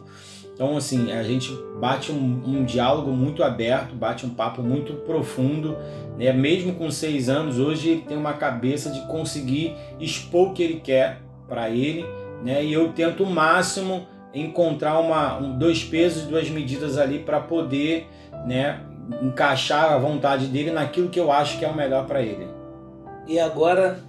Então, 0.61 0.77
assim, 0.77 1.11
a 1.11 1.23
gente 1.23 1.51
bate 1.79 2.11
um, 2.11 2.43
um, 2.45 2.63
diálogo 2.63 3.09
muito 3.09 3.43
aberto, 3.43 3.95
bate 3.95 4.27
um 4.27 4.29
papo 4.29 4.61
muito 4.61 4.93
profundo, 4.93 5.75
né? 6.19 6.31
Mesmo 6.31 6.75
com 6.75 6.91
seis 6.91 7.29
anos, 7.29 7.57
hoje 7.57 7.89
ele 7.89 8.01
tem 8.01 8.15
uma 8.15 8.33
cabeça 8.33 8.91
de 8.91 9.01
conseguir 9.07 9.75
expor 9.99 10.49
o 10.49 10.53
que 10.53 10.61
ele 10.61 10.79
quer 10.79 11.19
para 11.49 11.71
ele, 11.71 12.05
né? 12.43 12.63
E 12.63 12.71
eu 12.71 12.93
tento 12.93 13.23
o 13.23 13.25
máximo 13.25 14.05
encontrar 14.35 14.99
uma, 14.99 15.39
um, 15.39 15.57
dois 15.57 15.83
pesos 15.83 16.25
e 16.25 16.27
duas 16.27 16.47
medidas 16.47 16.95
ali 16.95 17.17
para 17.17 17.39
poder, 17.39 18.07
né? 18.45 18.81
Encaixar 19.19 19.91
a 19.91 19.97
vontade 19.97 20.45
dele 20.45 20.69
naquilo 20.69 21.09
que 21.09 21.19
eu 21.19 21.31
acho 21.31 21.57
que 21.57 21.65
é 21.65 21.67
o 21.67 21.75
melhor 21.75 22.05
para 22.05 22.21
ele. 22.21 22.47
E 23.27 23.39
agora 23.39 23.99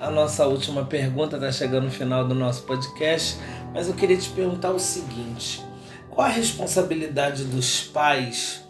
a 0.00 0.10
nossa 0.10 0.48
última 0.48 0.84
pergunta 0.84 1.36
está 1.36 1.52
chegando 1.52 1.84
no 1.84 1.92
final 1.92 2.26
do 2.26 2.34
nosso 2.34 2.64
podcast, 2.64 3.38
mas 3.72 3.86
eu 3.86 3.94
queria 3.94 4.16
te 4.16 4.30
perguntar 4.30 4.72
o 4.72 4.80
seguinte: 4.80 5.70
qual 6.14 6.26
a 6.26 6.30
responsabilidade 6.30 7.44
dos 7.44 7.84
pais 7.84 8.62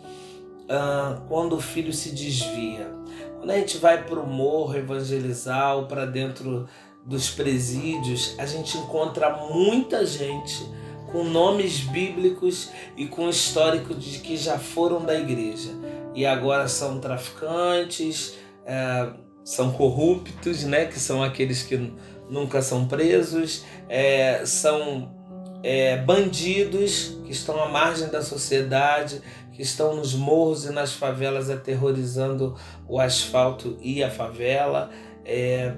uh, 0.64 1.20
quando 1.28 1.57
o 1.57 1.61
filho 1.61 1.93
se 1.93 2.11
desvia? 2.11 2.88
Quando 3.36 3.51
a 3.51 3.59
gente 3.59 3.78
vai 3.78 4.05
para 4.05 4.20
o 4.20 4.26
morro 4.26 4.76
evangelizar 4.76 5.76
ou 5.76 5.86
para 5.86 6.07
dentro 6.07 6.68
dos 7.05 7.30
presídios, 7.30 8.36
a 8.38 8.47
gente 8.47 8.78
encontra 8.78 9.36
muita 9.36 10.07
gente 10.07 10.64
com 11.11 11.24
nomes 11.24 11.80
bíblicos 11.80 12.70
e 12.97 13.07
com 13.07 13.28
histórico 13.28 13.93
de 13.93 14.20
que 14.20 14.36
já 14.36 14.57
foram 14.57 15.05
da 15.05 15.18
igreja 15.18 15.70
e 16.14 16.24
agora 16.24 16.68
são 16.68 17.01
traficantes, 17.01 18.34
é, 18.64 19.09
são 19.45 19.72
corruptos, 19.72 20.62
né? 20.62 20.86
Que 20.86 21.01
são 21.01 21.22
aqueles 21.22 21.64
que 21.64 21.93
nunca 22.30 22.62
são 22.62 22.86
presos, 22.86 23.64
é, 23.88 24.47
são 24.47 25.22
é, 25.63 25.97
bandidos 25.99 27.19
que 27.25 27.31
estão 27.31 27.63
à 27.63 27.69
margem 27.69 28.09
da 28.09 28.23
sociedade, 28.23 29.23
que 29.53 29.63
estão 29.63 29.97
nos 29.97 30.15
morros 30.15 30.65
e 30.65 30.73
nas 30.73 30.93
favelas 30.93 31.51
aterrorizando 31.51 32.57
o 32.89 32.99
asfalto 32.99 33.77
e 33.81 34.03
a 34.03 34.11
favela. 34.11 34.91
É, 35.25 35.75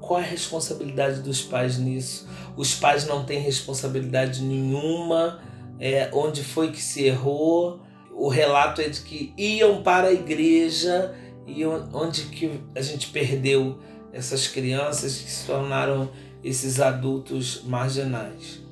qual 0.00 0.20
é 0.20 0.24
a 0.24 0.26
responsabilidade 0.26 1.20
dos 1.20 1.40
pais 1.40 1.78
nisso? 1.78 2.28
Os 2.56 2.74
pais 2.74 3.06
não 3.06 3.24
têm 3.24 3.40
responsabilidade 3.40 4.42
nenhuma. 4.42 5.40
É, 5.78 6.10
onde 6.12 6.42
foi 6.42 6.70
que 6.70 6.80
se 6.80 7.04
errou? 7.04 7.80
O 8.12 8.28
relato 8.28 8.80
é 8.80 8.88
de 8.88 9.00
que 9.00 9.32
iam 9.36 9.82
para 9.82 10.08
a 10.08 10.12
igreja 10.12 11.14
e 11.46 11.64
onde 11.66 12.22
que 12.24 12.60
a 12.74 12.80
gente 12.80 13.08
perdeu 13.08 13.78
essas 14.12 14.48
crianças 14.48 15.18
que 15.18 15.30
se 15.30 15.46
tornaram 15.46 16.10
esses 16.42 16.80
adultos 16.80 17.62
marginais. 17.64 18.65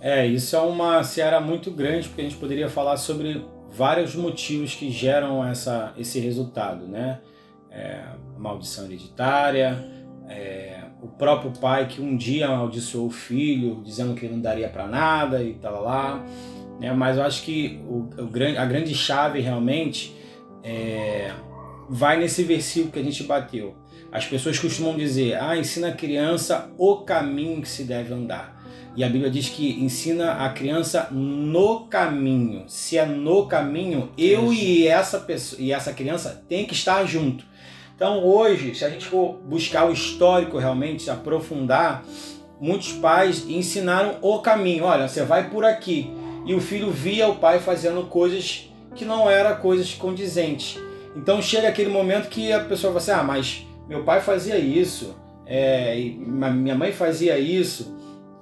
É, 0.00 0.26
isso 0.26 0.54
é 0.54 0.60
uma 0.60 1.02
seara 1.02 1.40
muito 1.40 1.70
grande, 1.70 2.08
porque 2.08 2.20
a 2.20 2.24
gente 2.24 2.36
poderia 2.36 2.68
falar 2.68 2.96
sobre 2.96 3.44
vários 3.72 4.14
motivos 4.14 4.74
que 4.74 4.90
geram 4.90 5.44
essa, 5.44 5.92
esse 5.96 6.18
resultado, 6.20 6.86
né? 6.86 7.20
É, 7.70 8.02
maldição 8.38 8.86
hereditária, 8.86 9.84
é, 10.28 10.80
o 11.02 11.08
próprio 11.08 11.52
pai 11.52 11.86
que 11.86 12.00
um 12.00 12.16
dia 12.16 12.46
amaldiçoou 12.46 13.06
o 13.06 13.10
filho, 13.10 13.82
dizendo 13.84 14.14
que 14.14 14.26
não 14.28 14.40
daria 14.40 14.68
para 14.68 14.86
nada 14.86 15.42
e 15.42 15.54
tal 15.54 15.82
lá. 15.82 16.24
Né? 16.80 16.92
Mas 16.92 17.16
eu 17.16 17.22
acho 17.22 17.42
que 17.42 17.80
o, 17.86 18.08
o, 18.18 18.58
a 18.58 18.64
grande 18.64 18.94
chave 18.94 19.40
realmente 19.40 20.16
é, 20.62 21.32
vai 21.88 22.18
nesse 22.18 22.42
versículo 22.42 22.92
que 22.92 22.98
a 22.98 23.04
gente 23.04 23.22
bateu. 23.24 23.76
As 24.10 24.24
pessoas 24.24 24.58
costumam 24.58 24.96
dizer, 24.96 25.40
ah, 25.40 25.56
ensina 25.56 25.88
a 25.88 25.92
criança 25.92 26.70
o 26.78 26.98
caminho 26.98 27.60
que 27.60 27.68
se 27.68 27.84
deve 27.84 28.14
andar. 28.14 28.56
E 28.96 29.04
a 29.04 29.08
Bíblia 29.10 29.30
diz 29.30 29.50
que 29.50 29.72
ensina 29.84 30.44
a 30.44 30.48
criança 30.48 31.08
no 31.10 31.80
caminho. 31.80 32.64
Se 32.66 32.96
é 32.96 33.04
no 33.04 33.46
caminho, 33.46 34.10
eu 34.16 34.52
e 34.52 34.88
essa 34.88 35.20
pessoa 35.20 35.60
e 35.60 35.70
essa 35.70 35.92
criança 35.92 36.42
tem 36.48 36.64
que 36.64 36.72
estar 36.72 37.04
junto. 37.04 37.44
Então 37.94 38.24
hoje, 38.24 38.74
se 38.74 38.84
a 38.86 38.88
gente 38.88 39.04
for 39.04 39.34
buscar 39.44 39.86
o 39.86 39.92
histórico 39.92 40.56
realmente, 40.56 41.10
aprofundar, 41.10 42.04
muitos 42.58 42.92
pais 42.92 43.46
ensinaram 43.46 44.16
o 44.22 44.38
caminho. 44.38 44.84
Olha, 44.84 45.08
você 45.08 45.22
vai 45.24 45.50
por 45.50 45.62
aqui. 45.62 46.10
E 46.46 46.54
o 46.54 46.60
filho 46.60 46.90
via 46.90 47.28
o 47.28 47.36
pai 47.36 47.58
fazendo 47.58 48.06
coisas 48.06 48.70
que 48.94 49.04
não 49.04 49.28
eram 49.30 49.56
coisas 49.60 49.92
condizentes. 49.92 50.78
Então 51.14 51.42
chega 51.42 51.68
aquele 51.68 51.90
momento 51.90 52.30
que 52.30 52.50
a 52.50 52.60
pessoa 52.60 52.94
vai 52.94 53.02
assim, 53.02 53.10
ah, 53.10 53.22
mas 53.22 53.66
meu 53.86 54.04
pai 54.04 54.22
fazia 54.22 54.58
isso, 54.58 55.14
é, 55.44 55.96
minha 56.16 56.74
mãe 56.74 56.92
fazia 56.92 57.38
isso. 57.38 57.94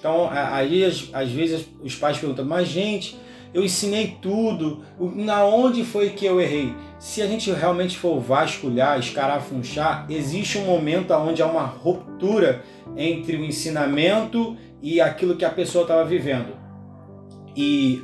Então 0.04 0.28
aí 0.30 0.84
às 0.84 1.30
vezes 1.30 1.66
os 1.82 1.96
pais 1.96 2.18
perguntam, 2.18 2.44
mas 2.44 2.68
gente, 2.68 3.18
eu 3.54 3.64
ensinei 3.64 4.18
tudo, 4.20 4.84
na 5.00 5.46
onde 5.46 5.82
foi 5.82 6.10
que 6.10 6.26
eu 6.26 6.38
errei? 6.38 6.74
Se 6.98 7.22
a 7.22 7.26
gente 7.26 7.50
realmente 7.50 7.96
for 7.96 8.20
vasculhar, 8.20 8.98
escarafunchar, 8.98 10.04
existe 10.10 10.58
um 10.58 10.66
momento 10.66 11.14
onde 11.14 11.40
há 11.40 11.46
uma 11.46 11.64
ruptura 11.64 12.62
entre 12.98 13.38
o 13.38 13.44
ensinamento 13.46 14.54
e 14.82 15.00
aquilo 15.00 15.36
que 15.36 15.44
a 15.46 15.48
pessoa 15.48 15.84
estava 15.84 16.04
vivendo. 16.04 16.54
E 17.56 18.02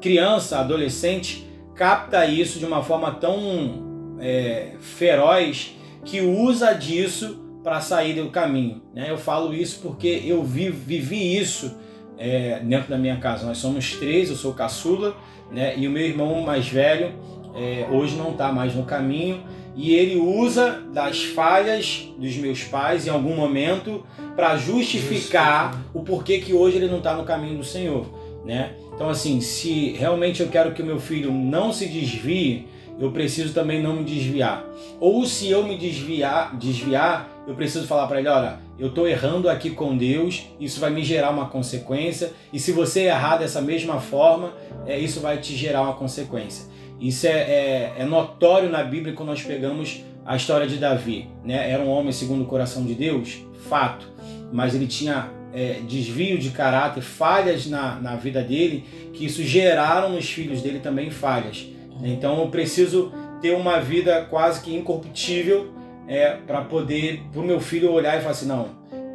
criança, 0.00 0.60
adolescente, 0.60 1.46
capta 1.74 2.24
isso 2.24 2.58
de 2.58 2.64
uma 2.64 2.82
forma 2.82 3.10
tão 3.10 4.16
é, 4.18 4.72
feroz 4.80 5.76
que 6.02 6.22
usa 6.22 6.72
disso 6.72 7.45
para 7.66 7.80
sair 7.80 8.14
do 8.14 8.30
caminho. 8.30 8.80
Né? 8.94 9.10
Eu 9.10 9.18
falo 9.18 9.52
isso 9.52 9.80
porque 9.82 10.22
eu 10.24 10.44
vi, 10.44 10.70
vivi 10.70 11.36
isso 11.36 11.76
é, 12.16 12.60
dentro 12.60 12.88
da 12.88 12.96
minha 12.96 13.16
casa. 13.16 13.44
Nós 13.44 13.58
somos 13.58 13.96
três, 13.96 14.30
eu 14.30 14.36
sou 14.36 14.54
caçula, 14.54 15.16
né? 15.50 15.76
E 15.76 15.88
o 15.88 15.90
meu 15.90 16.06
irmão 16.06 16.40
mais 16.42 16.68
velho 16.68 17.12
é, 17.56 17.88
hoje 17.90 18.14
não 18.14 18.30
está 18.30 18.52
mais 18.52 18.72
no 18.72 18.84
caminho 18.84 19.42
e 19.74 19.92
ele 19.92 20.14
usa 20.14 20.80
das 20.94 21.24
falhas 21.24 22.08
dos 22.16 22.36
meus 22.36 22.62
pais 22.62 23.04
em 23.04 23.10
algum 23.10 23.34
momento 23.34 24.06
para 24.36 24.56
justificar 24.56 25.76
o 25.92 26.04
porquê 26.04 26.38
que 26.38 26.54
hoje 26.54 26.76
ele 26.76 26.86
não 26.86 26.98
está 26.98 27.14
no 27.14 27.24
caminho 27.24 27.58
do 27.58 27.64
Senhor, 27.64 28.06
né? 28.44 28.74
Então 28.94 29.08
assim, 29.08 29.40
se 29.40 29.90
realmente 29.98 30.40
eu 30.40 30.48
quero 30.48 30.70
que 30.70 30.82
o 30.82 30.86
meu 30.86 31.00
filho 31.00 31.32
não 31.32 31.72
se 31.72 31.86
desvie, 31.86 32.68
eu 32.98 33.10
preciso 33.10 33.52
também 33.52 33.82
não 33.82 33.96
me 33.96 34.04
desviar. 34.04 34.64
Ou 34.98 35.24
se 35.26 35.50
eu 35.50 35.66
me 35.66 35.76
desviar, 35.76 36.56
desviar, 36.56 37.28
eu 37.46 37.54
preciso 37.54 37.86
falar 37.86 38.06
para 38.06 38.18
ele, 38.18 38.28
olha, 38.28 38.58
eu 38.78 38.88
estou 38.88 39.06
errando 39.06 39.48
aqui 39.48 39.70
com 39.70 39.96
Deus, 39.96 40.46
isso 40.58 40.80
vai 40.80 40.90
me 40.90 41.04
gerar 41.04 41.30
uma 41.30 41.46
consequência, 41.48 42.32
e 42.52 42.58
se 42.58 42.72
você 42.72 43.02
errar 43.02 43.36
dessa 43.36 43.60
mesma 43.60 44.00
forma, 44.00 44.52
é, 44.86 44.98
isso 44.98 45.20
vai 45.20 45.38
te 45.38 45.54
gerar 45.54 45.82
uma 45.82 45.94
consequência. 45.94 46.66
Isso 47.00 47.26
é, 47.26 47.30
é, 47.30 47.94
é, 47.98 48.04
notório 48.04 48.70
na 48.70 48.82
Bíblia 48.82 49.14
quando 49.14 49.28
nós 49.28 49.42
pegamos 49.42 50.02
a 50.24 50.34
história 50.34 50.66
de 50.66 50.76
Davi. 50.78 51.28
Né? 51.44 51.70
Era 51.70 51.82
um 51.82 51.88
homem 51.88 52.12
segundo 52.12 52.42
o 52.42 52.46
coração 52.46 52.84
de 52.84 52.94
Deus, 52.94 53.44
fato, 53.68 54.08
mas 54.52 54.74
ele 54.74 54.86
tinha 54.86 55.30
é, 55.52 55.80
desvio 55.86 56.38
de 56.38 56.50
caráter, 56.50 57.02
falhas 57.02 57.66
na, 57.66 58.00
na 58.00 58.16
vida 58.16 58.42
dele, 58.42 58.84
que 59.12 59.26
isso 59.26 59.42
geraram 59.42 60.10
nos 60.10 60.28
filhos 60.30 60.62
dele 60.62 60.80
também 60.80 61.10
falhas. 61.10 61.66
Então 62.02 62.40
eu 62.40 62.48
preciso 62.48 63.12
ter 63.40 63.52
uma 63.52 63.80
vida 63.80 64.26
quase 64.28 64.60
que 64.60 64.74
incorruptível 64.74 65.68
é, 66.08 66.36
para 66.46 66.62
poder, 66.62 67.22
para 67.32 67.40
o 67.40 67.44
meu 67.44 67.60
filho 67.60 67.92
olhar 67.92 68.16
e 68.16 68.20
falar 68.20 68.32
assim: 68.32 68.46
não, 68.46 68.68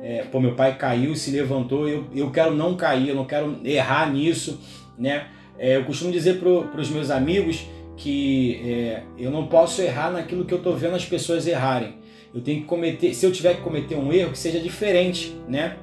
é, 0.03 0.23
pô, 0.23 0.39
meu 0.39 0.55
pai 0.55 0.77
caiu, 0.77 1.15
se 1.15 1.31
levantou, 1.31 1.87
eu, 1.87 2.05
eu 2.13 2.31
quero 2.31 2.55
não 2.55 2.75
cair, 2.75 3.09
eu 3.09 3.15
não 3.15 3.25
quero 3.25 3.59
errar 3.63 4.11
nisso, 4.11 4.59
né? 4.97 5.27
É, 5.57 5.77
eu 5.77 5.85
costumo 5.85 6.11
dizer 6.11 6.39
para 6.39 6.81
os 6.81 6.89
meus 6.89 7.11
amigos 7.11 7.65
que 7.95 8.61
é, 8.65 9.03
eu 9.17 9.29
não 9.29 9.47
posso 9.47 9.81
errar 9.81 10.11
naquilo 10.11 10.43
que 10.43 10.53
eu 10.53 10.57
estou 10.57 10.75
vendo 10.75 10.95
as 10.95 11.05
pessoas 11.05 11.45
errarem. 11.45 11.99
Eu 12.33 12.41
tenho 12.41 12.61
que 12.61 12.65
cometer, 12.65 13.13
se 13.13 13.25
eu 13.25 13.31
tiver 13.31 13.55
que 13.55 13.61
cometer 13.61 13.95
um 13.95 14.11
erro, 14.11 14.31
que 14.31 14.39
seja 14.39 14.59
diferente, 14.59 15.35
né? 15.47 15.77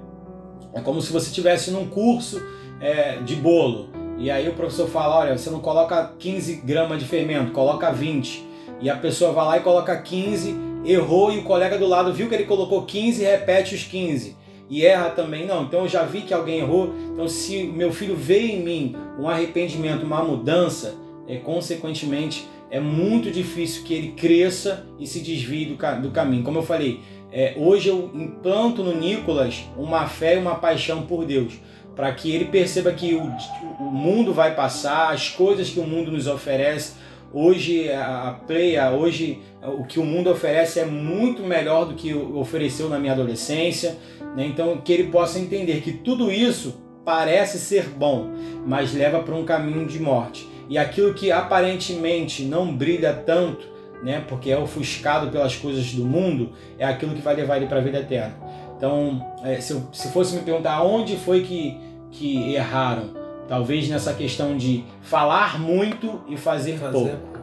É 0.75 0.81
como 0.81 1.01
se 1.01 1.13
você 1.13 1.29
estivesse 1.29 1.71
num 1.71 1.87
curso 1.87 2.43
é, 2.81 3.19
de 3.19 3.37
bolo 3.37 3.91
e 4.19 4.31
aí 4.31 4.49
o 4.49 4.55
professor 4.55 4.89
fala, 4.89 5.19
olha, 5.19 5.39
você 5.39 5.49
não 5.49 5.61
coloca 5.61 6.13
15 6.19 6.57
gramas 6.65 6.99
de 6.99 7.07
fermento, 7.07 7.53
coloca 7.53 7.91
20. 7.91 8.47
E 8.81 8.91
a 8.91 8.97
pessoa 8.97 9.33
vai 9.33 9.45
lá 9.47 9.57
e 9.59 9.61
coloca 9.61 9.97
15, 9.97 10.57
errou 10.85 11.33
e 11.33 11.39
o 11.39 11.45
colega 11.45 11.79
do 11.79 11.87
lado 11.87 12.13
viu 12.13 12.29
que 12.29 12.35
ele 12.35 12.45
colocou 12.45 12.83
15 12.83 13.23
e 13.23 13.25
repete 13.25 13.75
os 13.75 13.85
15 13.85 14.37
e 14.71 14.85
erra 14.85 15.11
também. 15.11 15.47
Não, 15.47 15.63
então 15.65 15.81
eu 15.83 15.89
já 15.89 16.03
vi 16.03 16.23
que 16.23 16.35
alguém 16.35 16.59
errou. 16.59 16.95
Então, 17.13 17.29
se 17.29 17.65
meu 17.65 17.93
filho 17.93 18.17
vê 18.17 18.41
em 18.49 18.63
mim 18.63 18.97
um 19.19 19.29
arrependimento, 19.29 20.05
uma 20.05 20.23
mudança, 20.23 20.95
é, 21.27 21.37
consequentemente 21.37 22.47
é 22.71 22.81
muito 22.81 23.31
difícil 23.31 23.83
que 23.85 23.95
ele 23.95 24.09
cresça 24.13 24.87
e 24.99 25.07
se 25.07 25.21
desvie 25.21 25.65
do, 25.65 26.03
do 26.03 26.11
caminho. 26.11 26.43
Como 26.43 26.59
eu 26.59 26.63
falei, 26.63 27.01
é, 27.33 27.55
hoje 27.57 27.89
eu 27.89 28.11
implanto 28.15 28.83
no 28.83 28.95
Nicolas 28.95 29.65
uma 29.77 30.07
fé 30.07 30.37
e 30.37 30.39
uma 30.39 30.57
paixão 30.57 31.03
por 31.03 31.25
Deus, 31.25 31.55
para 31.99 32.13
que 32.13 32.33
ele 32.33 32.45
perceba 32.45 32.93
que 32.93 33.17
o, 33.17 33.25
o 33.81 33.91
mundo 33.91 34.33
vai 34.33 34.55
passar, 34.55 35.13
as 35.13 35.31
coisas 35.31 35.69
que 35.69 35.81
o 35.81 35.85
mundo 35.85 36.13
nos 36.13 36.29
oferece. 36.29 36.93
Hoje 37.33 37.93
a 37.93 38.39
Pleia, 38.47 38.93
hoje 38.93 39.41
o 39.61 39.83
que 39.83 39.99
o 39.99 40.05
mundo 40.05 40.31
oferece 40.31 40.79
é 40.79 40.85
muito 40.85 41.43
melhor 41.43 41.87
do 41.87 41.95
que 41.95 42.15
ofereceu 42.15 42.89
na 42.89 43.01
minha 43.01 43.15
adolescência. 43.15 43.99
Né? 44.37 44.47
Então 44.47 44.77
que 44.77 44.93
ele 44.93 45.11
possa 45.11 45.41
entender 45.41 45.81
que 45.81 45.91
tudo 45.91 46.31
isso 46.31 46.81
parece 47.05 47.59
ser 47.59 47.89
bom, 47.89 48.31
mas 48.65 48.95
leva 48.95 49.19
para 49.19 49.35
um 49.35 49.45
caminho 49.45 49.85
de 49.85 49.99
morte. 49.99 50.49
E 50.69 50.79
aquilo 50.79 51.15
que 51.15 51.33
aparentemente 51.33 52.45
não 52.45 52.73
brilha 52.73 53.13
tanto, 53.13 53.67
né, 54.05 54.23
porque 54.29 54.53
é 54.53 54.57
ofuscado 54.57 55.33
pelas 55.33 55.57
coisas 55.57 55.93
do 55.93 56.05
mundo, 56.05 56.53
é 56.79 56.85
aquilo 56.85 57.13
que 57.17 57.23
vai 57.23 57.35
levar 57.35 57.57
ele 57.57 57.67
para 57.67 57.79
a 57.79 57.83
vida 57.83 57.99
eterna. 57.99 58.37
Então, 58.79 59.27
é, 59.43 59.61
se, 59.61 59.73
eu, 59.73 59.83
se 59.93 60.09
fosse 60.13 60.37
me 60.37 60.43
perguntar 60.43 60.85
onde 60.85 61.17
foi 61.17 61.43
que, 61.43 61.77
que 62.11 62.55
erraram, 62.55 63.15
talvez 63.47 63.89
nessa 63.89 64.13
questão 64.15 64.57
de 64.57 64.85
falar 65.03 65.59
muito 65.59 66.23
e 66.29 66.37
fazer, 66.37 66.79
fazer. 66.79 66.93
pouco. 66.93 67.39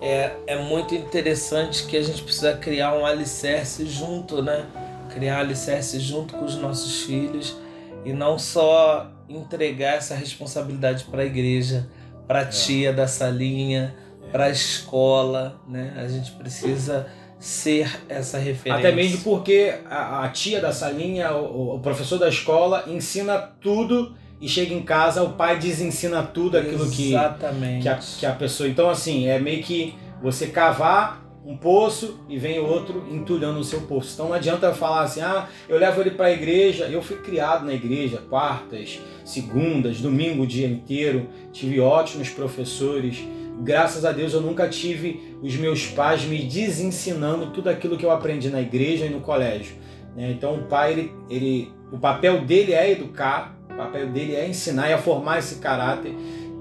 É, 0.00 0.32
é 0.48 0.62
muito 0.62 0.94
interessante 0.94 1.86
que 1.86 1.96
a 1.96 2.02
gente 2.02 2.22
precisa 2.22 2.56
criar 2.56 2.94
um 2.96 3.06
alicerce 3.06 3.86
junto, 3.86 4.42
né? 4.42 4.66
Criar 5.10 5.38
alicerce 5.38 6.00
junto 6.00 6.34
com 6.34 6.44
os 6.44 6.56
nossos 6.56 7.02
filhos 7.02 7.56
e 8.04 8.12
não 8.12 8.38
só 8.38 9.12
entregar 9.28 9.94
essa 9.94 10.14
responsabilidade 10.14 11.04
para 11.04 11.22
a 11.22 11.24
igreja, 11.24 11.88
para 12.26 12.40
a 12.40 12.42
é. 12.42 12.46
tia 12.46 12.92
da 12.92 13.06
salinha, 13.06 13.94
é. 14.26 14.30
para 14.30 14.46
a 14.46 14.50
escola, 14.50 15.60
né? 15.68 15.94
A 15.96 16.08
gente 16.08 16.32
precisa 16.32 17.06
ser 17.42 17.90
essa 18.08 18.38
referência. 18.38 18.88
Até 18.88 18.94
mesmo 18.94 19.20
porque 19.24 19.74
a, 19.90 20.24
a 20.24 20.28
tia 20.28 20.60
da 20.60 20.72
salinha, 20.72 21.32
o, 21.32 21.74
o, 21.74 21.80
professor 21.80 22.16
da 22.16 22.28
escola 22.28 22.84
ensina 22.86 23.36
tudo 23.36 24.14
e 24.40 24.48
chega 24.48 24.72
em 24.72 24.82
casa 24.82 25.24
o 25.24 25.32
pai 25.32 25.58
desensina 25.58 26.22
tudo 26.22 26.56
aquilo 26.56 26.88
que, 26.88 27.08
que, 27.08 27.88
a, 27.88 27.98
que 28.20 28.26
a 28.26 28.32
pessoa. 28.32 28.68
Então 28.68 28.88
assim 28.88 29.26
é 29.26 29.40
meio 29.40 29.60
que 29.60 29.92
você 30.22 30.46
cavar 30.46 31.20
um 31.44 31.56
poço 31.56 32.20
e 32.28 32.38
vem 32.38 32.60
outro 32.60 33.04
entulhando 33.10 33.58
o 33.58 33.64
seu 33.64 33.80
poço. 33.80 34.12
Então 34.14 34.28
não 34.28 34.34
adianta 34.34 34.72
falar 34.72 35.02
assim, 35.02 35.20
ah, 35.20 35.48
eu 35.68 35.76
levo 35.80 36.00
ele 36.00 36.12
para 36.12 36.26
a 36.26 36.32
igreja. 36.32 36.84
Eu 36.84 37.02
fui 37.02 37.16
criado 37.16 37.66
na 37.66 37.74
igreja, 37.74 38.22
quartas, 38.30 39.00
segundas, 39.24 40.00
domingo 40.00 40.44
o 40.44 40.46
dia 40.46 40.68
inteiro. 40.68 41.28
Tive 41.52 41.80
ótimos 41.80 42.28
professores. 42.30 43.18
Graças 43.60 44.04
a 44.04 44.12
Deus 44.12 44.32
eu 44.32 44.40
nunca 44.40 44.68
tive 44.68 45.36
os 45.42 45.54
meus 45.56 45.86
pais 45.86 46.24
me 46.24 46.42
desensinando 46.42 47.50
tudo 47.50 47.68
aquilo 47.68 47.96
que 47.96 48.04
eu 48.04 48.10
aprendi 48.10 48.48
na 48.48 48.60
igreja 48.60 49.06
e 49.06 49.10
no 49.10 49.20
colégio. 49.20 49.76
Né? 50.16 50.32
Então 50.32 50.56
o 50.56 50.62
pai, 50.64 50.92
ele, 50.92 51.12
ele, 51.28 51.72
o 51.92 51.98
papel 51.98 52.44
dele 52.44 52.72
é 52.72 52.90
educar, 52.90 53.56
o 53.70 53.74
papel 53.74 54.08
dele 54.08 54.34
é 54.34 54.48
ensinar 54.48 54.88
e 54.88 54.92
é 54.92 54.98
formar 54.98 55.38
esse 55.38 55.56
caráter 55.56 56.14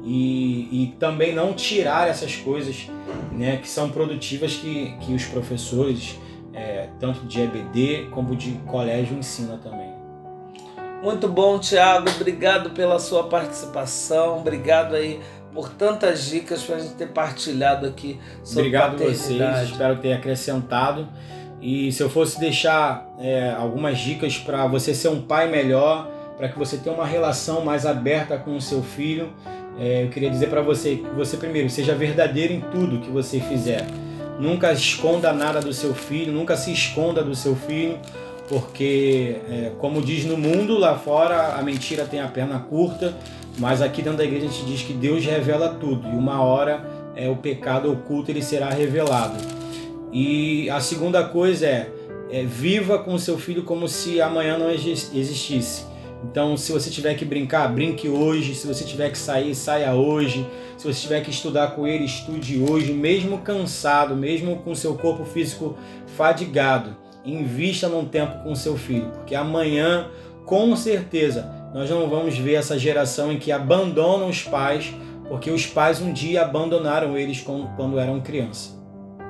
e, 0.04 0.84
e 0.84 0.96
também 1.00 1.34
não 1.34 1.54
tirar 1.54 2.08
essas 2.08 2.36
coisas 2.36 2.89
né, 3.32 3.58
que 3.58 3.68
são 3.68 3.89
produtivas 3.89 4.56
que, 4.56 4.96
que 5.00 5.14
os 5.14 5.26
professores, 5.26 6.20
é, 6.54 6.89
tanto 7.00 7.26
de 7.26 7.42
EBD 7.42 8.10
como 8.12 8.36
de 8.36 8.52
colégio, 8.68 9.18
ensinam 9.18 9.58
também. 9.58 9.92
Muito 11.04 11.28
bom, 11.28 11.58
Tiago. 11.58 12.08
Obrigado 12.12 12.72
pela 12.72 13.00
sua 13.00 13.24
participação. 13.24 14.39
Obrigado 14.39 14.96
aí 14.96 15.20
por 15.54 15.70
tantas 15.70 16.26
dicas 16.26 16.64
para 16.64 16.78
a 16.78 16.80
gente 16.80 16.93
ter 16.93 17.08
partilhado 17.08 17.86
aqui 17.86 18.20
sobre 18.43 18.68
Obrigado 18.68 18.95
a 18.95 19.08
vocês. 19.08 19.70
Espero 19.70 19.97
ter 19.97 20.14
acrescentado. 20.14 21.08
E 21.62 21.91
se 21.91 22.02
eu 22.02 22.10
fosse 22.10 22.39
deixar 22.39 23.08
é, 23.20 23.52
algumas 23.52 23.99
dicas 23.99 24.38
para 24.38 24.66
você 24.66 24.93
ser 24.93 25.10
um 25.10 25.22
pai 25.22 25.49
melhor, 25.49 26.10
para 26.38 26.49
que 26.49 26.58
você 26.58 26.78
tenha 26.78 26.95
uma 26.95 27.06
relação 27.06 27.64
mais 27.64 27.86
aberta 27.86 28.38
com 28.38 28.56
o 28.56 28.62
seu 28.62 28.82
filho, 28.82 29.32
é, 29.80 30.04
eu 30.04 30.10
queria 30.10 30.30
dizer 30.30 30.49
para 30.49 30.62
você 30.62 30.95
que 30.95 31.10
você 31.16 31.38
primeiro 31.38 31.70
seja 31.70 31.93
verdadeiro 31.93 32.54
em 32.54 32.62
tudo 32.62 32.99
que 32.99 33.12
você 33.12 33.39
fizer. 33.39 33.86
Nunca 34.39 34.72
esconda 34.74 35.32
nada 35.32 35.62
do 35.62 35.72
seu 35.72 35.93
filho, 35.93 36.34
nunca 36.34 36.58
se 36.58 36.72
esconda 36.72 37.24
do 37.24 37.36
seu 37.36 37.56
filho, 37.56 37.99
porque 38.49 39.38
é, 39.49 39.72
como 39.78 40.02
diz 40.02 40.26
no 40.26 40.36
mundo 40.36 40.78
lá 40.80 40.97
fora 40.97 41.56
a 41.56 41.62
mentira 41.62 42.06
tem 42.06 42.20
a 42.20 42.28
perna 42.28 42.60
curta, 42.60 43.16
mas 43.58 43.82
aqui 43.82 44.02
dentro 44.02 44.18
da 44.18 44.24
igreja 44.24 44.45
a 44.45 44.49
gente 44.49 44.66
diz 44.66 44.82
que 44.82 44.93
Deus 44.93 45.26
revela 45.26 45.70
tudo 45.70 46.08
e 46.08 46.12
uma 46.12 46.41
hora 46.41 46.86
é 47.16 47.30
o 47.30 47.36
pecado 47.36 47.91
oculto 47.91 48.32
ele 48.32 48.41
será 48.41 48.70
revelado. 48.70 49.38
E 50.12 50.70
a 50.70 50.80
segunda 50.80 51.24
coisa 51.24 51.66
é, 51.66 51.91
é 52.30 52.43
viva 52.43 52.99
com 52.99 53.18
seu 53.18 53.38
filho 53.38 53.64
como 53.64 53.88
se 53.88 54.22
amanhã 54.22 54.58
não 54.58 54.70
existisse. 54.70 55.86
Então, 56.24 56.56
se 56.56 56.72
você 56.72 56.89
tiver 56.89 57.16
que 57.16 57.26
brincar, 57.26 57.68
brinque 57.74 58.08
hoje. 58.08 58.54
Se 58.54 58.68
você 58.68 58.84
tiver 58.84 59.10
que 59.10 59.18
sair, 59.18 59.56
saia 59.56 59.93
hoje. 59.95 60.45
Se 60.78 60.86
você 60.86 61.02
tiver 61.02 61.22
que 61.22 61.32
estudar 61.32 61.72
com 61.72 61.88
ele, 61.88 62.06
estude 62.06 62.62
hoje, 62.62 62.93
mesmo 62.93 63.39
cansado, 63.39 64.16
mesmo 64.16 64.58
com 64.58 64.76
seu 64.76 64.95
corpo 64.95 65.26
físico 65.26 65.76
fadigado. 66.16 66.95
Invista 67.26 67.88
num 67.88 68.06
tempo 68.06 68.43
com 68.43 68.54
seu 68.56 68.78
filho, 68.78 69.10
porque 69.12 69.36
amanhã, 69.36 70.08
com 70.45 70.76
certeza, 70.76 71.61
nós 71.74 71.89
não 71.89 72.09
vamos 72.09 72.38
ver 72.38 72.55
essa 72.55 72.78
geração 72.78 73.32
em 73.32 73.39
que 73.39 73.51
abandonam 73.51 74.30
os 74.30 74.43
pais, 74.43 74.93
porque 75.28 75.49
os 75.49 75.65
pais 75.65 76.01
um 76.01 76.11
dia 76.11 76.41
abandonaram 76.41 77.17
eles 77.17 77.41
quando 77.76 77.99
eram 77.99 78.19
crianças. 78.19 78.80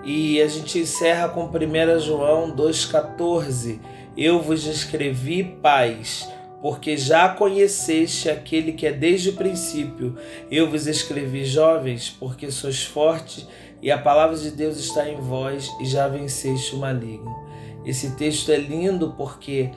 E 0.04 0.42
a 0.42 0.48
gente 0.48 0.80
encerra 0.80 1.30
com 1.30 1.46
1 1.46 2.00
João 2.00 2.56
2,14. 2.56 3.80
Eu 4.18 4.42
vos 4.42 4.66
escrevi, 4.66 5.44
pais 5.44 6.28
porque 6.62 6.96
já 6.96 7.28
conheceste 7.28 8.30
aquele 8.30 8.74
que 8.74 8.86
é 8.86 8.94
desde 8.94 9.30
o 9.30 9.34
princípio. 9.34 10.16
Eu 10.50 10.70
vos 10.70 10.86
escrevi, 10.86 11.44
jovens, 11.44 12.16
porque 12.20 12.52
sois 12.52 12.84
fortes 12.84 13.48
e 13.82 13.90
a 13.90 13.98
palavra 13.98 14.38
de 14.38 14.52
Deus 14.52 14.78
está 14.78 15.10
em 15.10 15.18
vós 15.18 15.72
e 15.82 15.86
já 15.86 16.08
venceste 16.08 16.76
o 16.76 16.78
maligno. 16.78 17.36
Esse 17.84 18.12
texto 18.12 18.52
é 18.52 18.58
lindo 18.58 19.16
porque 19.18 19.72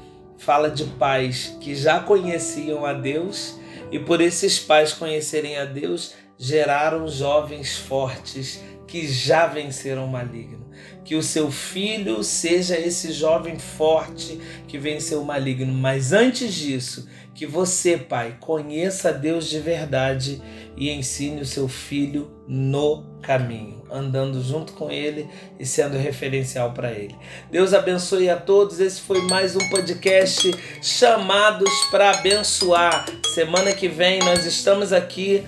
fala 0.44 0.70
de 0.70 0.84
pais 0.84 1.56
que 1.60 1.74
já 1.74 2.00
conheciam 2.00 2.84
a 2.84 2.92
Deus 2.92 3.58
e 3.90 3.98
por 3.98 4.20
esses 4.20 4.58
pais 4.58 4.92
conhecerem 4.92 5.56
a 5.56 5.64
Deus, 5.64 6.14
geraram 6.38 7.08
jovens 7.08 7.76
fortes 7.76 8.62
que 8.86 9.06
já 9.08 9.46
venceram 9.46 10.04
o 10.04 10.08
maligno. 10.08 10.63
Que 11.04 11.14
o 11.14 11.22
seu 11.22 11.50
filho 11.50 12.22
seja 12.22 12.78
esse 12.78 13.12
jovem 13.12 13.58
forte 13.58 14.40
que 14.66 14.78
venceu 14.78 15.20
o 15.20 15.24
maligno. 15.24 15.72
Mas 15.72 16.12
antes 16.12 16.54
disso, 16.54 17.06
que 17.34 17.46
você, 17.46 17.98
pai, 17.98 18.36
conheça 18.38 19.12
Deus 19.12 19.48
de 19.48 19.58
verdade 19.58 20.40
e 20.76 20.88
ensine 20.90 21.40
o 21.40 21.46
seu 21.46 21.68
filho 21.68 22.30
no 22.46 23.04
caminho, 23.20 23.82
andando 23.90 24.42
junto 24.42 24.72
com 24.74 24.90
ele 24.90 25.28
e 25.58 25.66
sendo 25.66 25.96
referencial 25.96 26.72
para 26.72 26.92
ele. 26.92 27.16
Deus 27.50 27.74
abençoe 27.74 28.30
a 28.30 28.36
todos. 28.36 28.78
Esse 28.78 29.00
foi 29.00 29.20
mais 29.22 29.56
um 29.56 29.68
podcast 29.68 30.50
Chamados 30.80 31.70
para 31.90 32.10
Abençoar. 32.10 33.06
Semana 33.34 33.72
que 33.72 33.88
vem 33.88 34.20
nós 34.20 34.46
estamos 34.46 34.92
aqui 34.92 35.44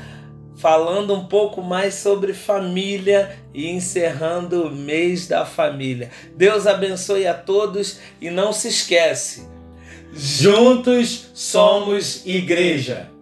falando 0.56 1.14
um 1.14 1.26
pouco 1.26 1.62
mais 1.62 1.94
sobre 1.94 2.32
família 2.32 3.38
e 3.52 3.68
encerrando 3.70 4.68
o 4.68 4.70
mês 4.70 5.26
da 5.26 5.44
família. 5.44 6.10
Deus 6.34 6.66
abençoe 6.66 7.26
a 7.26 7.34
todos 7.34 8.00
e 8.20 8.30
não 8.30 8.52
se 8.52 8.68
esquece, 8.68 9.46
juntos 10.12 11.30
somos 11.34 12.24
igreja. 12.26 13.15